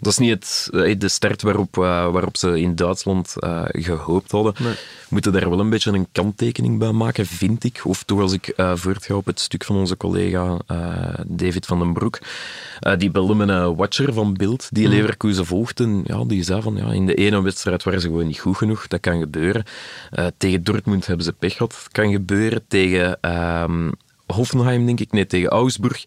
Dat 0.00 0.12
is 0.12 0.18
niet 0.18 0.30
het, 0.30 0.68
eh, 0.72 0.98
de 0.98 1.08
start 1.08 1.42
waarop, 1.42 1.76
eh, 1.78 1.82
waarop 2.10 2.36
ze 2.36 2.60
in 2.60 2.74
Duitsland 2.74 3.34
eh, 3.38 3.62
gehoopt 3.68 4.30
hadden. 4.30 4.54
Nee. 4.58 4.74
We 5.08 5.14
moeten 5.14 5.32
daar 5.32 5.50
wel 5.50 5.60
een 5.60 5.70
beetje 5.70 5.92
een 5.92 6.08
kanttekening 6.12 6.78
bij 6.78 6.92
maken, 6.92 7.26
vind 7.26 7.64
ik. 7.64 7.80
Of 7.84 8.02
toch 8.02 8.20
als 8.20 8.32
ik 8.32 8.48
eh 8.48 8.72
voortga 8.74 9.14
op 9.14 9.26
het 9.26 9.40
stuk 9.40 9.64
van 9.64 9.76
onze 9.76 9.96
collega 9.96 10.58
eh, 10.66 11.14
David 11.26 11.66
van 11.66 11.78
den 11.78 11.92
Broek. 11.92 12.18
Eh, 12.80 12.98
die 12.98 13.10
belde 13.10 13.34
een 13.34 13.76
watcher 13.76 14.12
van 14.12 14.34
Beeld 14.34 14.68
die 14.70 14.88
Leverkusen 14.88 15.46
volgt. 15.46 15.80
En 15.80 16.02
ja, 16.06 16.24
die 16.24 16.42
zei 16.42 16.62
van, 16.62 16.76
ja, 16.76 16.92
in 16.92 17.06
de 17.06 17.14
ene 17.14 17.42
wedstrijd 17.42 17.82
waren 17.82 18.00
ze 18.00 18.06
gewoon 18.06 18.26
niet 18.26 18.38
goed 18.38 18.56
genoeg. 18.56 18.86
Dat 18.86 19.00
kan 19.00 19.18
gebeuren. 19.18 19.64
Tegen 20.36 20.64
Dortmund 20.64 21.06
hebben 21.06 21.24
ze 21.24 21.32
pech 21.32 21.52
gehad. 21.52 21.70
Dat 21.70 21.88
kan 21.92 22.10
gebeuren. 22.10 22.64
Tegen 22.68 23.20
ehm, 23.20 23.90
Hoffenheim, 24.26 24.86
denk 24.86 25.00
ik. 25.00 25.12
Nee, 25.12 25.26
tegen 25.26 25.48
Augsburg. 25.48 26.04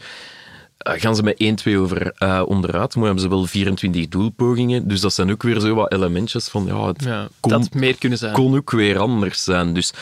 Eh, 0.84 1.02
gaan 1.02 1.16
ze 1.16 1.24
met 1.24 1.36
1-2 1.44 1.78
over 1.78 2.12
eh, 2.18 2.42
onderuit, 2.46 2.96
maar 2.96 3.06
hebben 3.06 3.24
ze 3.24 3.30
wel 3.30 3.46
24 3.46 4.08
doelpogingen. 4.08 4.88
Dus 4.88 5.02
dat 5.02 5.14
zijn 5.14 5.32
ook 5.32 5.44
weer 5.44 5.60
zo 5.60 5.74
wat 5.76 5.92
elementjes 5.94 6.48
van, 6.48 6.66
ja, 6.66 6.88
het 6.88 7.04
Ja, 7.04 7.28
kon, 7.40 7.52
dat 7.52 7.62
had 7.62 7.74
meer 7.74 7.98
kunnen 7.98 8.18
zijn. 8.18 8.34
kon 8.34 8.56
ook 8.56 8.72
weer 8.72 9.00
anders 9.00 9.44
zijn. 9.44 9.74
Dus 9.74 9.94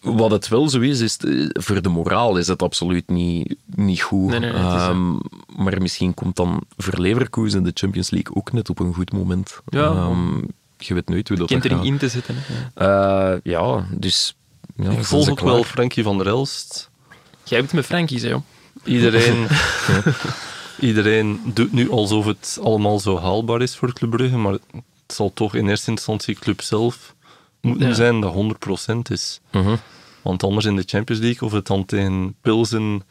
wat 0.00 0.30
het 0.30 0.48
wel 0.48 0.68
zo 0.68 0.80
is, 0.80 1.00
is 1.00 1.16
eh, 1.16 1.48
voor 1.52 1.82
de 1.82 1.88
moraal 1.88 2.36
is 2.36 2.46
het 2.46 2.62
absoluut 2.62 3.08
niet, 3.08 3.54
niet 3.74 4.02
goed. 4.02 4.28
Nee, 4.30 4.38
nee, 4.40 4.52
nee, 4.52 4.62
het 4.62 4.80
is, 4.80 4.86
Ehm, 4.86 5.12
maar 5.56 5.82
misschien 5.82 6.14
komt 6.14 6.36
dan 6.36 6.62
voor 6.76 6.98
Leverkusen 7.00 7.62
de 7.62 7.70
Champions 7.74 8.10
League 8.10 8.34
ook 8.36 8.52
net 8.52 8.68
op 8.70 8.78
een 8.78 8.94
goed 8.94 9.12
moment. 9.12 9.60
Ja, 9.68 9.86
Ehm, 9.86 10.36
je 10.78 10.94
weet 10.94 11.08
nooit 11.08 11.28
hoe 11.28 11.36
dat 11.36 11.50
gaat. 11.50 11.64
erin 11.64 11.82
in 11.84 11.98
te 11.98 12.08
zetten. 12.08 12.34
Hè. 12.38 12.84
Ja. 12.84 13.32
Eh, 13.32 13.38
ja, 13.42 13.86
dus... 13.90 14.34
Ja, 14.76 14.90
Ik 14.90 15.04
volg 15.04 15.28
ook 15.30 15.36
klaar? 15.36 15.52
wel 15.52 15.64
Frankie 15.64 16.02
van 16.02 16.18
der 16.18 16.26
Elst. 16.26 16.90
Jij 17.44 17.58
hebt 17.58 17.70
het 17.70 17.72
met 17.80 17.84
Frankie, 17.86 18.18
zei 18.18 18.32
joh. 18.32 18.42
Iedereen, 18.84 19.46
iedereen 20.80 21.40
doet 21.44 21.72
nu 21.72 21.90
alsof 21.90 22.24
het 22.26 22.58
allemaal 22.62 23.00
zo 23.00 23.18
haalbaar 23.18 23.62
is 23.62 23.76
voor 23.76 23.92
Club 23.92 24.10
Brugge, 24.10 24.36
maar 24.36 24.52
het 24.52 24.62
zal 25.06 25.32
toch 25.34 25.54
in 25.54 25.68
eerste 25.68 25.90
instantie 25.90 26.34
Club 26.34 26.60
zelf 26.62 27.14
moeten 27.60 27.88
Ja. 27.88 27.94
zijn 27.94 28.20
dat 28.20 28.32
100% 28.32 29.10
is. 29.10 29.40
Mhm. 29.52 29.76
Want 30.22 30.42
anders 30.42 30.66
in 30.66 30.76
de 30.76 30.82
Champions 30.86 31.22
League, 31.22 31.48
of 31.48 31.52
het 31.54 31.66
dan 31.66 31.84
tegen 31.84 32.34
Pilsen, 32.40 33.02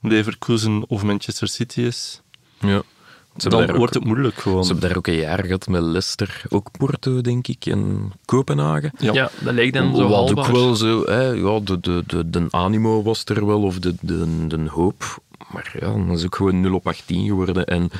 Leverkusen 0.00 0.84
of 0.88 1.02
Manchester 1.02 1.48
City 1.48 1.80
is, 1.80 2.20
Ja. 2.60 2.82
Ze 3.36 3.48
hebben 3.48 3.50
dan 3.50 3.60
daar 3.60 3.70
ook- 3.70 3.76
wordt 3.76 3.94
het 3.94 4.04
moeilijk 4.04 4.34
gewoon. 4.36 4.64
Ze 4.64 4.70
hebben 4.72 4.88
daar 4.88 4.98
ook 4.98 5.06
een 5.06 5.14
jaar 5.14 5.44
gehad 5.44 5.66
met 5.66 5.82
Leicester, 5.82 6.42
ook 6.48 6.70
Porto, 6.78 7.20
denk 7.20 7.46
ik, 7.48 7.66
en 7.66 8.12
Kopenhagen. 8.24 8.92
Ja. 8.98 9.12
Ja. 9.12 9.30
dat 9.40 9.54
leek 9.54 9.72
dan 9.72 9.96
zo 9.96 10.08
Wat 10.08 10.38
ook 10.38 10.46
wel 10.46 10.74
zo, 10.74 11.04
hè, 11.04 11.22
ja, 11.28 11.60
de, 11.64 11.80
de, 11.80 12.02
de, 12.06 12.30
de 12.30 12.46
animo 12.50 13.02
was 13.02 13.24
er 13.24 13.46
wel, 13.46 13.62
of 13.62 13.78
de, 13.78 13.94
de, 14.00 14.46
de 14.46 14.64
hoop. 14.68 15.20
Maar 15.52 15.76
ja, 15.80 16.06
dat 16.06 16.18
is 16.18 16.24
ook 16.24 16.34
gewoon 16.36 16.60
0 16.60 16.74
op 16.74 16.86
18 16.86 17.26
geworden. 17.26 17.64
En 17.66 17.90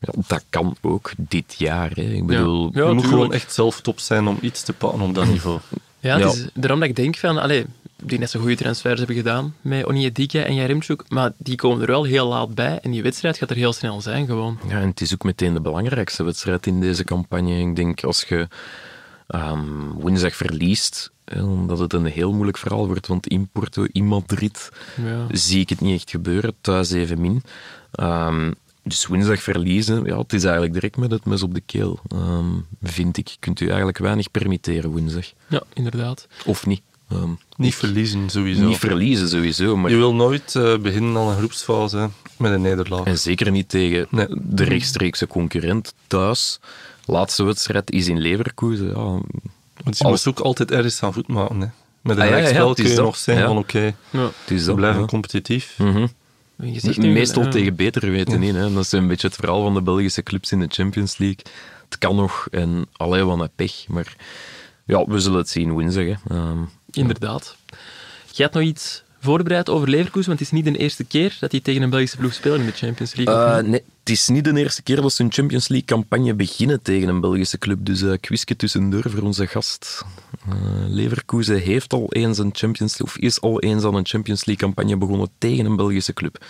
ja, 0.00 0.12
dat 0.26 0.44
kan 0.50 0.76
ook 0.80 1.10
dit 1.16 1.54
jaar. 1.58 1.90
Hè. 1.94 2.02
Ik 2.02 2.26
bedoel, 2.26 2.70
Ja, 2.72 2.86
je 2.88 2.94
moet 2.94 3.04
gewoon 3.06 3.32
echt 3.32 3.52
zelf 3.54 3.80
top 3.80 3.98
zijn 4.00 4.26
om 4.28 4.38
iets 4.40 4.62
te 4.62 4.72
pakken 4.72 5.00
op 5.00 5.14
dat 5.14 5.26
niveau. 5.34 5.58
Ja, 6.00 6.14
het 6.18 6.22
Ja. 6.22 6.28
is 6.30 6.46
daarom 6.54 6.80
dat 6.80 6.88
ik 6.88 6.96
denk 6.96 7.16
van, 7.16 7.38
allee, 7.38 7.66
die 8.02 8.18
net 8.18 8.30
zo 8.30 8.40
goede 8.40 8.56
transfers 8.56 8.98
hebben 8.98 9.16
gedaan 9.16 9.54
met 9.60 9.84
Onyedika 9.86 10.42
en 10.42 10.54
Jaremchuk, 10.54 11.02
maar 11.08 11.32
die 11.36 11.56
komen 11.56 11.80
er 11.80 11.86
wel 11.86 12.04
heel 12.04 12.28
laat 12.28 12.54
bij 12.54 12.78
en 12.82 12.90
die 12.90 13.02
wedstrijd 13.02 13.36
gaat 13.36 13.50
er 13.50 13.56
heel 13.56 13.72
snel 13.72 14.00
zijn 14.00 14.26
gewoon. 14.26 14.58
Ja, 14.68 14.80
en 14.80 14.88
het 14.88 15.00
is 15.00 15.12
ook 15.14 15.24
meteen 15.24 15.54
de 15.54 15.60
belangrijkste 15.60 16.22
wedstrijd 16.24 16.66
in 16.66 16.80
deze 16.80 17.04
campagne. 17.04 17.58
Ik 17.60 17.76
denk 17.76 18.04
als 18.04 18.24
je 18.28 18.48
ehm, 19.26 19.88
woensdag 19.94 20.34
verliest, 20.36 21.10
hè, 21.24 21.66
dat 21.66 21.78
het 21.78 21.92
een 21.92 22.04
heel 22.04 22.32
moeilijk 22.32 22.58
verhaal 22.58 22.86
wordt. 22.86 23.06
Want 23.06 23.26
in 23.26 23.48
Porto, 23.52 23.86
in 23.92 24.06
Madrid, 24.06 24.68
Ja. 25.04 25.26
zie 25.36 25.60
ik 25.60 25.68
het 25.68 25.80
niet 25.80 25.94
echt 25.94 26.10
gebeuren. 26.10 26.54
Thuis 26.60 26.90
evenmin. 26.90 27.42
Ehm 27.92 28.50
dus 28.88 29.06
woensdag 29.06 29.42
verliezen, 29.42 30.04
ja, 30.04 30.18
het 30.18 30.32
is 30.32 30.42
eigenlijk 30.44 30.72
direct 30.72 30.96
met 30.96 31.10
het 31.10 31.24
mes 31.24 31.42
op 31.42 31.54
de 31.54 31.60
keel. 31.66 31.98
Ehm, 32.08 32.46
vind 32.82 33.16
ik. 33.16 33.28
Je 33.28 33.36
kunt 33.40 33.60
u 33.60 33.66
eigenlijk 33.66 33.98
weinig 33.98 34.30
permitteren 34.30 34.90
woensdag. 34.90 35.32
ja, 35.48 35.62
inderdaad. 35.72 36.26
Of 36.46 36.66
niet. 36.66 36.80
Ehm, 37.10 37.30
Niet 37.56 37.74
verliezen, 37.74 38.30
sowieso. 38.30 38.64
niet 38.66 38.78
verliezen 38.78 39.28
sowieso, 39.28 39.76
maar 39.76 39.90
Je 39.90 39.96
wil 39.96 40.14
nooit 40.14 40.54
eh, 40.56 40.78
beginnen 40.78 41.16
aan 41.16 41.28
een 41.28 41.36
groepsfase 41.36 42.08
met 42.36 42.52
een 42.52 42.60
nederlaag. 42.62 43.04
En 43.04 43.18
zeker 43.18 43.50
niet 43.50 43.68
tegen 43.68 44.06
Nee. 44.10 44.26
de 44.30 44.64
rechtstreekse 44.64 45.26
concurrent 45.26 45.94
thuis. 46.06 46.60
Laatste 47.04 47.42
wedstrijd 47.44 47.90
is 47.90 48.08
in 48.08 48.18
Leverkusen. 48.18 48.86
Ja, 48.88 48.94
Want 49.84 49.98
je 49.98 50.04
Als- 50.04 50.24
moet 50.26 50.38
ook 50.38 50.44
altijd 50.44 50.70
ergens 50.70 51.02
aan 51.02 51.12
goed 51.12 51.28
maken. 51.28 51.60
Hè. 51.60 51.66
Met 52.02 52.16
een 52.16 52.22
Ah, 52.22 52.28
ja, 52.28 52.36
ja, 52.36 52.72
kun 52.74 52.84
is 52.84 52.90
je 52.90 52.96
dat. 52.96 53.04
nog 53.04 53.18
Ja. 53.24 53.46
van 53.46 53.58
oké, 53.58 53.94
we 54.46 54.74
blijven 54.74 55.00
ja. 55.00 55.06
competitief. 55.06 55.74
Mhm. 55.78 55.98
Nu- 55.98 56.08
Meestal 56.58 57.42
ja. 57.42 57.50
tegen 57.50 57.76
betere 57.76 58.10
weten 58.10 58.42
in. 58.42 58.54
Hè. 58.54 58.72
Dat 58.72 58.84
is 58.84 58.92
een 58.92 59.06
beetje 59.06 59.26
het 59.26 59.36
verhaal 59.36 59.62
van 59.62 59.74
de 59.74 59.82
Belgische 59.82 60.22
clubs 60.22 60.52
in 60.52 60.60
de 60.60 60.66
Champions 60.68 61.18
League. 61.18 61.44
Het 61.84 61.98
kan 61.98 62.16
nog 62.16 62.48
en 62.50 62.86
alleen 62.92 63.26
wat 63.26 63.40
een 63.40 63.50
pech. 63.54 63.88
Maar 63.88 64.16
ja, 64.84 65.04
we 65.04 65.20
zullen 65.20 65.38
het 65.38 65.48
zien 65.48 65.70
woensdag. 65.70 66.04
Ehm, 66.28 66.62
Inderdaad. 66.90 67.56
Jij 68.32 68.44
hebt 68.46 68.54
nog 68.54 68.62
iets 68.62 69.02
voorbereid 69.20 69.68
over 69.68 69.88
Leverkusen, 69.88 70.28
want 70.28 70.38
het 70.38 70.52
is 70.52 70.62
niet 70.62 70.74
de 70.74 70.78
eerste 70.78 71.04
keer 71.04 71.36
dat 71.40 71.50
die 71.50 71.62
tegen 71.62 71.82
een 71.82 71.90
Belgische 71.90 72.16
ploeg 72.16 72.32
spelen 72.34 72.60
in 72.60 72.66
de 72.66 72.72
Champions 72.72 73.14
League. 73.14 73.34
Eh, 73.34 73.64
nee, 73.64 73.82
het 74.00 74.10
is 74.10 74.28
niet 74.28 74.44
de 74.44 74.56
eerste 74.56 74.82
keer 74.82 75.00
dat 75.00 75.12
ze 75.12 75.22
een 75.22 75.32
Champions 75.32 75.68
League-campagne 75.68 76.34
beginnen 76.34 76.82
tegen 76.82 77.08
een 77.08 77.20
Belgische 77.20 77.58
club. 77.58 77.78
Dus 77.80 78.02
uh, 78.02 78.12
quizje 78.20 78.56
tussendoor 78.56 79.10
voor 79.10 79.22
onze 79.22 79.46
gast. 79.46 80.04
Eh, 80.48 80.54
Leverkusen 80.88 81.58
heeft 81.60 81.92
al 81.92 82.06
eens 82.12 82.38
een 82.38 82.50
Champions 82.52 83.00
of 83.02 83.16
is 83.18 83.40
al 83.40 83.60
eens 83.60 83.84
aan 83.84 83.94
een 83.94 84.06
Champions 84.06 84.44
League-campagne 84.44 84.96
begonnen 84.96 85.28
tegen 85.38 85.66
een 85.66 85.76
Belgische 85.76 86.12
club. 86.12 86.44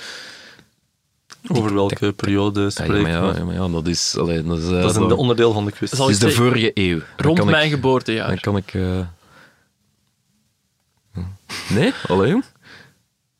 Over 1.48 1.74
welke 1.74 2.12
periode 2.12 2.70
Ja, 2.74 2.84
ja, 2.84 2.90
maar 2.90 3.10
ja, 3.10 3.32
we? 3.32 3.38
ja, 3.38 3.44
maar 3.44 3.54
ja, 3.54 3.68
dat 3.68 3.86
is... 3.86 4.16
Allee, 4.18 4.42
dat 4.42 4.58
is, 4.58 4.64
eh, 4.64 4.70
Dat 4.70 4.90
is 4.90 4.96
een 4.96 5.12
onderdeel 5.12 5.52
van 5.52 5.64
de 5.64 5.70
quiz. 5.72 5.90
Dat 5.90 6.10
is 6.10 6.18
de 6.18 6.30
vorige 6.30 6.70
eeuw. 6.74 7.00
Rond 7.16 7.44
mijn 7.44 7.64
ik, 7.64 7.70
geboortejaar. 7.70 8.28
Dan 8.28 8.38
kan 8.40 8.56
ik... 8.56 8.74
eh, 8.74 9.00
Nee? 11.68 11.92
Allee, 12.06 12.30
jong? 12.30 12.44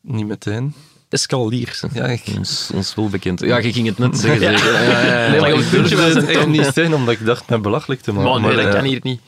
Niet 0.01 0.27
meteen. 0.27 0.73
Escaliers. 1.09 1.83
Ja, 1.93 2.05
ik- 2.05 2.23
Ons, 2.37 2.69
ons 2.73 2.95
wel 2.95 3.09
bekend. 3.09 3.39
Ja, 3.39 3.57
je 3.57 3.73
ging 3.73 3.87
het 3.87 3.97
net 3.97 4.17
zeggen. 4.19 4.57
zeker. 4.59 4.73
Ja, 4.73 4.81
ja, 4.81 5.23
ja, 5.25 5.31
Nee, 5.31 5.39
maar 5.39 5.49
ik 5.49 5.69
durfde 5.71 5.95
was 5.95 6.13
het 6.13 6.25
echt 6.25 6.47
niet 6.47 6.63
zeggen, 6.73 6.93
omdat 6.93 7.13
ik 7.13 7.25
dacht 7.25 7.49
met 7.49 7.61
belachelijk 7.61 8.01
te 8.01 8.11
maken. 8.11 8.41
Maar 8.41 8.53
nee, 8.55 8.55
dat 8.63 8.65
eh, 8.65 8.71
kan 8.79 8.83
hier 8.83 8.99
niet. 9.03 9.21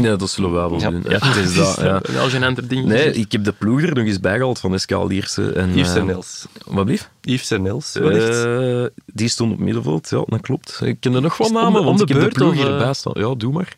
Ja, 0.00 0.16
dat 0.16 0.30
zullen 0.30 0.50
we 0.52 0.56
wel 0.56 0.80
Ja. 0.80 0.90
doen. 0.90 1.04
Ja, 1.08 1.18
het 1.28 1.36
is 1.36 1.54
dat, 1.54 1.76
ja. 1.80 2.00
Wel 2.12 2.28
genante 2.28 2.66
ding. 2.66 2.84
Nee, 2.86 3.12
ik 3.12 3.32
heb 3.32 3.44
de 3.44 3.52
ploeg 3.52 3.82
er 3.82 3.94
nog 3.94 4.04
eens 4.04 4.20
bijgehaald 4.20 4.58
van 4.58 4.74
Escalierse. 4.74 5.52
En, 5.52 5.70
Yves 5.76 5.90
eh, 5.94 5.96
en 6.00 6.06
Nils. 6.06 6.46
Wat 6.66 6.84
blieft? 6.84 7.10
Yves 7.20 7.50
en 7.50 7.62
Nils, 7.62 7.92
wellicht. 7.92 8.44
Eh, 8.44 9.02
die 9.06 9.28
stond 9.28 9.52
op 9.52 9.58
middenveld, 9.58 10.08
ja, 10.10 10.22
dat 10.26 10.40
klopt. 10.40 10.80
Ik 10.84 10.96
ken 11.00 11.14
er 11.14 11.20
nog 11.22 11.40
om 11.40 11.52
namen, 11.52 11.72
de- 11.80 11.86
want 11.86 12.00
om 12.00 12.06
ik 12.06 12.14
de 12.14 12.20
heb 12.20 12.32
de 12.32 12.38
beurt, 12.38 12.52
ploeg 12.52 12.64
eh? 12.64 12.68
hierbij 12.70 12.94
staan. 12.94 13.12
Ja, 13.16 13.34
doe 13.34 13.52
maar. 13.52 13.76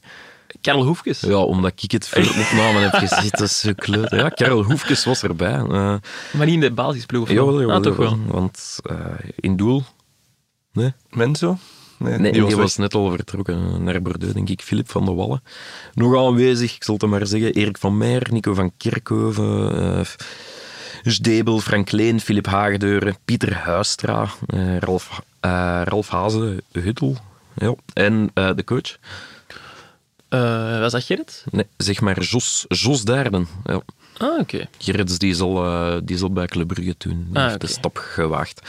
Karel 0.60 0.84
Hoefkes. 0.84 1.20
Ja, 1.20 1.36
omdat 1.36 1.72
ik 1.82 1.90
het 1.90 2.08
voor 2.08 2.22
opname 2.44 2.78
heb 2.78 2.92
gezet, 2.92 3.30
dat 3.30 3.40
is 3.48 3.60
zo 3.60 3.72
kleut. 3.74 4.10
Ja, 4.10 4.28
Karel 4.28 4.64
Hoefkes 4.64 5.04
was 5.04 5.22
erbij. 5.22 5.58
Eh 5.58 5.94
Maar 6.32 6.46
niet 6.46 6.54
in 6.54 6.60
de 6.60 6.72
basisploeg. 6.72 7.30
jawel, 7.30 7.72
Ah, 7.72 7.82
toch 7.82 7.96
wel. 7.96 8.18
Want 8.26 8.78
eh, 8.82 8.96
in 9.36 9.56
doel... 9.56 9.82
Nee, 10.72 10.92
Menzo? 11.10 11.58
Nee, 11.96 12.18
nee 12.18 12.32
die, 12.32 12.56
was, 12.56 12.76
net 12.76 12.94
al 12.94 13.10
vertrokken 13.10 13.84
naar 13.84 14.02
Bordeaux, 14.02 14.34
denk 14.34 14.48
ik. 14.48 14.62
Filip 14.62 14.90
van 14.90 15.04
de 15.04 15.12
Wallen. 15.12 15.42
Nog 15.94 16.26
aanwezig, 16.26 16.74
ik 16.74 16.84
zal 16.84 16.94
het 16.94 17.06
maar 17.06 17.26
zeggen. 17.26 17.52
Erik 17.52 17.78
van 17.78 17.96
Meijer, 17.96 18.26
Nico 18.30 18.54
van 18.54 18.72
Kerkhoven... 18.76 19.74
eh 19.98 20.06
Sdebel, 21.04 21.60
Frank 21.60 21.90
Leen, 21.90 22.20
Filip 22.20 22.46
Hagedeuren, 22.46 23.16
Pieter 23.24 23.54
Huistra, 23.54 24.28
eh, 24.46 24.76
Ralf, 24.78 25.22
eh, 25.40 25.82
Ralf 25.84 26.08
Hazen, 26.08 26.60
Huttel. 26.72 27.16
Ja. 27.54 27.74
En 27.92 28.30
eh, 28.34 28.50
de 28.54 28.64
coach? 28.64 28.98
Eh, 30.30 30.80
was 30.80 30.92
dat 30.92 31.04
Gerrit? 31.04 31.44
Nee, 31.50 31.66
zeg 31.76 32.00
maar 32.00 32.20
Jos, 32.20 32.64
Jos 32.68 33.04
Daarden. 33.04 33.46
Ja. 33.64 33.80
Ah, 34.18 34.38
oké. 34.40 34.68
Gerrits 34.78 35.18
die 35.18 35.34
zal, 35.34 35.64
eh, 35.64 35.96
die 36.04 36.16
zal 36.16 36.32
bij 36.32 36.46
Club 36.46 36.66
Brugge 36.68 36.94
doen. 36.98 37.26
Die 37.30 37.38
Ah, 37.42 37.46
heeft 37.48 37.60
de 37.60 37.66
stap 37.66 37.96
gewaagd. 37.96 38.60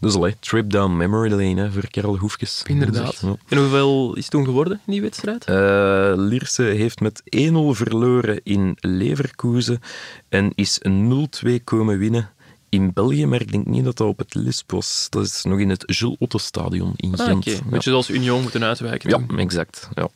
Dus 0.00 0.14
allee, 0.14 0.36
trip 0.40 0.70
down 0.70 0.96
memory 0.96 1.30
lane 1.30 1.60
hè, 1.60 1.70
voor 1.72 1.88
Karel 1.90 2.16
Hoefkes. 2.16 2.62
Inderdaad. 2.66 3.18
Ja. 3.22 3.36
En 3.48 3.58
hoeveel 3.58 4.14
is 4.14 4.22
het 4.22 4.30
toen 4.30 4.44
geworden 4.44 4.80
in 4.86 4.92
die 4.92 5.00
wedstrijd? 5.02 5.44
Eh, 5.44 6.12
Lierse 6.16 6.62
heeft 6.62 7.00
met 7.00 7.22
1-0 7.24 7.74
verloren 7.74 8.40
in 8.42 8.76
Leverkusen 8.80 9.80
en 10.28 10.52
is 10.54 10.78
een 10.82 11.08
0-2 11.08 11.60
komen 11.64 11.98
winnen 11.98 12.30
in 12.70 12.92
België, 12.92 13.26
maar 13.26 13.40
ik 13.40 13.52
denk 13.52 13.66
niet 13.66 13.84
dat 13.84 13.96
dat 13.96 14.06
op 14.08 14.18
het 14.18 14.34
Lisp 14.34 14.70
was. 14.70 15.06
Dat 15.10 15.24
is 15.24 15.42
nog 15.44 15.58
in 15.58 15.68
het 15.68 15.82
Jules 15.86 16.16
Otto 16.18 16.38
Stadion 16.38 16.92
in 16.96 17.14
Ah, 17.16 17.26
Gent. 17.26 17.46
oké. 17.46 17.58
Beetje 17.70 17.90
zoals 17.90 18.10
Union 18.10 18.42
moeten 18.42 18.64
uitwijken. 18.64 19.10
ja. 19.10 19.18
ja, 19.28 19.36
exact. 19.36 19.88
Ja. 19.94 20.08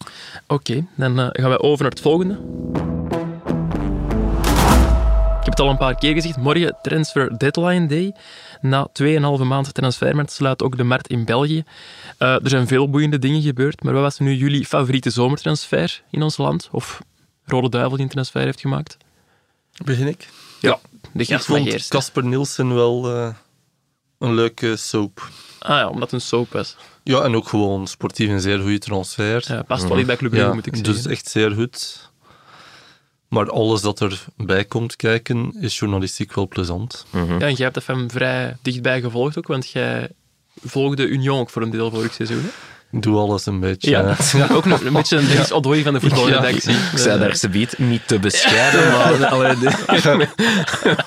Oké, 0.46 0.86
dan 0.96 1.20
eh, 1.20 1.28
gaan 1.32 1.48
wij 1.48 1.58
over 1.58 1.82
naar 1.82 1.90
het 1.90 2.00
volgende. 2.00 2.34
Ik 5.38 5.50
heb 5.50 5.58
het 5.58 5.60
al 5.60 5.70
een 5.70 5.76
paar 5.86 5.94
keer 5.98 6.12
gezegd. 6.14 6.36
Morgen 6.36 6.76
transfer 6.82 7.38
deadline 7.38 7.86
day. 7.86 8.14
Na 8.60 8.88
2,5 9.02 9.44
maand 9.46 9.74
transfermarkt 9.74 10.32
sluit 10.32 10.62
ook 10.62 10.76
de 10.76 10.84
markt 10.84 11.08
in 11.08 11.24
België. 11.24 11.64
Eh, 12.18 12.28
er 12.34 12.48
zijn 12.48 12.66
veel 12.66 12.90
boeiende 12.90 13.18
dingen 13.18 13.42
gebeurd, 13.42 13.82
maar 13.82 13.92
wat 13.92 14.02
was 14.02 14.18
nu 14.18 14.34
jullie 14.34 14.66
favoriete 14.66 15.10
zomertransfer 15.10 16.02
in 16.10 16.22
ons 16.22 16.36
land? 16.36 16.68
Of 16.72 17.00
Rode 17.44 17.68
Duivel 17.68 17.96
die 17.96 18.04
een 18.04 18.10
transfer 18.10 18.40
heeft 18.42 18.60
gemaakt? 18.60 18.96
Begin 19.84 20.06
ik? 20.06 20.28
Ja, 20.60 20.78
de 21.14 21.24
Ik 21.24 21.40
vond. 21.40 21.88
Casper 21.88 22.24
Nielsen 22.24 22.74
wel 22.74 23.14
eh, 23.16 23.34
een 24.18 24.34
leuke 24.34 24.76
soap. 24.76 25.28
Ah 25.58 25.76
ja, 25.78 25.88
omdat 25.88 26.10
het 26.10 26.12
een 26.12 26.26
soap 26.26 26.52
was. 26.52 26.76
Ja, 27.02 27.20
en 27.22 27.34
ook 27.36 27.48
gewoon 27.48 27.86
sportief 27.86 28.28
een 28.28 28.40
zeer 28.40 28.58
goede 28.58 28.78
transfer. 28.78 29.44
Ja, 29.48 29.62
past 29.62 29.88
wel 29.88 29.96
niet 29.96 30.06
bij 30.06 30.16
Club 30.16 30.30
Brugge, 30.30 30.48
Ja, 30.48 30.54
moet 30.54 30.66
ik 30.66 30.76
zeggen. 30.76 30.94
dus 30.94 31.06
echt 31.06 31.26
zeer 31.28 31.50
goed. 31.50 32.10
Maar 33.28 33.50
alles 33.50 33.80
dat 33.80 34.00
erbij 34.00 34.64
komt 34.64 34.96
kijken, 34.96 35.56
is 35.60 35.78
journalistiek 35.78 36.34
wel 36.34 36.48
plezant. 36.48 37.06
Ja, 37.10 37.38
en 37.38 37.54
jij 37.54 37.70
hebt 37.72 37.86
hem 37.86 38.10
vrij 38.10 38.56
dichtbij 38.62 39.00
gevolgd 39.00 39.38
ook, 39.38 39.46
want 39.46 39.70
jij 39.70 40.08
volgde 40.64 41.06
Union 41.06 41.38
ook 41.38 41.50
voor 41.50 41.62
een 41.62 41.70
deel 41.70 41.90
vorig 41.90 42.12
seizoen. 42.14 42.42
Hè? 42.42 42.48
Ik 42.94 43.02
doe 43.02 43.18
alles 43.18 43.46
een 43.46 43.60
beetje. 43.60 43.90
Ja, 43.90 44.02
dat 44.02 44.18
is 44.18 44.34
ook 44.56 44.64
nog 44.64 44.80
een 44.84 44.92
beetje 44.92 45.16
een 45.18 45.52
Odoi 45.52 45.82
van 45.82 45.92
de 45.92 46.00
voetbalredactie. 46.00 46.72
Ik 46.74 46.98
zei 46.98 47.18
daar 47.18 47.36
ze 47.36 47.48
biedt 47.48 47.78
niet 47.78 48.06
te 48.08 48.18
bescheiden, 48.18 48.90
maar 48.92 49.26
allee, 49.32 49.58
de- 49.58 50.28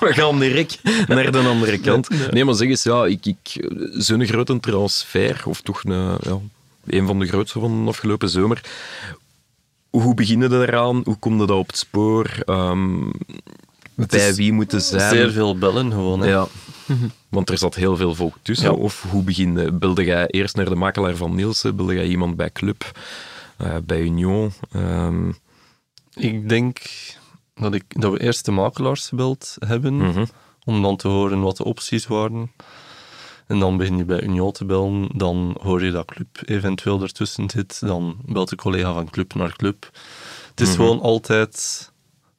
we 0.00 0.12
gaan 0.12 0.38
direct 0.38 0.78
naar 1.08 1.32
de 1.32 1.38
andere 1.38 1.78
kant. 1.78 2.30
Nee, 2.30 2.44
maar 2.44 2.54
zeg 2.54 2.68
eens, 2.68 2.82
ja, 2.82 3.04
ik, 3.06 3.26
ik, 3.26 3.68
zo'n 3.92 4.26
grote 4.26 4.60
transfer, 4.60 5.42
of 5.44 5.60
toch 5.60 5.84
een, 5.84 6.18
ja, 6.22 6.38
een 6.86 7.06
van 7.06 7.18
de 7.18 7.26
grootste 7.26 7.60
van 7.60 7.82
de 7.84 7.88
afgelopen 7.88 8.28
zomer. 8.28 8.60
Hoe 9.90 10.14
beginnen 10.14 10.50
we 10.50 10.66
eraan? 10.66 11.00
Hoe 11.04 11.16
kom 11.18 11.40
je 11.40 11.46
dat 11.46 11.56
op 11.58 11.66
het 11.66 11.78
spoor? 11.78 12.30
Ehm, 12.44 13.00
bij 14.06 14.34
wie 14.34 14.52
moeten 14.52 14.80
zijn? 14.80 15.10
Zeer 15.14 15.30
veel 15.30 15.58
bellen 15.58 15.90
gewoon. 15.92 16.20
Hè. 16.20 16.28
Ja. 16.28 16.46
Want 17.28 17.50
er 17.50 17.58
zat 17.58 17.74
heel 17.74 17.96
veel 17.96 18.14
volk 18.14 18.36
tussen. 18.42 18.70
Ja. 18.70 18.76
Of 18.76 19.06
hoe 19.10 19.22
begin 19.22 19.56
je? 19.58 19.72
Belde 19.72 20.04
jij 20.04 20.26
eerst 20.26 20.56
naar 20.56 20.64
de 20.68 20.74
makelaar 20.74 21.16
van 21.16 21.34
Nielsen? 21.34 21.76
Belde 21.76 21.94
jij 21.94 22.06
iemand 22.06 22.36
bij 22.36 22.50
Club? 22.50 22.90
eh, 23.56 23.76
bij 23.84 24.00
Union? 24.00 24.52
Ehm, 24.72 25.28
Ik 26.14 26.48
denk 26.48 26.78
dat, 27.54 27.74
ik, 27.74 27.84
dat 27.88 28.12
we 28.12 28.20
eerst 28.20 28.44
de 28.44 28.50
makelaars 28.50 29.08
gebeld 29.08 29.56
hebben, 29.58 29.96
mhm. 29.96 30.24
om 30.64 30.82
dan 30.82 30.96
te 30.96 31.08
horen 31.08 31.40
wat 31.40 31.56
de 31.56 31.64
opties 31.64 32.06
waren. 32.06 32.52
En 33.46 33.58
dan 33.58 33.76
begin 33.76 33.96
je 33.96 34.04
bij 34.04 34.22
Union 34.22 34.52
te 34.52 34.64
bellen, 34.64 35.08
dan 35.14 35.56
hoor 35.62 35.84
je 35.84 35.90
dat 35.90 36.04
Club 36.04 36.28
eventueel 36.44 37.02
ertussen 37.02 37.50
zit, 37.50 37.80
dan 37.80 38.16
belt 38.24 38.48
de 38.48 38.56
collega 38.56 38.92
van 38.92 39.10
Club 39.10 39.34
naar 39.34 39.56
Club. 39.56 39.90
Het 40.50 40.60
is 40.60 40.68
Mhm. 40.68 40.76
gewoon 40.76 41.00
altijd 41.00 41.90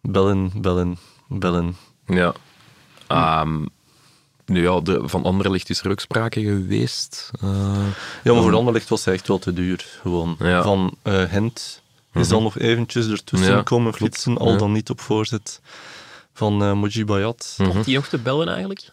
bellen, 0.01 0.51
bellen, 0.55 0.97
bellen. 1.29 1.75
Ja. 2.05 2.33
Ehm, 3.07 3.65
nu 4.45 4.61
ja, 4.61 4.79
de, 4.79 5.01
van 5.03 5.23
Anderlecht 5.23 5.69
is 5.69 5.79
er 5.81 5.91
ook 5.91 5.99
sprake 5.99 6.41
geweest. 6.41 7.31
Eh, 7.41 7.49
Ja, 8.23 8.33
maar 8.33 8.41
voor 8.41 8.55
Anderlecht 8.55 8.89
was 8.89 9.05
hij 9.05 9.13
echt 9.13 9.27
wel 9.27 9.39
te 9.39 9.53
duur. 9.53 9.85
Gewoon. 10.01 10.35
Ja. 10.39 10.63
Van 10.63 10.95
eh 11.01 11.21
Gent 11.23 11.81
is 12.13 12.27
dan 12.27 12.43
nog 12.43 12.57
eventjes 12.57 13.07
ertussen 13.07 13.55
Ja, 13.55 13.61
komen 13.61 13.93
flitsen, 13.93 14.37
al 14.37 14.51
Ja. 14.51 14.57
dan 14.57 14.71
niet 14.71 14.89
op 14.89 15.01
voorzet 15.01 15.61
van 16.33 16.63
eh 16.63 16.73
Moji 16.73 17.05
Bayat. 17.05 17.53
Valt 17.57 17.85
die 17.85 17.95
nog 17.95 18.07
te 18.07 18.17
bellen 18.17 18.47
eigenlijk? 18.47 18.91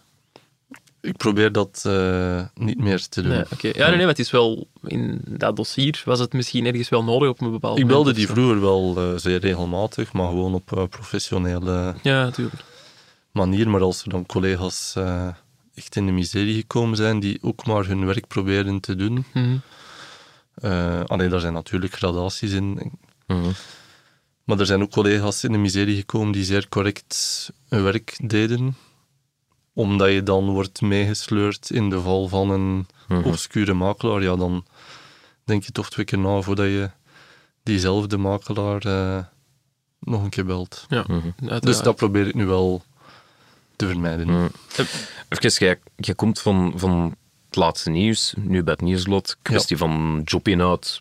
Ik 1.07 1.17
probeer 1.17 1.53
dat 1.53 1.83
eh, 1.87 2.43
niet 2.55 2.79
meer 2.79 3.09
te 3.09 3.23
doen. 3.23 3.31
Nee. 3.31 3.45
Ja, 3.61 3.87
nee, 3.87 3.89
nee, 3.89 3.99
maar 3.99 4.07
het 4.09 4.19
is 4.19 4.31
wel... 4.31 4.69
In 4.83 5.21
dat 5.29 5.57
dossier 5.57 6.03
was 6.05 6.19
het 6.19 6.33
misschien 6.33 6.67
ergens 6.67 6.89
wel 6.89 7.05
nodig 7.05 7.29
op 7.29 7.41
een 7.41 7.51
bepaald 7.51 7.79
Ik 7.79 7.87
belde 7.87 8.13
die 8.13 8.27
vroeger 8.27 8.61
wel 8.61 8.95
eh, 8.97 9.19
zeer 9.19 9.39
regelmatig, 9.39 10.13
maar 10.13 10.29
gewoon 10.29 10.55
op 10.55 10.77
eh, 10.77 10.85
professionele 10.89 11.95
Ja, 12.03 12.25
natuurlijk. 12.25 12.63
manier. 13.33 13.69
Maar 13.69 13.81
als 13.81 14.03
er 14.03 14.09
dan 14.09 14.27
collega's 14.27 14.95
echt 15.75 15.97
in 15.97 16.07
de 16.07 16.13
miserie 16.13 16.55
gekomen 16.55 16.97
zijn, 16.97 17.21
die 17.21 17.39
ook 17.43 17.67
maar 17.67 17.87
hun 17.87 18.07
werk 18.07 18.27
proberen 18.27 18.81
te 18.81 18.97
doen. 18.97 19.25
Mhm. 19.35 19.57
eh 20.55 21.01
alleen 21.05 21.31
daar 21.31 21.41
zijn 21.41 21.53
natuurlijk 21.53 21.95
gradaties 21.95 22.53
in. 22.53 22.93
mhm. 23.27 23.51
Maar 24.45 24.61
er 24.61 24.67
zijn 24.67 24.83
ook 24.83 24.91
collega's 24.91 25.45
in 25.45 25.53
de 25.53 25.59
miserie 25.59 25.97
gekomen 25.97 26.33
die 26.33 26.45
zeer 26.45 26.69
correct 26.69 27.51
hun 27.69 27.83
werk 27.83 28.19
deden. 28.23 28.77
Omdat 29.77 30.13
je 30.13 30.23
dan 30.23 30.51
wordt 30.51 30.81
meegesleurd 30.81 31.71
in 31.71 31.91
de 31.91 32.01
val 32.01 32.29
van 32.29 32.51
een 32.51 32.87
Mhm. 33.09 33.23
obscure 33.29 33.73
makelaar. 33.75 34.23
Ja, 34.23 34.37
dan 34.37 34.65
denk 35.45 35.63
je 35.65 35.73
toch 35.73 35.91
twee 35.91 36.05
keer 36.05 36.19
na 36.19 36.41
voordat 36.41 36.67
je 36.67 36.91
diezelfde 37.63 38.17
makelaar 38.17 38.85
eh, 38.85 39.25
nog 39.99 40.23
een 40.23 40.31
keer 40.31 40.45
belt. 40.47 40.87
Ja, 40.89 41.05
Mhm. 41.09 41.61
Dus 41.61 41.81
dat 41.83 41.97
probeer 41.97 42.27
ik 42.27 42.35
nu 42.35 42.47
wel 42.47 42.83
te 43.77 43.87
vermijden. 43.87 44.27
Mhm. 44.27 44.47
Even, 45.29 45.51
jij, 45.67 45.79
jij 45.97 46.15
komt 46.15 46.41
van, 46.41 46.73
van 46.77 47.15
het 47.47 47.57
laatste 47.57 47.91
nieuws, 47.91 48.35
nu 48.37 48.63
bij 48.63 48.73
het 48.73 48.83
nieuwsblad, 48.83 49.37
kwestie 49.43 49.77
van 49.77 50.23
jobinhoud. 50.25 51.01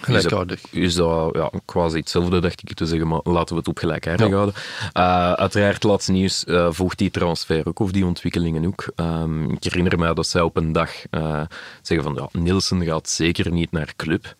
Gelijkaardig. 0.00 0.60
Is 0.70 0.94
dat 0.94 1.34
ja, 1.34 1.50
quasi 1.64 1.98
hetzelfde, 1.98 2.40
dacht 2.40 2.62
ik 2.68 2.74
te 2.74 2.86
zeggen, 2.86 3.08
maar 3.08 3.20
laten 3.22 3.54
we 3.54 3.60
het 3.60 3.68
op 3.68 3.78
gelijkaardig 3.78 4.28
Ja. 4.28 4.32
houden. 4.34 4.54
Uh, 4.96 5.32
uiteraard, 5.32 5.82
laatste 5.82 6.12
nieuws 6.12 6.44
eh, 6.44 6.68
volgt 6.70 6.98
die 6.98 7.10
transfer 7.10 7.68
ook, 7.68 7.78
of 7.78 7.90
die 7.90 8.06
ontwikkelingen 8.06 8.66
ook. 8.66 8.92
Um, 8.96 9.50
ik 9.50 9.64
herinner 9.64 9.98
mij 9.98 10.14
dat 10.14 10.26
zij 10.26 10.40
op 10.40 10.56
een 10.56 10.72
dag 10.72 10.90
uh, 11.10 11.42
zeggen 11.82 12.14
van, 12.14 12.14
ja, 12.32 12.40
Nielsen 12.40 12.84
gaat 12.84 13.08
zeker 13.08 13.50
niet 13.52 13.72
naar 13.72 13.92
club. 13.96 14.34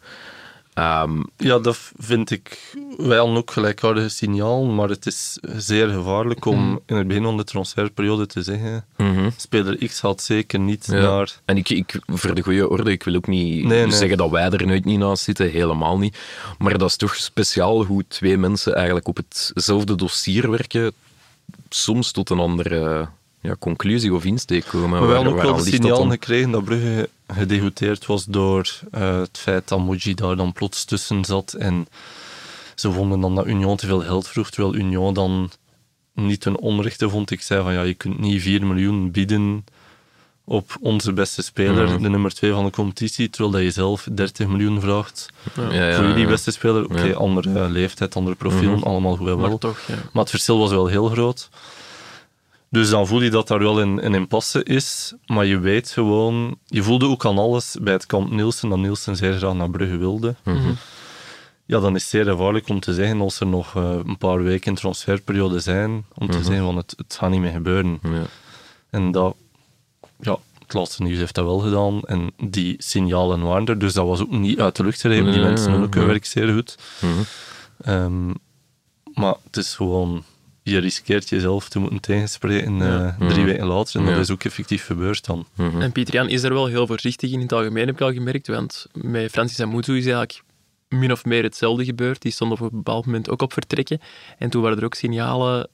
Um, 0.79 1.25
ja, 1.37 1.59
dat 1.59 1.93
vind 1.97 2.31
ik 2.31 2.75
wel 2.97 3.37
ook 3.37 3.51
gelijkaardige 3.51 4.09
signaal, 4.09 4.65
maar 4.65 4.89
het 4.89 5.07
is 5.07 5.39
zeer 5.57 5.89
gevaarlijk 5.89 6.45
om 6.45 6.69
Mhm. 6.69 6.77
in 6.87 6.97
het 6.97 7.07
begin 7.09 7.23
van 7.23 7.37
de 7.37 7.45
transferperiode 7.45 8.27
te 8.27 8.43
zeggen 8.43 8.85
mm-hmm. 8.97 9.31
speler 9.37 9.87
X 9.89 10.01
gaat 10.01 10.23
zeker 10.23 10.59
niet 10.59 10.87
Ja. 10.87 11.01
naar... 11.01 11.41
En 11.45 11.57
ik, 11.57 11.69
ik, 11.69 12.01
voor 12.07 12.35
de 12.35 12.43
goede 12.43 12.69
orde, 12.69 12.91
ik 12.91 13.03
wil 13.03 13.15
ook 13.15 13.27
niet 13.27 13.65
Nee, 13.65 13.87
nee. 13.87 13.91
zeggen 13.97 14.19
dat 14.19 14.31
wij 14.31 14.51
er 14.51 14.67
nooit 14.67 14.85
niet 14.85 14.99
naast 14.99 15.23
zitten, 15.25 15.51
helemaal 15.51 15.99
niet. 15.99 16.19
Maar 16.59 16.79
dat 16.79 16.89
is 16.89 16.97
toch 16.97 17.15
speciaal 17.17 17.85
hoe 17.85 18.05
twee 18.09 18.39
mensen 18.39 18.75
eigenlijk 18.75 19.09
op 19.09 19.17
hetzelfde 19.17 19.95
dossier 19.95 20.51
werken, 20.51 20.93
soms 21.69 22.13
tot 22.13 22.31
een 22.31 22.39
andere 22.39 23.09
ja, 23.45 23.57
conclusie 23.59 24.15
of 24.15 24.25
insteek 24.25 24.65
komen. 24.67 24.91
Maar 24.91 25.09
we 25.09 25.15
hebben 25.15 25.33
ook 25.33 25.43
wel 25.43 25.57
de 25.57 25.63
signaal 25.63 25.99
dan? 25.99 26.11
gekregen 26.11 26.51
dat 26.51 26.65
Brugge 26.65 27.09
gedegoteerd 27.29 28.07
was 28.07 28.25
door 28.25 28.69
eh, 28.91 29.19
het 29.19 29.39
feit 29.39 29.69
dat 29.69 29.79
Moji 29.79 30.15
daar 30.15 30.37
dan 30.37 30.53
plots 30.53 30.85
tussen 30.85 31.25
zat. 31.25 31.53
En 31.53 31.87
ze 32.75 32.93
vonden 32.93 33.21
dan 33.21 33.35
dat 33.35 33.47
Union 33.47 33.77
te 33.77 33.87
veel 33.87 34.01
geld 34.01 34.29
vroeg, 34.29 34.51
terwijl 34.51 34.75
Union 34.75 35.15
dan 35.15 35.51
niet 36.15 36.41
ten 36.41 36.57
onrechte 36.59 37.09
vond. 37.11 37.31
Ik 37.31 37.43
zei 37.43 37.63
van 37.63 37.73
ja, 37.73 37.83
je 37.83 37.95
kunt 37.95 38.19
niet 38.19 38.43
4 38.43 38.67
miljoen 38.67 39.11
bieden 39.11 39.65
op 40.45 40.77
onze 40.81 41.13
beste 41.13 41.43
speler, 41.43 41.89
Mhm. 41.89 42.03
de 42.03 42.09
nummer 42.09 42.35
2 42.35 42.53
van 42.53 42.65
de 42.65 42.71
competitie, 42.71 43.31
terwijl 43.31 43.53
dat 43.55 43.63
je 43.63 43.71
zelf 43.71 44.09
30 44.13 44.47
miljoen 44.47 44.81
vraagt 44.81 45.29
Ja, 45.57 45.73
ja, 45.89 45.97
voor 45.97 46.05
jullie 46.07 46.23
ja. 46.23 46.29
beste 46.29 46.51
speler. 46.51 46.85
Oké, 46.85 47.03
Ja. 47.03 47.15
andere 47.15 47.69
leeftijd, 47.69 48.17
andere 48.17 48.37
profielen, 48.37 48.75
Mhm. 48.79 48.83
allemaal 48.89 49.17
goed 49.17 49.29
en 49.29 49.37
wel. 49.39 49.49
Maar 49.49 49.59
toch, 49.59 49.81
ja. 49.87 49.95
Maar 50.13 50.23
het 50.23 50.31
verschil 50.31 50.59
was 50.59 50.71
wel 50.71 50.87
heel 50.87 51.09
groot. 51.09 51.49
Dus 52.75 52.91
dan 52.91 53.07
voel 53.07 53.23
je 53.23 53.31
dat 53.31 53.49
daar 53.49 53.59
wel 53.59 53.81
een, 53.81 54.05
een 54.05 54.15
impasse 54.15 54.63
is. 54.65 55.15
Maar 55.27 55.47
je 55.47 55.59
weet 55.59 55.91
gewoon... 55.91 56.59
Je 56.67 56.83
voelde 56.83 57.07
ook 57.07 57.27
aan 57.27 57.39
alles 57.39 57.77
bij 57.81 57.93
het 57.93 58.07
kamp 58.07 58.31
Nielsen, 58.31 58.69
dat 58.69 58.79
Nielsen 58.79 59.17
zeer 59.17 59.33
graag 59.33 59.55
naar 59.55 59.71
Brugge 59.71 59.97
wilde. 59.97 60.35
Mhm. 60.43 60.73
Ja, 61.67 61.81
dan 61.81 61.95
is 61.95 62.01
het 62.01 62.11
zeer 62.11 62.25
gevaarlijk 62.25 62.69
om 62.69 62.81
te 62.81 62.95
zeggen, 62.95 63.21
als 63.21 63.41
er 63.41 63.47
nog 63.47 63.77
eh, 63.77 63.99
een 64.05 64.19
paar 64.19 64.43
weken 64.43 64.71
in 64.71 64.75
transferperiode 64.75 65.61
zijn, 65.61 66.05
om 66.15 66.31
te 66.31 66.43
zeggen 66.43 66.65
van 66.65 66.77
het, 66.77 66.95
het 66.97 67.17
gaat 67.19 67.31
niet 67.31 67.41
meer 67.41 67.53
gebeuren. 67.53 67.99
Ja. 68.03 68.23
En 68.91 69.11
dat... 69.11 69.37
Ja, 70.21 70.39
het 70.59 70.73
laatste 70.75 71.03
nieuws 71.03 71.19
heeft 71.19 71.35
dat 71.35 71.45
wel 71.45 71.59
gedaan. 71.59 72.03
En 72.03 72.33
die 72.49 72.75
signalen 72.79 73.43
waren 73.43 73.67
er. 73.67 73.79
Dus 73.79 73.93
dat 73.93 74.07
was 74.07 74.21
ook 74.21 74.31
niet 74.31 74.61
uit 74.61 74.77
de 74.77 74.85
lucht 74.85 75.01
gereden. 75.01 75.25
Die 75.25 75.35
Nee, 75.35 75.45
mensen 75.45 75.73
doen 75.73 75.83
ook 75.83 75.95
hun 75.95 76.07
werk 76.07 76.25
zeer 76.25 76.53
goed. 76.53 76.79
Mhm. 77.01 77.13
Ehm, 77.81 78.27
maar 79.15 79.35
het 79.45 79.57
is 79.57 79.75
gewoon, 79.75 80.25
je 80.67 80.79
riskeert 80.79 81.29
jezelf 81.29 81.69
te 81.69 81.79
moeten 81.79 82.01
tegenspreken 82.01 82.83
eh, 82.83 83.17
drie 83.19 83.31
Mhm. 83.39 83.45
weken 83.45 83.67
later. 83.67 84.01
En 84.01 84.07
Ja. 84.07 84.11
dat 84.13 84.21
is 84.21 84.31
ook 84.31 84.45
effectief 84.45 84.85
gebeurd 84.87 85.25
dan. 85.27 85.47
Mhm. 85.55 85.81
En 85.81 85.93
Pieter 85.93 86.15
Jan 86.15 86.29
is 86.29 86.43
er 86.43 86.53
wel 86.53 86.67
heel 86.67 86.87
voorzichtig 86.87 87.29
in. 87.31 87.37
In 87.37 87.43
het 87.43 87.53
algemeen 87.53 87.87
heb 87.87 87.95
ik 87.95 88.01
al 88.01 88.13
gemerkt, 88.13 88.47
want 88.47 88.87
met 88.93 89.31
Francis 89.31 89.61
Amutu 89.61 89.93
is 89.97 90.05
eigenlijk 90.05 90.43
min 90.89 91.13
of 91.13 91.25
meer 91.25 91.43
hetzelfde 91.43 91.85
gebeurd. 91.85 92.23
Die 92.23 92.33
stond 92.33 92.53
op 92.53 92.61
een 92.61 92.69
bepaald 92.73 93.07
moment 93.07 93.31
ook 93.31 93.43
op 93.43 93.53
vertrekken. 93.53 94.01
En 94.39 94.51
toen 94.51 94.63
waren 94.63 94.79
er 94.79 94.85
ook 94.85 94.95
signalen 94.95 95.69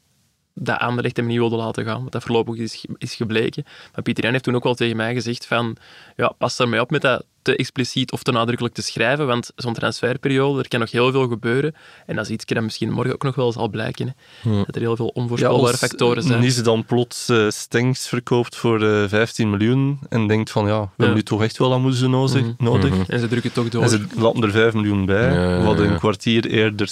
dat 0.55 0.79
Anderlecht 0.79 1.17
hem 1.17 1.27
niet 1.27 1.39
wilde 1.39 1.57
laten 1.57 1.85
gaan, 1.85 2.03
wat 2.03 2.13
dat 2.13 2.23
voorlopig 2.23 2.57
is, 2.57 2.85
is 2.99 3.15
gebleken. 3.15 3.65
Maar 3.95 4.03
Pieter 4.03 4.23
Jan 4.25 4.33
heeft 4.33 4.45
toen 4.45 4.55
ook 4.55 4.65
wel 4.65 4.75
tegen 4.75 4.97
mij 4.97 5.15
gezegd 5.15 5.47
van, 5.47 5.77
ja, 6.17 6.29
pas 6.39 6.57
daarmee 6.57 6.81
op 6.81 6.91
met 6.91 7.03
dat 7.03 7.25
te 7.43 7.57
expliciet 7.57 8.13
of 8.13 8.23
te 8.23 8.33
nadrukkelijk 8.33 8.75
te 8.75 8.83
schrijven, 8.83 9.27
want 9.27 9.53
zo'n 9.57 9.75
transferperiode, 9.75 10.63
er 10.63 10.69
kan 10.69 10.81
nog 10.81 10.91
heel 10.91 11.11
veel 11.11 11.29
gebeuren. 11.29 11.75
En 12.07 12.17
dat 12.17 12.25
is 12.25 12.31
iets 12.31 12.45
dat 12.45 12.63
misschien 12.63 12.91
morgen 12.91 13.13
ook 13.15 13.23
nog 13.23 13.35
wel 13.35 13.53
zal 13.53 13.69
blijken. 13.69 14.15
Hè. 14.43 14.51
Dat 14.65 14.75
er 14.75 14.81
heel 14.81 14.97
veel 14.97 15.07
onvoorspelbare 15.15 15.77
factoren 15.77 16.23
zijn. 16.23 16.41
Nice 16.41 16.63
dan 16.63 16.85
plots 16.85 17.29
eh 17.29 17.49
Stengs 17.49 18.09
verkoopt 18.09 18.57
voor 18.57 18.83
eh, 18.83 19.09
15 19.09 19.51
miljoen 19.51 19.99
en 20.09 20.27
denkt 20.27 20.51
van 20.51 20.67
ja, 20.67 20.81
we 20.81 20.89
hebben 20.97 21.15
nu 21.15 21.23
toch 21.23 21.43
echt 21.43 21.59
wel 21.59 21.73
aan 21.73 21.83
moeten 21.83 22.11
nodig. 22.11 22.41
Mhm. 22.41 22.53
nodig. 22.59 23.09
En 23.09 23.21
ze 23.21 23.29
drukken 23.29 23.53
toch 23.53 23.69
door. 23.69 23.83
En 23.83 23.89
ze 23.89 24.07
laten 24.17 24.43
er 24.43 24.51
5 24.51 24.75
miljoen 24.75 25.07
bij, 25.07 25.33
Ja, 25.35 25.51
ja, 25.51 25.63
wat 25.65 25.79
een 25.79 25.91
ja. 25.91 25.97
kwartier 25.97 26.47
eerder... 26.47 26.91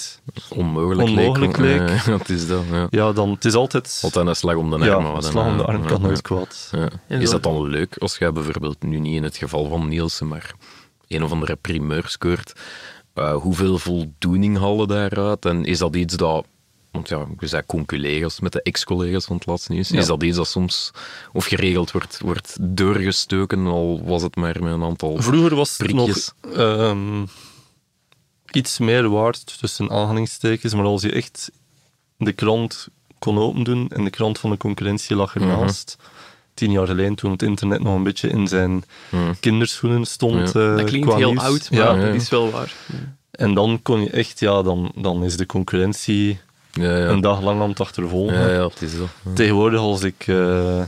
Onmogelijk, 0.49 1.09
Onmogelijk 1.09 1.57
leek. 1.57 1.79
leek. 1.79 1.89
Ja, 2.05 2.17
dat 2.17 2.29
is 2.29 2.47
dat. 2.47 2.63
Ja. 2.71 2.87
Ja, 2.91 3.13
dan, 3.13 3.31
het 3.31 3.45
is 3.45 3.55
altijd... 3.55 4.01
Altijd 4.03 4.27
een 4.27 4.37
slag 4.37 4.55
om 4.55 4.71
de 4.71 4.77
arm 4.77 5.05
ja, 5.05 5.21
slag 5.21 5.47
om 5.47 5.57
de 5.57 5.65
arm 5.65 5.87
kan 5.87 5.97
Ja, 5.97 6.03
nooit 6.03 6.17
ja. 6.17 6.23
kwaad. 6.23 6.73
Ja. 7.09 7.19
Is 7.19 7.31
dat 7.31 7.43
dan 7.43 7.69
leuk 7.69 7.97
als 7.99 8.19
jij 8.19 8.33
bijvoorbeeld 8.33 8.83
nu 8.83 8.99
niet 8.99 9.17
in 9.17 9.23
het 9.23 9.37
geval 9.37 9.69
van 9.69 9.89
Nielsen, 9.89 10.29
maar 10.29 10.38
een 11.09 11.23
of 11.23 11.33
andere 11.33 11.57
primeur 11.57 12.05
scoort? 12.09 12.53
eh, 13.15 13.35
hoeveel 13.37 13.79
voldoening 13.79 14.59
halen 14.59 14.89
daaruit? 14.89 15.45
En 15.45 15.65
is 15.65 15.79
dat 15.79 15.97
iets 15.97 16.17
dat, 16.17 16.47
want 16.91 17.09
ja, 17.09 17.27
we 17.39 17.47
zijn 17.47 17.67
conculega's 17.67 18.41
met 18.41 18.53
de 18.53 18.63
ex-collega's 18.63 19.25
van 19.25 19.37
het 19.37 19.47
laatste 19.47 19.73
nieuws, 19.73 19.89
Ja. 19.89 19.99
is 19.99 20.07
dat 20.07 20.23
iets 20.23 20.37
dat 20.37 20.49
soms 20.49 20.91
of 21.33 21.45
geregeld 21.45 21.91
wordt, 21.93 22.21
wordt 22.21 22.57
doorgestoken, 22.61 23.67
al 23.67 24.03
was 24.05 24.23
het 24.23 24.37
maar 24.37 24.63
met 24.63 24.73
een 24.73 24.83
aantal 24.83 25.23
Vroeger 25.23 25.55
was 25.55 25.69
het 25.79 25.87
prikjes? 25.87 26.33
nog 26.43 26.53
ehm, 26.55 27.25
iets 28.53 28.79
meer 28.79 29.09
waard, 29.09 29.59
tussen 29.59 29.91
aanhalingstekens, 29.91 30.75
maar 30.75 30.85
als 30.85 31.03
je 31.03 31.13
echt 31.13 31.51
de 32.17 32.33
krant 32.33 32.89
kon 33.19 33.39
opendoen 33.39 33.89
en 33.89 34.05
de 34.05 34.11
krant 34.11 34.39
van 34.39 34.51
de 34.51 34.57
concurrentie 34.57 35.17
lag 35.17 35.35
ernaast, 35.35 35.97
tien 36.59 36.71
jaar 36.71 36.87
geleden, 36.87 37.15
toen 37.15 37.31
het 37.33 37.43
internet 37.43 37.83
nog 37.83 37.95
een 37.95 38.03
beetje 38.03 38.29
in 38.29 38.47
zijn 38.49 38.85
kinderschoenen 39.41 40.05
stond. 40.05 40.53
Ja. 40.53 40.61
eh, 40.71 40.77
dat 40.77 40.85
klinkt 40.85 41.15
heel 41.15 41.31
nieuws. 41.33 41.43
oud, 41.43 41.71
maar 41.71 41.81
Ja, 41.81 41.95
ja. 41.95 42.07
dat 42.07 42.15
is 42.15 42.29
wel 42.29 42.51
waar. 42.51 42.73
en 43.31 43.55
dan 43.55 43.81
kon 43.83 44.01
je 44.03 44.11
echt, 44.11 44.41
ja, 44.41 44.63
dan, 44.63 44.93
dan 44.95 45.25
is 45.25 45.37
de 45.37 45.47
concurrentie 45.47 46.41
Ja, 46.73 46.97
ja. 46.97 47.07
een 47.09 47.21
dag 47.21 47.41
lang 47.43 47.61
aan 47.61 47.69
het 47.69 47.81
achtervolgen. 47.81 48.39
ja, 48.39 48.49
ja, 48.53 48.69
het 48.69 48.83
is. 48.83 48.93
Ja. 48.93 49.33
Tegenwoordig, 49.35 49.81
als 49.81 50.03
ik 50.03 50.25
eh, 50.27 50.83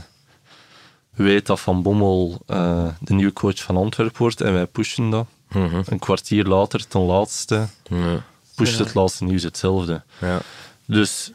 weet 1.15 1.45
dat 1.45 1.59
Van 1.59 1.81
Bommel 1.81 2.41
eh, 2.47 2.87
de 2.99 3.13
nieuwe 3.13 3.33
coach 3.33 3.57
van 3.63 3.77
Antwerpen 3.77 4.17
wordt 4.17 4.41
en 4.41 4.53
wij 4.53 4.65
pushen 4.65 5.09
dat, 5.09 5.25
Mhm. 5.49 5.81
een 5.85 5.99
kwartier 5.99 6.45
later, 6.45 6.87
ten 6.87 7.01
laatste, 7.01 7.67
Ja. 7.83 8.23
pusht 8.55 8.77
Ja. 8.77 8.83
het 8.83 8.93
laatste 8.93 9.23
nieuws 9.23 9.43
hetzelfde. 9.43 10.01
Ja. 10.21 10.39
Dus, 10.85 11.31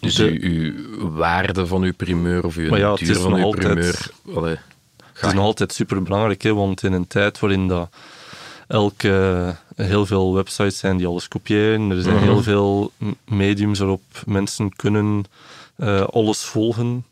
Dus 0.00 0.14
de- 0.14 0.38
uw, 0.40 0.72
uw 0.98 1.10
waarde 1.10 1.66
van 1.66 1.82
uw 1.82 1.92
primeur 1.96 2.44
of 2.44 2.56
uw 2.56 2.76
ja, 2.76 2.94
duur 2.94 3.16
van 3.16 3.34
uw 3.34 3.44
altijd- 3.44 3.66
primeur... 3.66 4.10
Allee, 4.34 4.56
het 5.12 5.26
is 5.26 5.32
nog 5.32 5.44
altijd 5.44 5.72
super 5.72 6.02
belangrijk, 6.02 6.42
hè, 6.42 6.54
want 6.54 6.82
in 6.82 6.92
een 6.92 7.06
tijd 7.06 7.38
waarin 7.38 7.68
dat 7.68 7.88
elke, 8.66 9.56
heel 9.76 10.06
veel 10.06 10.34
websites 10.34 10.78
zijn 10.78 10.96
die 10.96 11.06
alles 11.06 11.28
kopiëren, 11.28 11.90
er 11.90 12.02
zijn 12.02 12.14
Mhm. 12.14 12.24
heel 12.24 12.42
veel 12.42 12.92
m- 12.98 13.10
mediums 13.34 13.78
waarop 13.78 14.02
mensen 14.26 14.76
kunnen 14.76 15.24
eh, 15.76 16.00
alles 16.00 16.38
volgen. 16.44 17.04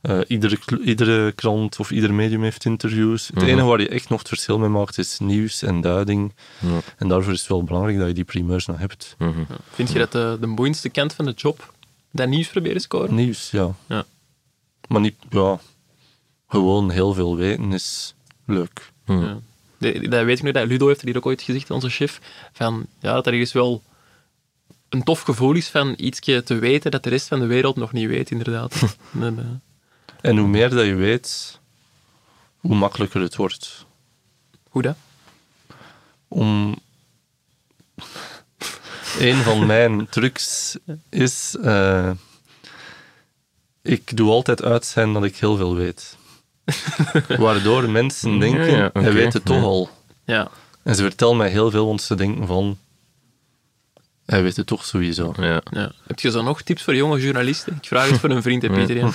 Eh, 0.00 0.18
iedere, 0.26 0.58
iedere 0.84 1.32
krant 1.32 1.78
of 1.80 1.90
ieder 1.90 2.14
medium 2.14 2.42
heeft 2.42 2.64
interviews. 2.64 3.26
Het 3.26 3.36
Mhm. 3.36 3.44
enige 3.46 3.66
waar 3.66 3.80
je 3.80 3.88
echt 3.88 4.08
nog 4.08 4.18
het 4.18 4.28
verschil 4.28 4.58
mee 4.58 4.68
maakt 4.68 4.98
is 4.98 5.18
nieuws 5.18 5.62
en 5.62 5.80
duiding. 5.80 6.32
Ja. 6.58 6.78
En 6.98 7.08
daarvoor 7.08 7.32
is 7.32 7.38
het 7.40 7.48
wel 7.48 7.64
belangrijk 7.64 7.98
dat 7.98 8.06
je 8.06 8.12
die 8.14 8.24
primeurs 8.24 8.66
nog 8.66 8.78
hebt. 8.78 9.14
mhm. 9.18 9.30
Vind 9.72 9.92
je 9.92 9.98
dat 9.98 10.12
de, 10.12 10.36
de 10.40 10.46
boeiendste 10.46 10.88
kant 10.88 11.12
van 11.14 11.24
de 11.24 11.32
job 11.36 11.74
dat 12.16 12.28
nieuws 12.28 12.48
proberen 12.48 12.80
scoren? 12.80 13.14
Nieuws, 13.14 13.50
ja. 13.50 13.74
Ja. 13.86 14.04
Maar 14.88 15.00
niet, 15.00 15.14
ja, 15.30 15.58
gewoon 16.48 16.90
heel 16.90 17.14
veel 17.14 17.36
weten 17.36 17.72
is 17.72 18.14
leuk. 18.44 18.92
Ja. 19.06 19.38
De- 19.78 20.08
Dat 20.08 20.24
weet 20.24 20.38
ik 20.38 20.44
nog, 20.44 20.52
dat 20.52 20.66
Ludo 20.66 20.86
heeft 20.86 21.00
er 21.00 21.06
hier 21.06 21.16
ook 21.16 21.26
ooit 21.26 21.42
gezegd, 21.42 21.70
onze 21.70 21.88
chef, 21.88 22.20
van 22.52 22.86
ja, 23.00 23.12
dat 23.12 23.26
er 23.26 23.32
ergens 23.32 23.52
wel 23.52 23.82
een 24.88 25.02
tof 25.02 25.20
gevoel 25.20 25.52
is 25.54 25.68
van 25.68 25.94
ietsje 25.96 26.42
te 26.42 26.54
weten 26.54 26.90
dat 26.90 27.02
de 27.02 27.10
rest 27.10 27.28
van 27.28 27.38
de 27.40 27.46
wereld 27.46 27.76
nog 27.76 27.92
niet 27.92 28.08
weet, 28.08 28.30
inderdaad. 28.30 28.96
En, 29.20 29.38
eh, 29.38 30.30
En 30.30 30.36
hoe 30.36 30.48
meer 30.48 30.70
dat 30.70 30.84
je 30.86 30.94
weet, 30.94 31.60
hoe 32.56 32.74
makkelijker 32.74 33.20
het 33.20 33.36
wordt. 33.36 33.86
hoe 34.70 34.82
dat? 34.82 34.96
Om... 36.28 36.76
Een 39.18 39.36
van 39.42 39.66
mijn 39.66 40.08
trucs 40.08 40.76
is... 41.08 41.56
eh, 41.62 42.10
ik 43.82 44.16
doe 44.16 44.30
altijd 44.30 44.62
uit 44.62 44.84
zijn 44.84 45.12
dat 45.12 45.24
ik 45.24 45.36
heel 45.36 45.56
veel 45.56 45.76
weet. 45.76 46.16
Waardoor 47.38 47.90
mensen 47.90 48.38
denken, 48.38 48.70
ja, 48.70 48.90
hij 48.92 49.12
weet 49.12 49.32
het 49.32 49.44
toch 49.44 49.56
ja. 49.56 49.62
al. 49.62 49.90
Ja. 50.24 50.50
En 50.82 50.94
ze 50.94 51.02
vertellen 51.02 51.36
mij 51.36 51.48
heel 51.48 51.70
veel, 51.70 51.86
want 51.86 52.02
ze 52.02 52.14
denken 52.14 52.46
van... 52.46 52.78
Hij 54.26 54.42
weet 54.42 54.56
het 54.56 54.66
toch 54.66 54.84
sowieso. 54.84 55.34
Ja. 55.36 55.60
ja. 55.70 55.92
Heb 56.06 56.20
je 56.20 56.30
zo 56.30 56.42
nog 56.42 56.62
tips 56.62 56.82
voor 56.82 56.94
jonge 56.94 57.20
journalisten? 57.20 57.76
Ik 57.82 57.88
vraag 57.88 58.10
het 58.10 58.20
voor 58.20 58.30
een 58.30 58.42
vriend, 58.42 58.62
hè, 58.62 58.70
Pieter. 58.70 59.14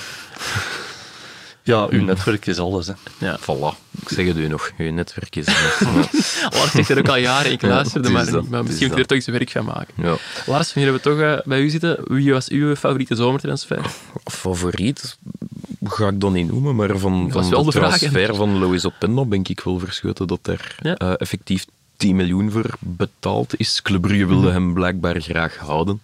Ja. 1.64 1.86
Uw 1.90 2.02
netwerk 2.04 2.46
is 2.46 2.58
alles. 2.58 2.86
Hè. 2.86 2.92
Ja. 3.18 3.38
Voilà, 3.40 3.76
ik 4.02 4.08
zeg 4.08 4.26
het 4.26 4.36
u 4.36 4.48
nog, 4.48 4.70
uw 4.78 4.92
netwerk 4.92 5.36
is... 5.36 5.46
Ja. 5.80 6.08
Lars 6.50 6.70
zegt 6.70 6.88
er 6.90 6.98
ook 6.98 7.08
al 7.08 7.16
jaren, 7.16 7.52
ik 7.52 7.62
luisterde 7.62 8.10
maar 8.10 8.30
dat, 8.30 8.48
Maar 8.48 8.62
misschien 8.62 8.82
is 8.86 8.88
moet 8.88 8.96
je 8.96 9.02
er 9.02 9.06
toch 9.06 9.16
eens 9.16 9.26
werk 9.26 9.50
van 9.50 9.64
maken. 9.64 9.94
ja. 9.96 10.16
Lars, 10.46 10.74
nu 10.74 10.82
hebben 10.82 11.02
we 11.02 11.08
toch 11.08 11.20
eh, 11.20 11.38
bij 11.44 11.60
u 11.60 11.68
zitten. 11.68 11.98
Wie 12.04 12.32
was 12.32 12.48
uw 12.48 12.74
favoriete 12.76 13.14
zomertransfer? 13.14 13.78
Favoriet 14.24 15.16
ga 15.84 16.08
ik 16.08 16.20
dan 16.20 16.32
niet 16.32 16.46
noemen, 16.50 16.76
maar 16.76 16.98
van, 16.98 17.30
van 17.32 17.50
wel 17.50 17.64
de 17.64 17.70
de 17.70 17.78
transfer 17.78 18.34
van 18.34 18.58
Lois 18.58 18.86
Openda 18.86 19.24
ben 19.24 19.40
ik 19.44 19.60
wel 19.60 19.78
verschoten 19.78 20.26
dat 20.26 20.46
er 20.46 20.74
Ja. 20.82 20.94
eh, 20.96 21.12
effectief 21.16 21.64
10 22.02 22.16
miljoen 22.16 22.50
voor 22.50 22.70
betaald 22.78 23.58
is. 23.58 23.82
Club 23.82 24.00
Brugge 24.00 24.26
wilde 24.26 24.46
Mhm. 24.46 24.52
hem 24.52 24.74
blijkbaar 24.74 25.20
graag 25.20 25.56
houden. 25.56 26.00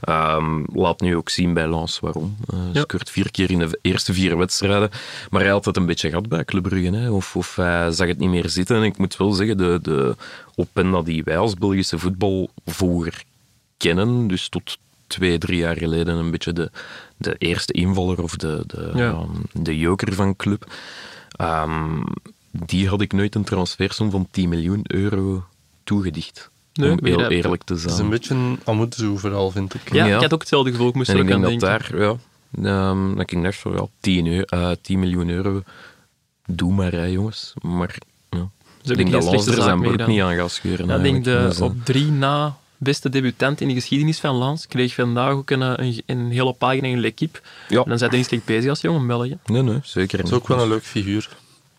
Ehm, 0.00 0.62
laat 0.72 1.00
nu 1.00 1.16
ook 1.16 1.28
zien 1.28 1.54
bij 1.54 1.70
Lens 1.70 2.00
waarom. 2.00 2.36
Eh 2.52 2.58
Ja. 2.72 2.80
Scoort 2.80 3.10
vier 3.10 3.30
keer 3.30 3.50
in 3.50 3.58
de 3.58 3.78
eerste 3.82 4.12
vier 4.12 4.36
wedstrijden. 4.36 4.90
Maar 5.30 5.40
hij 5.40 5.50
had 5.50 5.64
het 5.64 5.76
een 5.76 5.86
beetje 5.86 6.08
gehad 6.08 6.28
bij 6.28 6.44
Club 6.44 6.62
Brugge. 6.62 6.96
Hè. 6.96 7.10
Of, 7.10 7.36
of 7.36 7.56
hij 7.56 7.92
zag 7.92 8.06
het 8.08 8.18
niet 8.18 8.28
meer 8.30 8.48
zitten. 8.48 8.76
En 8.76 8.82
ik 8.82 8.98
moet 8.98 9.16
wel 9.16 9.32
zeggen, 9.32 9.56
de, 9.56 9.78
de 9.82 10.16
Openda 10.54 11.02
die 11.02 11.24
wij 11.24 11.38
als 11.38 11.54
Belgische 11.54 11.98
voetbalvolger 11.98 13.22
kennen, 13.76 14.26
dus 14.26 14.48
tot 14.48 14.78
twee, 15.06 15.38
drie 15.38 15.58
jaar 15.58 15.76
geleden 15.76 16.16
een 16.16 16.30
beetje 16.30 16.52
de, 16.52 16.70
de 17.16 17.34
eerste 17.38 17.72
invaller 17.72 18.22
of 18.22 18.36
de, 18.36 18.64
de, 18.66 18.90
Ja. 18.94 19.00
ja, 19.04 19.24
de 19.52 19.78
joker 19.78 20.12
van 20.14 20.36
club. 20.36 20.72
Ehm, 21.30 22.02
die 22.50 22.88
had 22.88 23.00
ik 23.00 23.12
nooit 23.12 23.34
een 23.34 23.44
transfersom 23.44 24.10
van 24.10 24.28
10 24.30 24.48
miljoen 24.48 24.80
euro 24.82 25.44
toegedicht. 25.84 26.50
Nee, 26.74 26.90
om 26.90 26.98
heel 27.02 27.18
dat- 27.18 27.30
eerlijk 27.30 27.62
te 27.62 27.72
Het 27.74 27.84
is 27.84 27.90
zijn. 27.92 28.04
een 28.04 28.10
beetje 28.10 28.34
een 28.34 28.60
Amuzu-verhaal, 28.64 29.50
vind 29.50 29.74
ik. 29.74 29.92
Ja, 29.92 30.04
Ja. 30.06 30.14
ik 30.16 30.22
had 30.22 30.32
ook 30.34 30.40
hetzelfde 30.40 30.70
gevoel. 30.70 30.88
Ik 30.88 30.94
moest 30.94 31.08
en 31.08 31.16
er 31.16 31.22
ik 31.22 31.28
ook 31.28 31.34
aan 31.34 31.40
denk 31.42 31.60
dat 31.60 31.70
denken. 31.70 31.90
daar, 31.96 32.18
ja, 32.62 32.90
ehm, 32.90 33.14
dat 33.16 33.30
ik 33.30 33.42
dacht 33.42 33.56
van 33.58 33.72
ja, 33.72 33.86
10, 34.00 34.26
euro, 34.26 34.42
eh, 34.44 34.70
10 34.82 34.98
miljoen 34.98 35.28
euro, 35.28 35.62
doe 36.46 36.72
maar 36.72 36.92
hè, 36.92 37.04
jongens. 37.04 37.54
Maar 37.62 37.96
ja. 38.30 38.48
ik 38.82 38.96
denk 38.96 39.10
dat 39.10 39.24
Lans 39.24 39.46
er 39.46 39.62
zijn 39.62 39.80
broek 39.80 40.06
niet 40.06 40.20
aan 40.22 40.34
gaat 40.36 40.50
scheuren. 40.50 40.86
Ja, 40.86 40.96
ik 40.96 41.02
denk 41.02 41.24
de, 41.24 41.30
Dus, 41.30 41.56
eh, 41.56 41.62
op 41.62 41.84
drie 41.84 42.10
na 42.10 42.56
beste 42.76 43.08
debutant 43.08 43.60
in 43.60 43.68
de 43.68 43.74
geschiedenis 43.74 44.20
van 44.20 44.34
Lans. 44.34 44.66
Kreeg 44.66 44.94
vandaag 44.94 45.30
ook 45.32 45.50
een, 45.50 45.60
een, 45.82 46.02
een 46.06 46.30
hele 46.30 46.52
pagina 46.52 46.86
in 46.88 47.00
L'Equipe. 47.00 47.40
Ja. 47.68 47.82
En 47.82 47.88
dan 47.88 47.98
zijn 47.98 48.10
Dennis 48.10 48.28
slecht 48.28 48.44
bezig 48.44 48.70
als 48.70 48.80
jonge 48.80 49.06
België. 49.06 49.38
Nee, 49.46 49.62
nee, 49.62 49.78
zeker 49.82 50.16
Dat 50.16 50.26
niet. 50.26 50.32
is 50.34 50.38
ook 50.38 50.48
wel 50.48 50.60
een 50.62 50.68
leuk 50.68 50.84
figuur. 50.84 51.28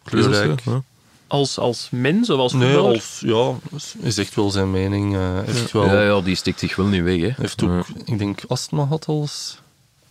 Kleurrijk. 0.04 0.62
zo? 0.62 0.72
Ja. 0.72 0.82
Als, 1.28 1.58
als 1.58 1.88
mens 1.92 2.30
of 2.30 2.40
als 2.40 2.54
Nee, 2.54 2.76
als, 2.76 3.22
ja, 3.26 3.54
is 4.00 4.18
echt 4.18 4.36
wel 4.36 4.50
zijn 4.52 4.72
mening. 4.72 5.16
eh 5.16 5.22
heeft 5.46 5.72
wel, 5.72 5.86
Ja, 5.86 6.02
ja, 6.02 6.22
die 6.22 6.36
stikt 6.36 6.60
zich 6.60 6.76
wel 6.76 6.86
niet 6.86 7.04
weg. 7.04 7.20
Hè. 7.22 7.30
heeft 7.38 7.64
ook, 7.64 7.86
ik 8.06 8.18
denk, 8.18 8.40
astma 8.48 8.82
gehad 8.84 9.06
als... 9.06 9.60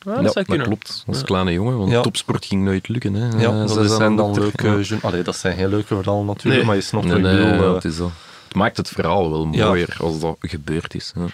Ja, 0.04 0.22
dat 0.22 0.34
Ja, 0.46 0.56
klopt. 0.62 1.04
Als 1.06 1.22
kleine 1.24 1.52
jongen, 1.52 1.78
want 1.78 1.90
Ja. 1.90 2.00
topsport 2.00 2.44
ging 2.46 2.64
nooit 2.64 2.88
lukken. 2.88 3.14
Hè. 3.14 3.38
Ja, 3.40 3.62
Eh, 3.62 3.74
dat 3.74 3.90
zijn 3.90 4.16
dan 4.16 4.34
dokter. 4.34 4.42
leuke... 4.72 4.94
Ja. 4.94 4.98
Allee, 5.02 5.22
dat 5.22 5.36
zijn 5.36 5.56
heel 5.56 5.68
leuke 5.68 5.94
verhalen 5.94 6.26
natuurlijk, 6.26 6.56
Nee. 6.56 6.64
maar 6.66 6.74
je 6.76 6.80
snapt 6.82 7.04
Nee, 7.04 7.22
wat 7.22 7.32
ik 7.32 7.36
nee, 7.38 7.44
bedoel. 7.46 7.62
ja, 7.62 7.68
eh. 7.68 7.74
het, 7.74 7.84
is 7.84 7.96
dat. 7.96 8.10
Het 8.50 8.58
maakt 8.58 8.76
het 8.76 8.88
verhaal 8.88 9.30
wel 9.30 9.48
Ja. 9.52 9.66
mooier 9.66 9.96
als 9.98 10.20
dat 10.20 10.36
gebeurd 10.40 10.94
is. 10.94 11.12
hè. 11.14 11.24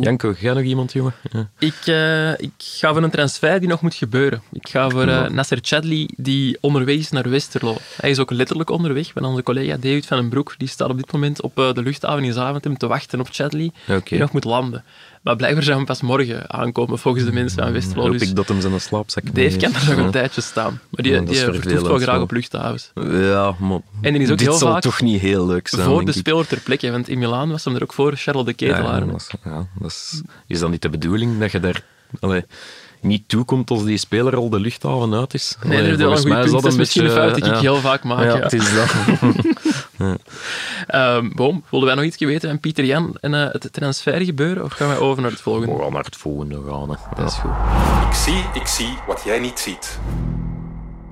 Janko, 0.00 0.34
jij 0.38 0.52
nog 0.54 0.62
iemand, 0.62 0.92
jongen? 0.92 1.12
Ja. 1.32 1.48
Ik, 1.58 1.74
eh, 1.84 2.30
ik 2.30 2.52
ga 2.58 2.92
voor 2.92 3.02
een 3.02 3.10
transfer 3.10 3.60
die 3.60 3.68
nog 3.68 3.80
moet 3.82 3.94
gebeuren. 3.94 4.42
Ik 4.52 4.68
ga 4.68 4.88
voor 4.90 5.06
eh, 5.06 5.28
Nasser 5.28 5.58
Chadli, 5.62 6.08
die 6.16 6.58
onderweg 6.60 6.96
is 6.96 7.10
naar 7.10 7.30
Westerlo. 7.30 7.76
Hij 8.00 8.10
is 8.10 8.18
ook 8.18 8.30
letterlijk 8.30 8.70
onderweg. 8.70 9.14
Met 9.14 9.24
onze 9.24 9.42
collega 9.42 9.76
David 9.76 10.06
van 10.06 10.16
den 10.18 10.28
Broek. 10.28 10.54
Die 10.58 10.68
staat 10.68 10.90
op 10.90 10.96
dit 10.96 11.12
moment 11.12 11.42
op 11.42 11.58
eh, 11.58 11.72
de 11.72 11.82
luchthaven 11.82 12.24
in 12.24 12.32
Zaventem 12.32 12.76
te 12.76 12.86
wachten 12.86 13.20
op 13.20 13.28
Chadli, 13.30 13.72
die 14.04 14.18
nog 14.18 14.32
moet 14.32 14.44
landen. 14.44 14.84
Maar 15.22 15.36
blijkbaar 15.36 15.62
zou 15.62 15.76
hem 15.76 15.86
pas 15.86 16.00
morgen 16.00 16.50
aankomen, 16.52 16.98
volgens 16.98 17.24
de 17.24 17.32
mensen 17.32 17.62
van 17.62 17.72
Westerlo. 17.72 18.02
Hoop 18.02 18.12
Dus 18.12 18.28
ik 18.28 18.36
dat 18.36 18.48
hem 18.48 18.60
zijn 18.60 18.80
slaapzak 18.80 19.34
Dave 19.34 19.56
kan 19.56 19.74
er 19.74 19.86
nog 19.86 19.96
Ja. 19.96 20.04
een 20.04 20.10
tijdje 20.10 20.40
staan. 20.40 20.80
Maar 20.90 21.02
die, 21.04 21.12
Ja, 21.12 21.20
die 21.20 21.36
vertoeft 21.36 21.82
wel 21.82 21.98
graag 21.98 22.20
op 22.20 22.30
luchthavens. 22.30 22.90
Ja, 22.94 23.54
maar 23.58 23.78
En 24.00 24.12
die 24.12 24.22
is 24.22 24.30
ook 24.30 24.38
dit 24.38 24.46
heel 24.48 24.56
zal 24.56 24.72
vaak 24.72 24.82
toch 24.82 25.00
niet 25.00 25.20
heel 25.20 25.46
leuk 25.46 25.68
zijn, 25.68 25.82
voor 25.82 26.04
de 26.04 26.12
speler 26.12 26.46
ter 26.46 26.60
plekke. 26.60 26.90
Want 26.90 27.08
in 27.08 27.18
Milaan 27.18 27.50
was 27.50 27.64
hem 27.64 27.74
er 27.74 27.82
ook 27.82 27.92
voor, 27.92 28.12
Charles 28.16 28.44
de 28.44 28.52
Ja, 28.56 28.72
Ketelaar. 28.74 29.06
dat 29.06 29.30
ja, 29.44 29.66
dat 29.78 29.90
is, 29.90 30.22
is 30.46 30.58
dat 30.58 30.70
niet 30.70 30.82
de 30.82 30.88
bedoeling 30.90 31.38
dat 31.40 31.52
je 31.52 31.60
daar 31.60 31.82
allee, 32.20 32.44
niet 33.00 33.28
toekomt 33.28 33.70
als 33.70 33.84
die 33.84 33.98
speler 33.98 34.36
al 34.36 34.50
de 34.50 34.60
luchthaven 34.60 35.14
uit 35.14 35.34
is? 35.34 35.56
Nee, 35.64 35.78
Allee, 35.78 35.96
dat 35.96 36.18
is 36.18 36.24
wel 36.24 36.32
een 36.36 36.44
goed 36.44 36.50
punt. 36.50 36.52
Dat 36.52 36.64
is 36.66 36.72
een 36.72 36.78
misschien 36.78 37.02
een 37.04 37.08
beetje, 37.08 37.22
fout 37.22 37.34
die 37.42 37.52
ik 37.52 37.58
heel 37.60 37.76
vaak 37.76 38.04
maak. 38.04 38.24
Ja, 38.24 38.36
ja. 38.36 38.42
het 38.42 38.52
is 38.52 38.74
dat. 38.74 38.94
Ehm, 40.86 41.30
Boom, 41.34 41.64
wilden 41.70 41.88
wij 41.88 41.96
nog 41.96 42.06
iets 42.06 42.18
weten 42.18 42.48
van 42.48 42.60
Pieter 42.60 42.84
Jan 42.84 43.16
en 43.20 43.34
eh, 43.34 43.46
het 43.52 43.72
transfer 43.72 44.20
gebeuren? 44.20 44.64
Of 44.64 44.72
gaan 44.72 44.88
wij 44.88 44.98
over 44.98 45.22
naar 45.22 45.30
het 45.30 45.40
volgende? 45.40 45.72
We 45.76 45.82
gaan 45.82 45.92
naar 45.92 46.04
het 46.04 46.16
volgende 46.16 46.62
gaan. 46.68 46.90
Hè. 46.90 46.96
Dat 47.22 47.30
is 47.30 47.38
goed. 47.38 47.50
Ik 48.08 48.14
zie, 48.14 48.60
ik 48.60 48.66
zie 48.66 48.98
wat 49.06 49.22
jij 49.24 49.38
niet 49.38 49.58
ziet. 49.58 49.98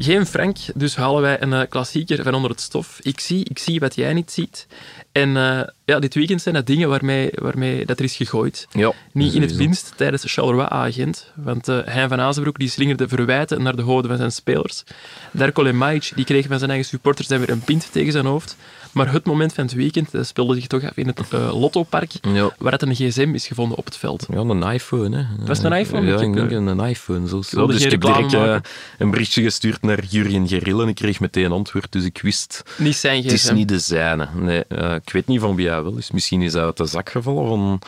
Geen 0.02 0.26
Frank, 0.26 0.56
dus 0.74 0.96
halen 0.96 1.22
wij 1.22 1.42
een 1.42 1.52
eh, 1.52 1.68
klassieker 1.68 2.22
van 2.22 2.34
onder 2.34 2.50
het 2.50 2.60
stof. 2.60 2.98
Ik 3.02 3.20
zie, 3.20 3.44
ik 3.44 3.58
zie 3.58 3.80
wat 3.80 3.94
jij 3.94 4.12
niet 4.12 4.30
ziet. 4.30 4.66
En 5.12 5.36
eh, 5.36 5.60
ja, 5.84 5.98
dit 5.98 6.14
weekend 6.14 6.42
zijn 6.42 6.54
dat 6.54 6.66
dingen 6.66 6.88
waarmee, 6.88 7.30
waarmee 7.34 7.86
dat 7.86 7.98
er 7.98 8.04
is 8.04 8.16
gegooid. 8.16 8.66
Ja, 8.70 8.92
Niet 9.12 9.34
in 9.34 9.42
het 9.42 9.56
minst 9.56 9.92
tijdens 9.96 10.22
de 10.22 10.28
Charleroi-agent. 10.28 11.32
Want 11.34 11.68
eh 11.68 11.78
Hein 11.84 12.08
van 12.08 12.20
Azenbroek 12.20 12.58
die 12.58 12.68
slingerde 12.68 13.08
verwijten 13.08 13.62
naar 13.62 13.76
de 13.76 13.82
hoofden 13.82 14.08
van 14.08 14.18
zijn 14.18 14.32
spelers. 14.32 14.84
Darko 15.30 15.62
Lemajic 15.62 16.12
die 16.14 16.24
kreeg 16.24 16.46
van 16.46 16.58
zijn 16.58 16.70
eigen 16.70 16.88
supporters 16.88 17.28
dan 17.28 17.38
weer 17.38 17.50
een 17.50 17.64
pint 17.64 17.92
tegen 17.92 18.12
zijn 18.12 18.26
hoofd. 18.26 18.56
Maar 18.92 19.12
het 19.12 19.24
moment 19.24 19.52
van 19.52 19.64
het 19.64 19.72
weekend 19.74 20.10
dat 20.10 20.26
speelde 20.26 20.54
zich 20.54 20.66
toch 20.66 20.84
af 20.84 20.96
in 20.96 21.06
het 21.06 21.20
eh 21.30 21.60
Lottopark, 21.60 22.12
Ja. 22.22 22.50
waar 22.58 22.72
het 22.72 22.82
een 22.82 22.94
gsm 22.94 23.30
is 23.34 23.46
gevonden 23.46 23.78
op 23.78 23.84
het 23.84 23.96
veld. 23.96 24.26
Ja, 24.32 24.36
een 24.38 24.62
iPhone. 24.62 25.16
Hè. 25.16 25.44
Was 25.46 25.58
het 25.58 25.66
een 25.66 25.78
iPhone? 25.78 26.06
Ja, 26.06 26.20
Ik 26.20 26.34
denk 26.34 26.50
een 26.50 26.80
iPhone. 26.80 27.28
Zo. 27.28 27.66
dus 27.66 27.84
ik 27.84 27.90
heb 27.90 28.00
direct 28.00 28.32
eh, 28.34 28.56
een 28.98 29.10
berichtje 29.10 29.42
gestuurd 29.42 29.82
naar 29.82 30.04
Jurgen 30.04 30.48
Geril 30.48 30.82
en 30.82 30.88
ik 30.88 30.94
kreeg 30.94 31.20
meteen 31.20 31.52
antwoord. 31.52 31.92
Dus 31.92 32.04
ik 32.04 32.18
wist, 32.22 32.62
Niet 32.78 32.96
zijn 32.96 33.18
gsm. 33.22 33.28
het 33.30 33.40
is 33.42 33.50
niet 33.50 33.68
de 33.68 33.78
zijne. 33.78 34.28
Nee, 34.34 34.64
eh, 34.64 34.94
ik 34.94 35.12
weet 35.12 35.26
niet 35.26 35.40
van 35.40 35.54
wie 35.54 35.68
hij 35.68 35.82
wel 35.82 35.96
is. 35.96 36.10
Misschien 36.10 36.42
is 36.42 36.52
hij 36.52 36.62
uit 36.62 36.76
de 36.76 36.86
zak 36.86 37.10
gevallen 37.10 37.46
van... 37.46 37.78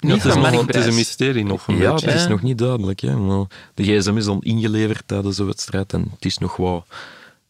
Niet 0.00 0.12
het, 0.22 0.24
is 0.24 0.34
nog, 0.34 0.66
het 0.66 0.74
is 0.76 0.86
een 0.86 0.94
mysterie 0.94 1.44
nog 1.44 1.66
een 1.68 1.76
Ja, 1.76 1.90
beetje. 1.92 2.06
het 2.10 2.20
is 2.20 2.26
nog 2.26 2.42
niet 2.42 2.58
duidelijk. 2.58 3.00
Hè. 3.00 3.16
Maar 3.16 3.46
de 3.74 3.82
gsm 3.82 4.16
is 4.16 4.24
dan 4.24 4.40
ingeleverd 4.42 5.02
tijdens 5.06 5.36
de 5.36 5.44
wedstrijd 5.44 5.92
en 5.92 6.08
het 6.14 6.24
is 6.24 6.38
nog 6.38 6.56
wat 6.56 6.84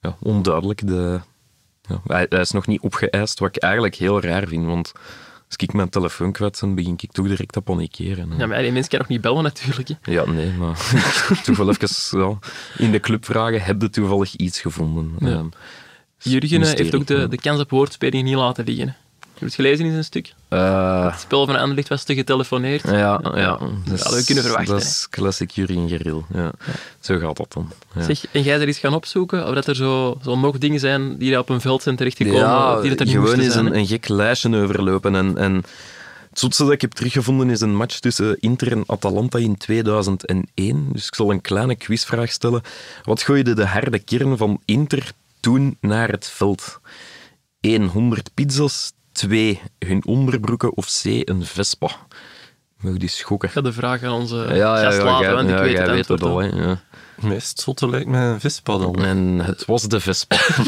ja, 0.00 0.16
onduidelijk. 0.20 0.86
De, 0.86 1.20
ja, 1.88 2.00
hij, 2.06 2.26
hij 2.28 2.40
is 2.40 2.50
nog 2.50 2.66
niet 2.66 2.80
opgeëist, 2.80 3.38
wat 3.38 3.56
ik 3.56 3.62
eigenlijk 3.62 3.94
heel 3.94 4.20
raar 4.20 4.46
vind. 4.46 4.66
Want 4.66 4.92
als 5.46 5.56
ik 5.56 5.72
mijn 5.72 5.88
telefoon 5.88 6.32
ben, 6.60 6.74
begin 6.74 6.94
ik 6.96 7.12
toch 7.12 7.26
direct 7.28 7.52
te 7.52 7.60
panikeren. 7.60 8.32
Ja, 8.38 8.46
maar 8.46 8.62
die 8.62 8.72
mensen 8.72 8.90
kan 8.90 8.98
nog 8.98 9.08
niet 9.08 9.20
bellen 9.20 9.42
natuurlijk. 9.42 9.88
hè. 9.88 10.12
Ja, 10.12 10.24
nee, 10.24 10.50
maar 10.52 10.90
even 11.46 12.18
ja, 12.18 12.38
in 12.76 12.90
de 12.90 13.00
club 13.00 13.24
vragen, 13.24 13.62
heb 13.62 13.82
je 13.82 13.90
toevallig 13.90 14.34
iets 14.34 14.60
gevonden? 14.60 15.14
Ja. 15.18 15.44
Jurgen 16.18 16.62
eh, 16.62 16.72
heeft 16.72 16.94
ook 16.94 17.06
de, 17.06 17.28
de 17.28 17.36
kans 17.36 17.60
op 17.60 17.70
woordspeling 17.70 18.24
niet 18.24 18.34
laten 18.34 18.64
liggen. 18.64 18.88
hè. 18.88 18.94
Heb 19.38 19.48
je 19.48 19.54
het 19.56 19.66
gelezen 19.66 19.84
in 19.84 19.90
zijn 19.92 20.04
stuk? 20.04 20.34
eh, 20.48 21.10
Het 21.10 21.20
spel 21.20 21.46
van 21.46 21.56
Anderlecht 21.56 21.88
was 21.88 22.04
te 22.04 22.14
getelefoneerd. 22.14 22.82
ja, 22.82 23.20
ja. 23.34 23.58
Dat 23.84 24.00
hadden 24.00 24.18
we 24.18 24.24
kunnen 24.24 24.44
verwachten. 24.44 24.74
Dat 24.74 24.82
is 24.82 25.06
classic 25.10 25.50
Jurien 25.50 25.88
Geril. 25.88 26.24
Ja. 26.32 26.52
Zo 27.00 27.18
gaat 27.18 27.36
dat 27.36 27.52
dan. 27.52 27.72
Ja. 27.94 28.02
Zeg, 28.02 28.26
en 28.32 28.42
jij 28.42 28.60
er 28.60 28.66
eens 28.66 28.78
gaan 28.78 28.94
opzoeken 28.94 29.48
of 29.48 29.54
dat 29.54 29.66
er 29.66 29.76
zo, 29.76 30.18
zo 30.22 30.36
nog 30.38 30.58
dingen 30.58 30.80
zijn 30.80 31.16
die 31.18 31.38
op 31.38 31.48
een 31.48 31.60
veld 31.60 31.82
zijn 31.82 31.96
terechtgekomen 31.96 32.40
ja, 32.40 32.80
die 32.80 32.90
dat 32.90 33.00
er 33.00 33.06
niet 33.06 33.14
gewoon 33.14 33.38
eens 33.40 33.54
een, 33.54 33.86
gek 33.86 34.08
lijstje 34.08 34.56
overlopen. 34.56 35.14
En, 35.14 35.36
en 35.36 35.54
het 36.30 36.38
zotste 36.38 36.62
dat 36.64 36.72
ik 36.72 36.80
heb 36.80 36.92
teruggevonden 36.92 37.50
is 37.50 37.60
een 37.60 37.76
match 37.76 37.98
tussen 37.98 38.36
Inter 38.40 38.72
en 38.72 38.84
Atalanta 38.86 39.38
in 39.38 39.56
2001. 39.56 40.88
Dus 40.92 41.06
ik 41.06 41.14
zal 41.14 41.30
een 41.30 41.40
kleine 41.40 41.76
quizvraag 41.76 42.32
stellen. 42.32 42.62
Wat 43.02 43.22
gooide 43.22 43.54
de 43.54 43.66
harde 43.66 43.98
kern 43.98 44.36
van 44.36 44.60
Inter 44.64 45.12
toen 45.40 45.76
naar 45.80 46.08
het 46.08 46.28
veld? 46.28 46.80
1. 47.60 47.86
100 47.86 48.30
pizza's. 48.34 48.92
2. 49.18 49.60
Hun 49.78 50.06
onderbroeken. 50.06 50.76
Of 50.76 50.86
C. 50.86 51.04
Een 51.04 51.44
Vespa. 51.44 51.90
Mag 52.80 52.96
die 52.96 53.08
schokken? 53.08 53.48
Ik 53.48 53.54
ga 53.54 53.60
de 53.60 53.72
vraag 53.72 54.02
aan 54.02 54.12
onze 54.12 54.36
gast 54.48 55.02
laten, 55.02 55.34
want 55.34 55.48
ik 55.48 55.54
ja, 55.54 55.62
weet 55.62 55.78
het 55.78 55.86
weet 55.88 56.10
antwoord 56.10 56.20
het 56.20 56.22
al. 56.22 56.28
al. 56.30 56.38
Hè, 56.40 56.68
ja. 56.68 56.80
Het 57.14 57.24
meest 57.24 57.60
zotte 57.60 57.88
lijkt 57.88 58.06
mij 58.08 58.22
een 58.22 58.40
Vespa 58.40 58.78
dan. 58.78 59.04
En 59.04 59.38
het 59.42 59.64
was 59.64 59.82
de 59.82 60.00
Vespa. 60.00 60.36
Eh, 60.58 60.64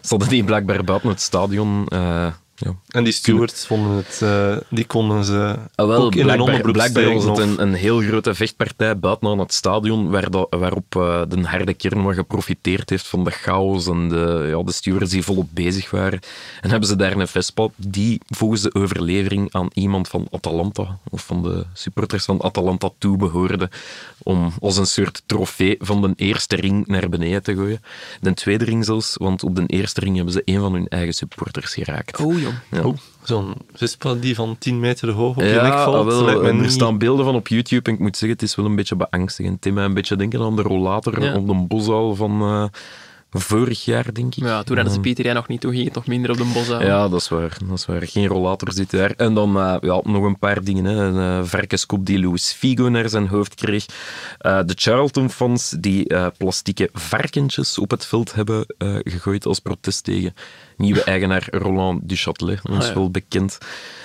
ze 0.00 0.08
hadden 0.08 0.28
die 0.28 0.44
blijkbaar 0.44 0.84
buiten 0.84 1.08
het 1.08 1.20
stadion. 1.20 1.86
eh, 1.88 2.26
ja. 2.56 2.74
En 2.88 3.04
die 3.04 3.12
stewards 3.12 3.66
vonden 3.66 3.96
het, 3.96 4.20
eh, 4.22 4.56
die 4.70 4.84
konden 4.84 5.24
ze 5.24 5.56
Ah, 5.74 5.86
wel, 5.86 6.02
ook 6.02 6.14
in 6.14 6.26
hun 6.28 6.38
was 7.14 7.24
het 7.24 7.38
een, 7.38 7.62
een 7.62 7.74
heel 7.74 8.00
grote 8.00 8.34
vechtpartij 8.34 8.98
buiten 8.98 9.28
aan 9.28 9.38
het 9.38 9.52
stadion, 9.52 10.10
waar 10.10 10.30
dat- 10.30 10.46
waarop 10.50 10.96
eh, 10.96 11.22
de 11.28 11.40
harde 11.42 11.74
kern 11.74 12.02
wat 12.02 12.14
geprofiteerd 12.14 12.90
heeft 12.90 13.06
van 13.06 13.24
de 13.24 13.30
chaos 13.30 13.86
en 13.86 14.08
de, 14.08 14.46
ja, 14.56 14.62
de 14.62 14.72
stewards 14.72 15.10
die 15.10 15.22
volop 15.22 15.48
bezig 15.50 15.90
waren. 15.90 16.20
En 16.60 16.70
hebben 16.70 16.88
ze 16.88 16.96
daar 16.96 17.16
een 17.16 17.28
Vespa 17.28 17.68
die 17.76 18.20
volgens 18.28 18.62
de 18.62 18.74
overlevering 18.74 19.52
aan 19.52 19.68
iemand 19.74 20.08
van 20.08 20.28
Atalanta, 20.30 20.98
of 21.10 21.24
van 21.26 21.42
de 21.42 21.64
supporters 21.72 22.24
van 22.24 22.42
Atalanta 22.42 22.90
toebehoorde, 22.98 23.70
om 24.22 24.52
als 24.60 24.76
een 24.76 24.86
soort 24.86 25.22
trofee 25.26 25.76
van 25.78 26.02
de 26.02 26.12
eerste 26.16 26.56
ring 26.56 26.86
naar 26.86 27.08
beneden 27.08 27.42
te 27.42 27.54
gooien. 27.54 27.82
De 28.20 28.34
tweede 28.34 28.64
ring 28.64 28.84
zelfs, 28.84 29.16
want 29.16 29.42
op 29.42 29.56
de 29.56 29.64
eerste 29.66 30.00
ring 30.00 30.14
hebben 30.16 30.32
ze 30.32 30.42
een 30.44 30.60
van 30.60 30.72
hun 30.72 30.88
eigen 30.88 31.14
supporters 31.14 31.74
geraakt. 31.74 32.20
Oh. 32.20 32.42
Ja. 32.70 32.82
Oh, 32.82 32.96
Zo'n 33.22 33.54
Vespa 33.74 34.14
die 34.14 34.34
van 34.34 34.56
10 34.58 34.80
meter 34.80 35.10
hoog 35.10 35.36
op 35.36 35.42
je 35.42 35.48
nek 35.48 35.62
Ja, 35.62 35.84
valt, 35.84 35.96
ah, 35.96 36.06
wel, 36.06 36.24
lijkt 36.24 36.42
er 36.42 36.54
niet... 36.54 36.72
staan 36.72 36.98
beelden 36.98 37.24
van 37.24 37.34
op 37.34 37.48
YouTube 37.48 37.88
en 37.90 37.94
ik 37.96 38.00
moet 38.02 38.16
zeggen, 38.16 38.38
het 38.38 38.48
is 38.48 38.54
wel 38.54 38.66
een 38.66 38.76
beetje 38.76 38.96
beangstigend. 38.96 39.72
Mij 39.72 39.84
een 39.84 39.94
beetje 39.94 40.16
denken 40.16 40.40
aan 40.40 40.56
de 40.56 40.62
rollator 40.62 41.22
Ja. 41.22 41.36
op 41.36 41.46
de 41.46 41.54
bosuil 41.54 42.14
van 42.14 42.40
eh, 42.40 42.64
vorig 43.30 43.84
jaar, 43.84 44.14
denk 44.14 44.34
ik. 44.34 44.42
Ja, 44.44 44.62
toen 44.62 44.76
hadden 44.76 44.94
ze 44.94 45.00
Pieter 45.00 45.24
jij 45.24 45.34
nog 45.34 45.48
niet, 45.48 45.60
toen 45.60 45.72
ging 45.72 45.84
het 45.84 45.94
nog 45.94 46.06
minder 46.06 46.30
op 46.30 46.36
de 46.36 46.50
bos 46.54 46.66
houden. 46.66 46.88
Ja, 46.88 47.08
dat 47.08 47.20
is 47.20 47.28
waar. 47.28 47.56
Dat 47.68 47.78
is 47.78 47.86
waar. 47.86 48.02
Geen 48.06 48.26
rollator 48.26 48.72
zit 48.72 48.90
daar. 48.90 49.10
En 49.16 49.34
dan 49.34 49.56
eh, 49.56 49.76
ja, 49.80 50.00
nog 50.04 50.24
een 50.24 50.38
paar 50.38 50.64
dingen. 50.64 50.84
Hè. 50.84 51.04
Een 51.04 51.40
uh, 51.40 51.44
varkenskop 51.48 52.06
die 52.06 52.20
Luis 52.26 52.52
Figo 52.52 52.88
naar 52.88 53.08
zijn 53.08 53.28
hoofd 53.28 53.54
kreeg. 53.54 53.86
Eh, 54.38 54.60
de 54.66 54.74
Charlton-fans 54.76 55.74
die 55.78 56.08
eh, 56.08 56.26
plastieke 56.38 56.88
varkentjes 56.92 57.78
op 57.78 57.90
het 57.90 58.06
veld 58.06 58.34
hebben 58.34 58.66
eh, 58.78 58.96
gegooid 59.02 59.46
als 59.46 59.58
protest 59.58 60.04
tegen 60.04 60.34
nieuwe 60.76 61.04
eigenaar 61.04 61.46
Roland 61.50 62.02
Duchâtelet, 62.02 62.62
ons 62.62 62.78
Ah, 62.84 62.86
ja. 62.88 62.94
wel 62.94 63.10
bekend. 63.10 63.58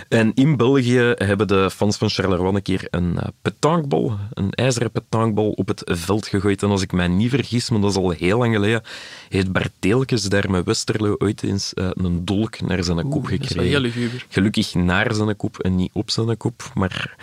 En 0.09 0.31
in 0.33 0.57
België 0.57 1.13
hebben 1.15 1.47
de 1.47 1.69
fans 1.71 1.97
van 1.97 2.09
Charleroi 2.09 2.55
een 2.55 2.61
keer 2.61 2.87
een 2.89 3.13
uh, 3.13 3.23
petankbal, 3.41 4.17
een 4.33 4.51
ijzeren 4.51 4.91
petankbal 4.91 5.49
op 5.51 5.67
het 5.67 5.81
veld 5.85 6.27
gegooid. 6.27 6.63
En 6.63 6.69
als 6.69 6.81
ik 6.81 6.91
mij 6.91 7.07
niet 7.07 7.29
vergis, 7.29 7.69
maar 7.69 7.81
dat 7.81 7.89
is 7.89 7.95
al 7.97 8.09
heel 8.09 8.37
lang 8.37 8.53
geleden, 8.53 8.83
heeft 9.29 9.51
Bart 9.51 9.71
Teelkes 9.79 10.23
daar 10.23 10.51
met 10.51 10.65
Westerlo 10.65 11.15
ooit 11.17 11.43
eens 11.43 11.71
uh, 11.75 11.89
een 11.93 12.25
dolk 12.25 12.61
naar 12.61 12.83
zijn 12.83 13.09
kop 13.09 13.25
gekregen. 13.25 13.91
Gelukkig 14.29 14.73
naar 14.73 15.13
zijn 15.13 15.35
kop 15.35 15.57
en 15.59 15.75
niet 15.75 15.89
op 15.93 16.09
zijn 16.09 16.37
kop, 16.37 16.71
maar 16.73 17.15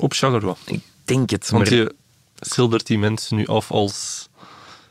Op 0.00 0.12
Charleroi. 0.12 0.54
ik 0.66 0.80
denk 1.04 1.30
het. 1.30 1.50
Want 1.50 1.64
Maar 1.64 1.74
je 1.78 1.94
schildert 2.40 2.86
die 2.86 2.98
mensen 2.98 3.36
nu 3.36 3.46
af 3.46 3.70
als 3.70 4.28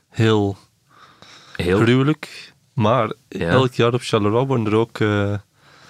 heel 0.09 0.57
heel 1.55 1.79
gruwelijk. 1.79 2.53
Maar 2.77 3.11
Ja. 3.29 3.49
elk 3.49 3.73
jaar 3.73 3.93
op 3.93 4.01
Charleroi 4.03 4.45
worden 4.45 4.65
er 4.65 4.75
ook 4.75 4.99
eh, 4.99 5.33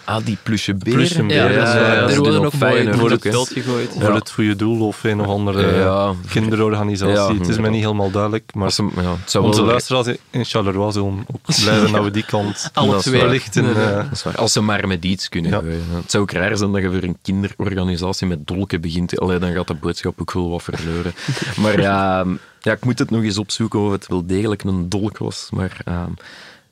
Ah, 0.06 0.26
die 0.26 0.38
plusje 0.44 0.74
beer. 0.74 0.94
Plusje 0.94 1.24
beer, 1.24 1.36
Ja, 1.36 1.50
Ja, 1.50 1.56
dat 1.60 1.68
is 1.68 1.74
ja, 1.74 1.80
waar. 1.80 1.96
ja, 1.96 2.10
er 2.10 2.18
worden 2.18 2.46
ook 2.46 2.54
mooie 2.54 2.94
voor 2.94 3.12
het 3.12 3.24
hè. 3.24 3.32
veld 3.32 3.50
gegooid. 3.50 3.96
Voor 4.00 4.14
het 4.14 4.32
goede 4.32 4.56
doel 4.56 4.88
of 4.88 5.04
een 5.04 5.20
of 5.22 5.28
andere 5.28 5.76
Ja. 5.76 6.14
kinderorganisatie. 6.30 7.34
Ja, 7.34 7.40
het 7.40 7.48
is 7.48 7.58
mij 7.58 7.70
niet 7.70 7.82
helemaal 7.82 8.12
duidelijk, 8.12 8.52
maar 8.54 8.64
Als 8.66 8.78
hem- 8.78 8.92
ja, 8.96 9.12
het 9.22 9.32
zou 9.32 9.46
onze 9.46 9.60
wel- 9.62 9.70
luisteraars 9.70 10.08
in 10.30 10.46
Charleroi 10.46 10.92
zullen 10.92 11.26
ook 11.34 11.42
blij 11.62 11.80
zijn 11.80 11.92
dat 11.92 12.04
we 12.04 12.12
die 12.12 12.26
kant 12.26 12.70
Alle 12.74 12.98
twee. 13.00 13.42
eh. 13.52 14.36
Als 14.36 14.52
ze 14.54 14.62
maar 14.62 14.88
met 14.88 15.06
iets 15.06 15.30
kunnen 15.30 15.52
Ja. 15.52 15.60
gooien. 15.60 15.84
Het 15.94 16.12
zou 16.12 16.24
ook 16.24 16.32
raar 16.32 16.58
zijn 16.58 16.72
dat 16.72 16.82
je 16.82 16.92
voor 16.92 17.04
een 17.04 17.18
kinderorganisatie 17.22 18.28
met 18.28 18.48
dolken 18.48 18.82
begint. 18.82 19.20
Allee, 19.20 19.40
dan 19.40 19.54
gaat 19.54 19.68
de 19.68 19.74
boodschap 19.74 20.22
ook 20.22 20.32
wel 20.34 20.50
wat 20.50 20.64
verloren. 20.64 21.14
maar 21.62 21.82
ja, 21.82 22.26
ja, 22.60 22.72
ik 22.72 22.86
moet 22.86 23.00
het 23.00 23.10
nog 23.12 23.24
eens 23.24 23.38
opzoeken 23.38 23.80
of 23.80 23.92
het 23.92 24.08
wel 24.08 24.26
degelijk 24.26 24.64
een 24.64 24.90
dolk 24.90 25.18
was. 25.18 25.48
Maar 25.52 25.78
ehm, 25.86 26.12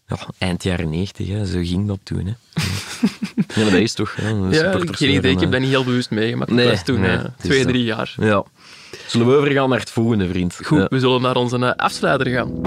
ja, 0.07 0.17
eind 0.37 0.63
jaren 0.63 0.89
90, 0.89 1.27
hè, 1.27 1.45
zo 1.45 1.59
ging 1.63 1.87
dat 1.87 1.99
toen. 2.03 2.25
Hè. 2.25 2.33
ja, 3.55 3.61
maar 3.63 3.71
dat 3.71 3.73
is 3.81 3.93
toch... 3.93 4.15
Ja, 4.21 4.51
supporters 4.53 4.97
geen 4.97 5.13
idee. 5.13 5.31
Ik 5.31 5.39
heb 5.39 5.45
eh, 5.45 5.51
dat 5.51 5.59
niet 5.61 5.69
heel 5.69 5.83
bewust 5.83 6.09
meegemaakt. 6.09 6.51
Nee, 6.51 6.65
dat 6.65 6.73
was 6.73 6.83
toen 6.85 6.99
nee, 6.99 7.11
eh, 7.11 7.23
is 7.23 7.29
twee, 7.37 7.59
dat. 7.63 7.67
drie 7.67 7.83
jaar. 7.83 8.13
Ja. 8.19 8.43
Zullen 9.07 9.27
we 9.27 9.35
overgaan 9.35 9.69
naar 9.69 9.79
het 9.79 9.91
volgende, 9.91 10.27
vriend? 10.27 10.59
Goed, 10.65 10.77
Ja. 10.79 10.87
we 10.89 10.99
zullen 10.99 11.21
naar 11.21 11.35
onze 11.35 11.57
eh, 11.57 11.71
afsluiter 11.71 12.27
gaan. 12.27 12.61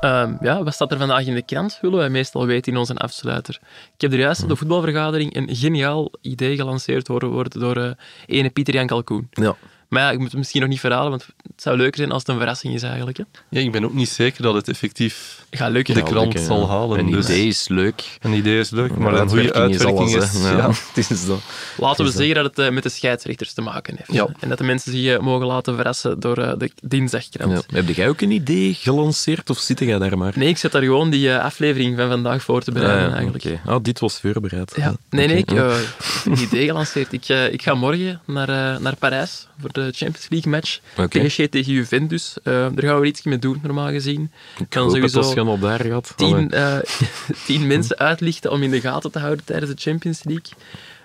Ehm, 0.00 0.34
ja, 0.40 0.62
wat 0.62 0.74
staat 0.74 0.92
er 0.92 0.98
vandaag 0.98 1.26
in 1.26 1.34
de 1.34 1.42
krant, 1.42 1.78
willen 1.80 1.98
wij 1.98 2.10
meestal 2.10 2.46
weten 2.46 2.72
in 2.72 2.78
onze 2.78 2.94
afsluiter. 2.94 3.58
Ik 3.94 4.00
heb 4.00 4.12
er 4.12 4.18
juist 4.18 4.42
op 4.42 4.48
de 4.48 4.56
voetbalvergadering 4.56 5.36
een 5.36 5.48
geniaal 5.56 6.10
idee 6.20 6.56
gelanceerd 6.56 7.06
horen 7.08 7.28
worden 7.30 7.60
door 7.60 7.76
eh 7.76 7.90
ene 8.26 8.50
Pieter 8.50 8.74
Jan 8.74 8.86
Kalkoen. 8.86 9.28
Ja. 9.30 9.56
Maar 9.90 10.02
ja, 10.02 10.10
ik 10.10 10.18
moet 10.18 10.28
het 10.28 10.36
misschien 10.36 10.60
nog 10.60 10.70
niet 10.70 10.80
verhalen, 10.80 11.10
want 11.10 11.26
het 11.42 11.62
zou 11.62 11.76
leuker 11.76 11.96
zijn 11.96 12.12
als 12.12 12.22
het 12.22 12.30
een 12.30 12.38
verrassing 12.38 12.74
is 12.74 12.82
eigenlijk. 12.82 13.16
Hè. 13.16 13.24
ja, 13.48 13.60
ik 13.60 13.72
ben 13.72 13.84
ook 13.84 13.92
niet 13.92 14.08
zeker 14.08 14.42
dat 14.42 14.54
het 14.54 14.68
effectief 14.68 15.39
Ga 15.50 15.68
leuk 15.68 15.94
de 15.94 16.02
krant 16.02 16.32
hè, 16.32 16.44
zal 16.44 16.68
halen. 16.68 16.98
Een 16.98 17.10
dus 17.10 17.24
idee 17.24 17.46
is 17.46 17.68
leuk. 17.68 18.04
een 18.20 18.32
idee 18.32 18.58
is 18.58 18.70
leuk, 18.70 18.96
maar 18.96 19.14
een 19.14 19.28
goede 19.28 19.52
uitwerking 19.52 20.08
is... 20.08 20.14
alles, 20.14 20.32
ja. 20.42 20.70
het 20.94 21.10
is 21.10 21.26
dat. 21.26 21.40
Laten 21.76 22.04
we 22.04 22.10
zeggen 22.10 22.34
dat 22.34 22.44
het 22.44 22.58
eh, 22.58 22.70
met 22.72 22.82
de 22.82 22.88
scheidsrechters 22.88 23.52
te 23.52 23.60
maken 23.60 23.94
heeft. 23.96 24.12
Ja. 24.12 24.28
En 24.40 24.48
dat 24.48 24.58
de 24.58 24.64
mensen 24.64 24.92
zich 24.92 25.06
eh, 25.16 25.20
mogen 25.20 25.46
laten 25.46 25.74
verrassen 25.74 26.20
door 26.20 26.38
eh, 26.38 26.52
de 26.58 26.70
dinsdagkrant. 26.82 27.64
Ja. 27.68 27.76
Heb 27.76 27.88
jij 27.88 28.08
ook 28.08 28.20
een 28.20 28.30
idee 28.30 28.74
gelanceerd 28.74 29.50
of 29.50 29.58
zit 29.58 29.78
jij 29.78 29.98
daar 29.98 30.18
maar? 30.18 30.32
Nee, 30.36 30.48
ik 30.48 30.58
zet 30.58 30.72
daar 30.72 30.82
gewoon 30.82 31.10
die 31.10 31.32
eh, 31.32 31.44
aflevering 31.44 31.96
van 31.96 32.08
vandaag 32.08 32.42
voor 32.42 32.62
te 32.62 32.72
bereiden 32.72 33.08
Ah, 33.08 33.14
eigenlijk. 33.14 33.44
oké. 33.44 33.60
Ah, 33.70 33.82
dit 33.82 33.98
was 33.98 34.20
voorbereid. 34.20 34.72
Ja. 34.76 34.94
Nee, 35.10 35.26
nee, 35.26 35.36
ik 35.36 35.50
eh, 35.52 35.76
een 36.24 36.38
idee 36.38 36.66
gelanceerd. 36.66 37.12
Ik, 37.12 37.24
eh, 37.28 37.52
ik 37.52 37.62
ga 37.62 37.74
morgen 37.74 38.20
naar, 38.26 38.48
eh, 38.48 38.80
naar 38.80 38.96
Parijs 38.96 39.46
voor 39.60 39.72
de 39.72 39.80
Champions 39.94 40.26
League 40.28 40.50
match 40.52 40.78
Oké. 40.96 41.26
PSG 41.26 41.36
tegen 41.50 41.72
Juventus. 41.72 42.36
Eh, 42.42 42.52
daar 42.52 42.84
gaan 42.84 43.00
we 43.00 43.06
iets 43.06 43.22
mee 43.22 43.38
doen, 43.38 43.60
normaal 43.62 43.88
gezien. 43.90 44.30
Ik 44.58 44.66
kan 44.68 44.90
sowieso 44.90 45.22
je 45.44 45.50
al 45.50 45.58
daar. 45.58 45.80
Allee. 45.80 46.00
Tien, 46.16 46.50
eh, 46.50 46.76
tien 47.46 47.66
mensen 47.66 47.98
uitlichten 47.98 48.50
om 48.50 48.62
in 48.62 48.70
de 48.70 48.80
gaten 48.80 49.10
te 49.10 49.18
houden 49.18 49.44
tijdens 49.44 49.70
de 49.70 49.80
Champions 49.80 50.24
League. 50.24 50.52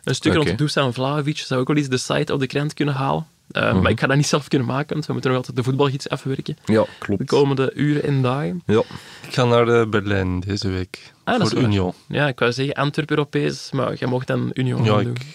Een 0.04 0.16
stuk 0.16 0.36
Oké. 0.36 0.46
rond 0.46 0.58
Dusan 0.58 0.94
Vlahovic 0.94 1.38
zou 1.38 1.60
ook 1.62 1.68
wel 1.68 1.78
eens 1.78 1.88
de 1.90 1.98
site 1.98 2.34
op 2.34 2.40
de 2.40 2.48
krant 2.48 2.74
kunnen 2.74 2.94
halen. 2.96 3.26
Eh, 3.52 3.72
Mhm. 3.72 3.82
Maar 3.82 3.92
ik 3.92 4.00
ga 4.00 4.08
dat 4.08 4.16
niet 4.18 4.28
zelf 4.28 4.48
kunnen 4.48 4.68
maken, 4.68 4.94
want 4.94 5.06
we 5.06 5.14
moeten 5.14 5.30
nog 5.32 5.40
altijd 5.40 5.58
de 5.58 5.64
voetbalgids 5.64 6.10
afwerken. 6.10 6.58
Ja, 6.66 6.82
De 6.82 6.88
klopt. 7.00 7.26
komende 7.26 7.72
uren 7.76 8.04
en 8.04 8.22
dagen. 8.22 8.64
Ja. 8.66 8.84
Ik 9.28 9.34
ga 9.34 9.44
naar 9.46 9.68
eh, 9.68 9.88
Berlijn 9.88 10.40
deze 10.40 10.70
week. 10.70 11.14
Ah, 11.24 11.38
dat 11.38 11.46
is 11.48 11.52
voor 11.54 11.62
waar. 11.62 11.70
Union. 11.70 11.94
Ja, 12.08 12.28
ik 12.28 12.40
wou 12.40 12.52
zeggen 12.52 12.74
Antwerpen 12.74 13.18
Europees, 13.18 13.70
maar 13.72 13.94
jij 13.96 14.08
mocht 14.10 14.28
dan 14.28 14.50
Union 14.54 14.84
Ja, 14.84 14.98
doen. 14.98 15.00
ik, 15.16 15.26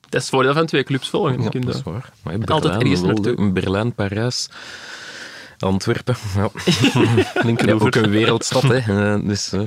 Dat 0.00 0.20
is 0.20 0.26
het 0.26 0.28
voordeel 0.28 0.54
van 0.54 0.66
twee 0.66 0.82
clubs 0.84 1.08
volgen. 1.08 1.42
Ja, 1.42 1.48
je- 1.52 1.58
Dat 1.60 1.74
is 1.74 1.82
waar. 1.82 2.10
Maar 2.22 2.34
Altijd 2.44 2.74
ergens 2.82 3.00
naartoe. 3.02 3.52
Berlijn, 3.52 3.94
Parijs, 3.94 4.48
Antwerpen. 5.62 6.16
Ja. 6.36 6.50
Ja, 7.66 7.72
ook 7.72 7.94
een 7.94 8.10
wereldstad, 8.10 8.62
hè. 8.62 8.76
Eh, 8.76 9.26
Dus 9.26 9.52
eh, 9.52 9.60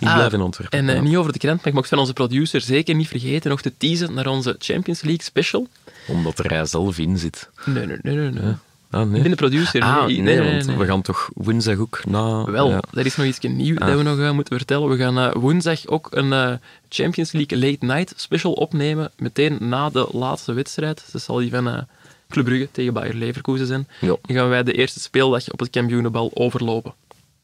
ik 0.00 0.08
Ah, 0.08 0.14
blijf 0.14 0.32
in 0.32 0.40
Antwerpen. 0.40 0.78
En 0.78 0.88
eh, 0.88 0.94
ja. 0.94 1.00
niet 1.00 1.16
over 1.16 1.32
de 1.32 1.38
krant, 1.38 1.56
maar 1.56 1.66
ik 1.66 1.72
mocht 1.74 1.88
van 1.88 1.98
onze 1.98 2.12
producer 2.12 2.60
zeker 2.60 2.94
niet 2.94 3.08
vergeten 3.08 3.50
nog 3.50 3.60
te 3.60 3.72
teasen 3.76 4.14
naar 4.14 4.26
onze 4.26 4.56
Champions 4.58 5.00
League 5.02 5.22
special. 5.24 5.66
Omdat 6.06 6.38
er 6.38 6.50
hij 6.50 6.66
zelf 6.66 6.98
in 6.98 7.18
zit. 7.18 7.48
Nee, 7.64 7.86
nee, 7.86 7.98
nee, 8.02 8.14
nee. 8.16 8.30
nee. 8.30 8.54
Ah, 8.90 9.06
nee. 9.06 9.16
Ik 9.16 9.22
ben 9.22 9.30
de 9.30 9.36
producer. 9.36 9.82
Ah, 9.82 10.06
nee, 10.06 10.20
nee, 10.20 10.38
nee, 10.38 10.64
want 10.64 10.78
we 10.78 10.86
gaan 10.86 11.02
toch 11.02 11.30
woensdag 11.34 11.76
ook 11.78 12.02
na... 12.06 12.44
Wel, 12.44 12.68
ja. 12.70 12.82
er 12.94 13.06
is 13.06 13.16
nog 13.16 13.26
iets 13.26 13.38
nieuws 13.40 13.78
Ah. 13.78 13.86
dat 13.86 13.96
we 13.96 14.02
nog 14.02 14.18
eh, 14.18 14.30
moeten 14.30 14.56
vertellen. 14.56 14.88
We 14.88 14.96
gaan 14.96 15.32
woensdag 15.32 15.86
ook 15.86 16.08
een 16.10 16.58
Champions 16.88 17.32
League 17.32 17.58
Late 17.58 17.84
Night 17.84 18.12
special 18.16 18.52
opnemen, 18.52 19.10
meteen 19.16 19.56
na 19.60 19.90
de 19.90 20.08
laatste 20.12 20.52
wedstrijd. 20.52 21.04
Dat 21.12 21.22
zal 21.22 21.36
die 21.36 21.50
van 21.50 21.86
Club 22.30 22.44
Brugge 22.44 22.68
tegen 22.72 22.92
Bayer 22.92 23.14
Leverkusen 23.14 23.66
zijn. 23.66 23.88
Ja. 24.00 24.16
Dan 24.22 24.36
gaan 24.36 24.48
wij 24.48 24.62
de 24.62 24.72
eerste 24.72 25.00
speeldag 25.00 25.50
op 25.50 25.60
het 25.60 25.70
kampioenenbal 25.70 26.30
overlopen. 26.34 26.94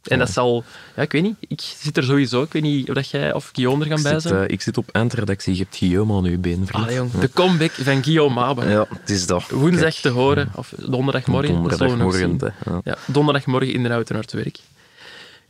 En 0.02 0.18
dat 0.18 0.30
zal... 0.30 0.64
Ja, 0.96 1.02
ik 1.02 1.12
weet 1.12 1.22
niet. 1.22 1.36
Ik 1.48 1.60
zit 1.60 1.96
er 1.96 2.02
sowieso. 2.04 2.42
Ik 2.42 2.52
weet 2.52 2.62
niet 2.62 2.88
of 2.88 2.94
dat 2.94 3.08
jij 3.10 3.32
of 3.32 3.50
Guillaume 3.52 3.82
er 3.84 3.88
gaan 3.88 3.96
Ik 3.98 4.02
bij 4.02 4.12
zit, 4.12 4.22
zijn. 4.22 4.44
eh, 4.46 4.52
ik 4.52 4.62
zit 4.62 4.78
op 4.78 4.88
eindredactie. 4.92 5.52
Je 5.56 5.62
hebt 5.62 5.76
Guillaume 5.76 6.14
aan 6.16 6.24
uw 6.24 6.38
been, 6.38 6.66
vriend. 6.66 6.92
Jong. 6.92 7.10
De 7.10 7.30
comeback 7.30 7.70
van 7.70 8.02
Guillaume 8.04 8.34
Maben. 8.34 8.68
Ja, 8.70 8.86
het 9.00 9.10
is 9.10 9.26
dat. 9.26 9.48
Woensdag 9.50 9.94
te 9.94 10.08
horen, 10.08 10.50
of 10.54 10.72
donderdagmorgen. 10.78 11.54
Donderdagmorgen. 11.54 12.38
hè. 12.40 12.70
Ja. 12.70 12.80
Ja, 12.84 12.96
donderdagmorgen 13.06 13.72
in 13.72 13.82
de 13.82 13.88
auto 13.88 14.12
naar 14.14 14.22
het 14.22 14.32
werk. 14.32 14.58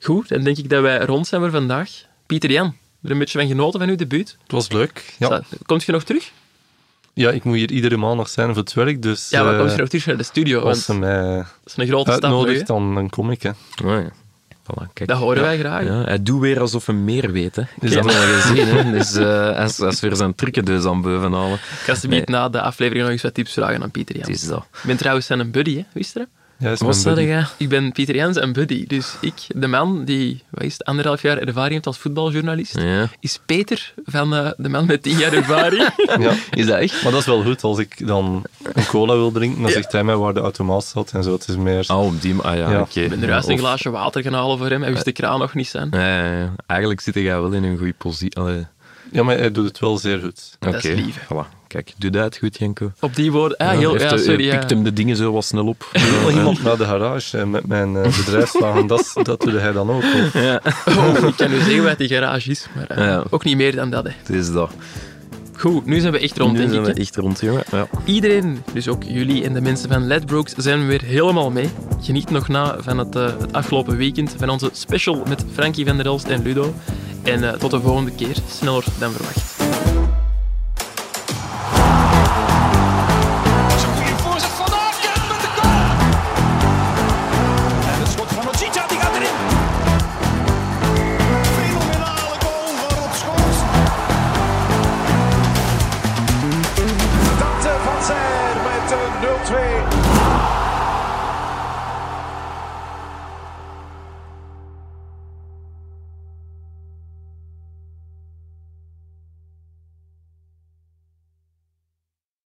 Goed, 0.01 0.29
dan 0.29 0.43
denk 0.43 0.57
ik 0.59 0.69
dat 0.71 0.83
wij 0.83 0.99
rond 1.05 1.27
zijn 1.27 1.41
voor 1.41 1.51
vandaag. 1.51 1.91
Pieter 2.27 2.51
Jan, 2.51 2.77
er 3.03 3.11
een 3.11 3.19
beetje 3.19 3.39
van 3.39 3.49
genoten 3.49 3.81
van 3.81 3.89
uw 3.89 3.97
debuut. 3.97 4.37
Het 4.43 4.53
was 4.53 4.71
leuk. 4.71 5.15
Ja. 5.19 5.43
Komt 5.67 5.85
je 5.85 5.93
nog 5.93 6.05
terug? 6.05 6.31
Ja, 7.17 7.31
ik 7.31 7.45
moet 7.45 7.55
hier 7.57 7.71
iedere 7.71 7.97
maandag 7.97 8.29
zijn 8.29 8.47
voor 8.49 8.57
het 8.57 8.73
werk, 8.73 9.03
dus 9.03 9.29
Ja, 9.31 9.43
maar 9.43 9.53
eh, 9.53 9.59
komt 9.59 9.71
je 9.71 9.77
nog 9.77 9.89
terug 9.89 10.07
naar 10.07 10.17
de 10.17 10.23
studio? 10.23 10.57
Want 10.63 10.75
als 10.75 10.85
ze 10.85 10.95
mij 10.95 11.35
dat 11.37 11.47
is 11.65 11.77
een 11.77 11.87
grote 11.87 12.11
stap 12.11 12.23
uitnodigt, 12.25 12.59
hè. 12.61 12.65
dan, 12.67 12.95
dan 12.95 13.11
kom 13.11 13.31
ik. 13.31 13.43
Hè. 13.43 13.51
Ja. 13.85 14.11
Voilà, 14.63 14.93
kijk. 14.93 15.09
Dat 15.09 15.19
horen 15.19 15.43
wij 15.43 15.59
graag. 15.59 15.85
Ja, 15.85 16.03
hij 16.05 16.23
doet 16.23 16.41
weer 16.41 16.61
alsof 16.61 16.87
hij 16.87 16.95
meer 16.95 17.33
weet. 17.33 17.57
Hè. 17.57 17.63
Ik 17.63 17.69
Is 17.81 17.95
heb 17.95 18.03
dat- 18.03 18.13
hem 18.13 18.23
al 18.23 18.41
gezien. 18.41 18.67
Hè. 18.67 18.91
Dus, 18.91 19.15
eh, 19.15 19.55
hij, 19.57 19.65
is, 19.65 19.79
hij 19.79 19.89
is 19.89 20.01
weer 20.01 20.17
zijn 20.17 20.35
trucken 20.35 20.65
dus 20.65 20.85
aan 20.85 21.03
boven 21.03 21.33
halen. 21.33 21.53
Ik 21.55 21.61
ga 21.61 21.93
alsjeblieft 21.93 22.29
na 22.29 22.49
de 22.49 22.61
aflevering 22.61 23.03
nog 23.03 23.13
eens 23.13 23.23
wat 23.23 23.35
tips 23.35 23.53
vragen 23.53 23.83
aan 23.83 23.91
Pieter 23.91 24.17
Jan. 24.17 24.27
Het 24.27 24.37
is 24.37 24.47
dat. 24.49 24.65
Ik 24.73 24.81
ben 24.87 24.97
trouwens 24.97 25.27
zijn 25.27 25.51
buddy, 25.51 25.77
hè? 25.77 25.85
wist 25.93 26.13
je 26.13 26.19
dat? 26.19 26.29
Wat 26.59 27.03
jij? 27.17 27.45
Ik 27.57 27.69
ben 27.69 27.93
Pieter 27.93 28.15
Jans 28.15 28.37
en 28.37 28.53
buddy. 28.53 28.87
Dus 28.87 29.17
ik, 29.21 29.35
de 29.55 29.67
man 29.67 30.05
die 30.05 30.43
wat 30.51 30.63
is 30.63 30.73
het, 30.73 30.85
anderhalf 30.85 31.23
jaar 31.23 31.39
ervaring 31.39 31.73
heeft 31.73 31.87
als 31.87 31.99
voetbaljournalist, 31.99 32.79
Ja. 32.81 33.09
is 33.21 33.39
Peter 33.47 33.93
van 34.05 34.35
eh, 34.35 34.51
de 34.57 34.69
man 34.69 34.87
met 34.87 35.03
tien 35.03 35.19
jaar 35.19 35.33
ervaring. 35.33 35.89
Ja. 36.19 36.33
Is 36.51 36.67
dat 36.67 36.79
echt? 36.79 37.03
Maar 37.03 37.13
dat 37.13 37.21
is 37.21 37.27
wel 37.27 37.43
goed. 37.43 37.63
Als 37.63 37.79
ik 37.79 38.07
dan 38.07 38.45
een 38.73 38.87
cola 38.87 39.13
wil 39.15 39.33
drinken, 39.33 39.61
dan 39.63 39.71
Ja. 39.71 39.77
zegt 39.77 39.93
hij 39.93 40.05
mij 40.05 40.17
waar 40.17 40.35
de 40.35 40.41
automaat 40.41 40.85
staat 40.85 41.13
en 41.13 41.23
zo. 41.23 41.33
Het 41.33 41.49
is 41.49 41.57
meer... 41.57 41.85
Ah, 41.87 42.05
op 42.05 42.21
die... 42.23 42.35
Ah 42.41 42.57
ja, 42.57 42.71
Ja. 42.71 42.81
oké. 42.81 43.01
Ik 43.01 43.09
ben 43.11 43.23
er 43.23 43.29
juist 43.29 43.49
een 43.49 43.59
glaasje 43.59 43.91
water 43.91 44.23
gaan 44.23 44.33
halen 44.35 44.59
voor 44.59 44.69
hem. 44.69 44.83
Hij 44.83 44.93
wist 44.93 45.05
de 45.05 45.13
kraan 45.13 45.39
nog 45.39 45.55
niet 45.55 45.69
zijn. 45.69 45.89
Ja. 45.91 46.53
Eigenlijk 46.67 47.01
zit 47.01 47.15
jij 47.15 47.41
wel 47.41 47.53
in 47.53 47.65
een 47.65 47.77
goede 47.77 47.95
positie. 47.99 48.41
Ja, 49.13 49.23
maar 49.23 49.37
hij 49.39 49.53
doet 49.53 49.69
het 49.69 49.79
wel 49.79 49.99
zeer 49.99 50.19
goed. 50.21 50.57
Dat 50.59 50.85
is 50.85 50.91
Oké. 50.91 51.03
Voilà. 51.45 51.55
Kijk, 51.67 51.93
doe 51.97 52.11
dat 52.11 52.37
goed, 52.37 52.59
Janko. 52.59 52.93
Op 53.01 53.15
die 53.15 53.33
woorden. 53.33 53.57
Ah, 53.59 53.71
heel, 53.79 53.99
ja, 53.99 54.17
sorry. 54.17 54.49
pikt 54.51 54.71
Ja. 54.71 54.77
hem 54.77 54.85
de 54.85 54.93
dingen 54.93 55.17
zo 55.17 55.33
wat 55.33 55.45
snel 55.45 55.67
op. 55.67 55.89
Wil 56.21 56.31
iemand 56.31 56.63
naar 56.63 56.77
de 56.77 56.85
garage 56.85 57.39
eh, 57.39 57.45
met 57.45 57.67
mijn 57.67 57.97
eh, 57.97 58.17
bedrijfswagen. 58.17 58.87
Dat, 58.87 59.11
dat 59.23 59.41
doet 59.41 59.61
hij 59.61 59.73
dan 59.73 59.91
ook. 59.91 60.03
Of? 60.03 60.35
Oh, 60.99 61.29
ik 61.29 61.37
kan 61.37 61.51
nu 61.51 61.61
zeggen 61.61 61.85
wat 61.85 61.99
die 61.99 62.09
garage 62.09 62.51
is, 62.51 62.67
maar 62.75 62.87
eh, 62.87 63.05
Ja. 63.05 63.25
ook 63.31 63.45
niet 63.45 63.57
meer 63.57 63.75
dan 63.77 63.91
dat. 63.91 64.05
Hè. 64.05 64.11
Het 64.23 64.29
is 64.37 64.53
dat. 64.53 64.71
Goed, 65.59 65.87
nu 65.87 66.01
zijn 66.01 66.13
we 66.13 66.19
echt 66.19 66.39
rond, 66.39 66.53
nu 66.53 66.59
denk 66.59 66.71
zijn 66.71 66.85
we 66.85 66.93
echt 66.93 67.17
rond, 67.17 67.41
jongen. 67.41 67.65
Ja. 67.71 67.89
Iedereen, 68.05 68.63
dus 68.73 68.89
ook 68.89 69.03
jullie 69.03 69.45
en 69.45 69.55
de 69.55 69.61
mensen 69.61 69.89
van 69.89 70.07
Ledbrokes, 70.07 70.55
zijn 70.57 70.87
weer 70.87 71.03
helemaal 71.03 71.51
mee. 71.51 71.69
Geniet 72.01 72.31
nog 72.31 72.49
na 72.49 72.77
van 72.79 72.99
het, 72.99 73.17
eh, 73.17 73.25
het 73.39 73.53
afgelopen 73.53 73.97
weekend 73.97 74.35
van 74.39 74.49
onze 74.49 74.71
special 74.73 75.23
met 75.29 75.45
Frankie 75.53 75.87
van 75.87 75.97
der 75.97 76.07
Elst 76.07 76.27
en 76.27 76.43
Ludo. 76.43 76.75
En 77.23 77.53
eh, 77.53 77.59
tot 77.59 77.71
de 77.71 77.81
volgende 77.81 78.11
keer, 78.11 78.37
sneller 78.49 78.85
dan 78.99 79.13
verwacht. 79.13 79.56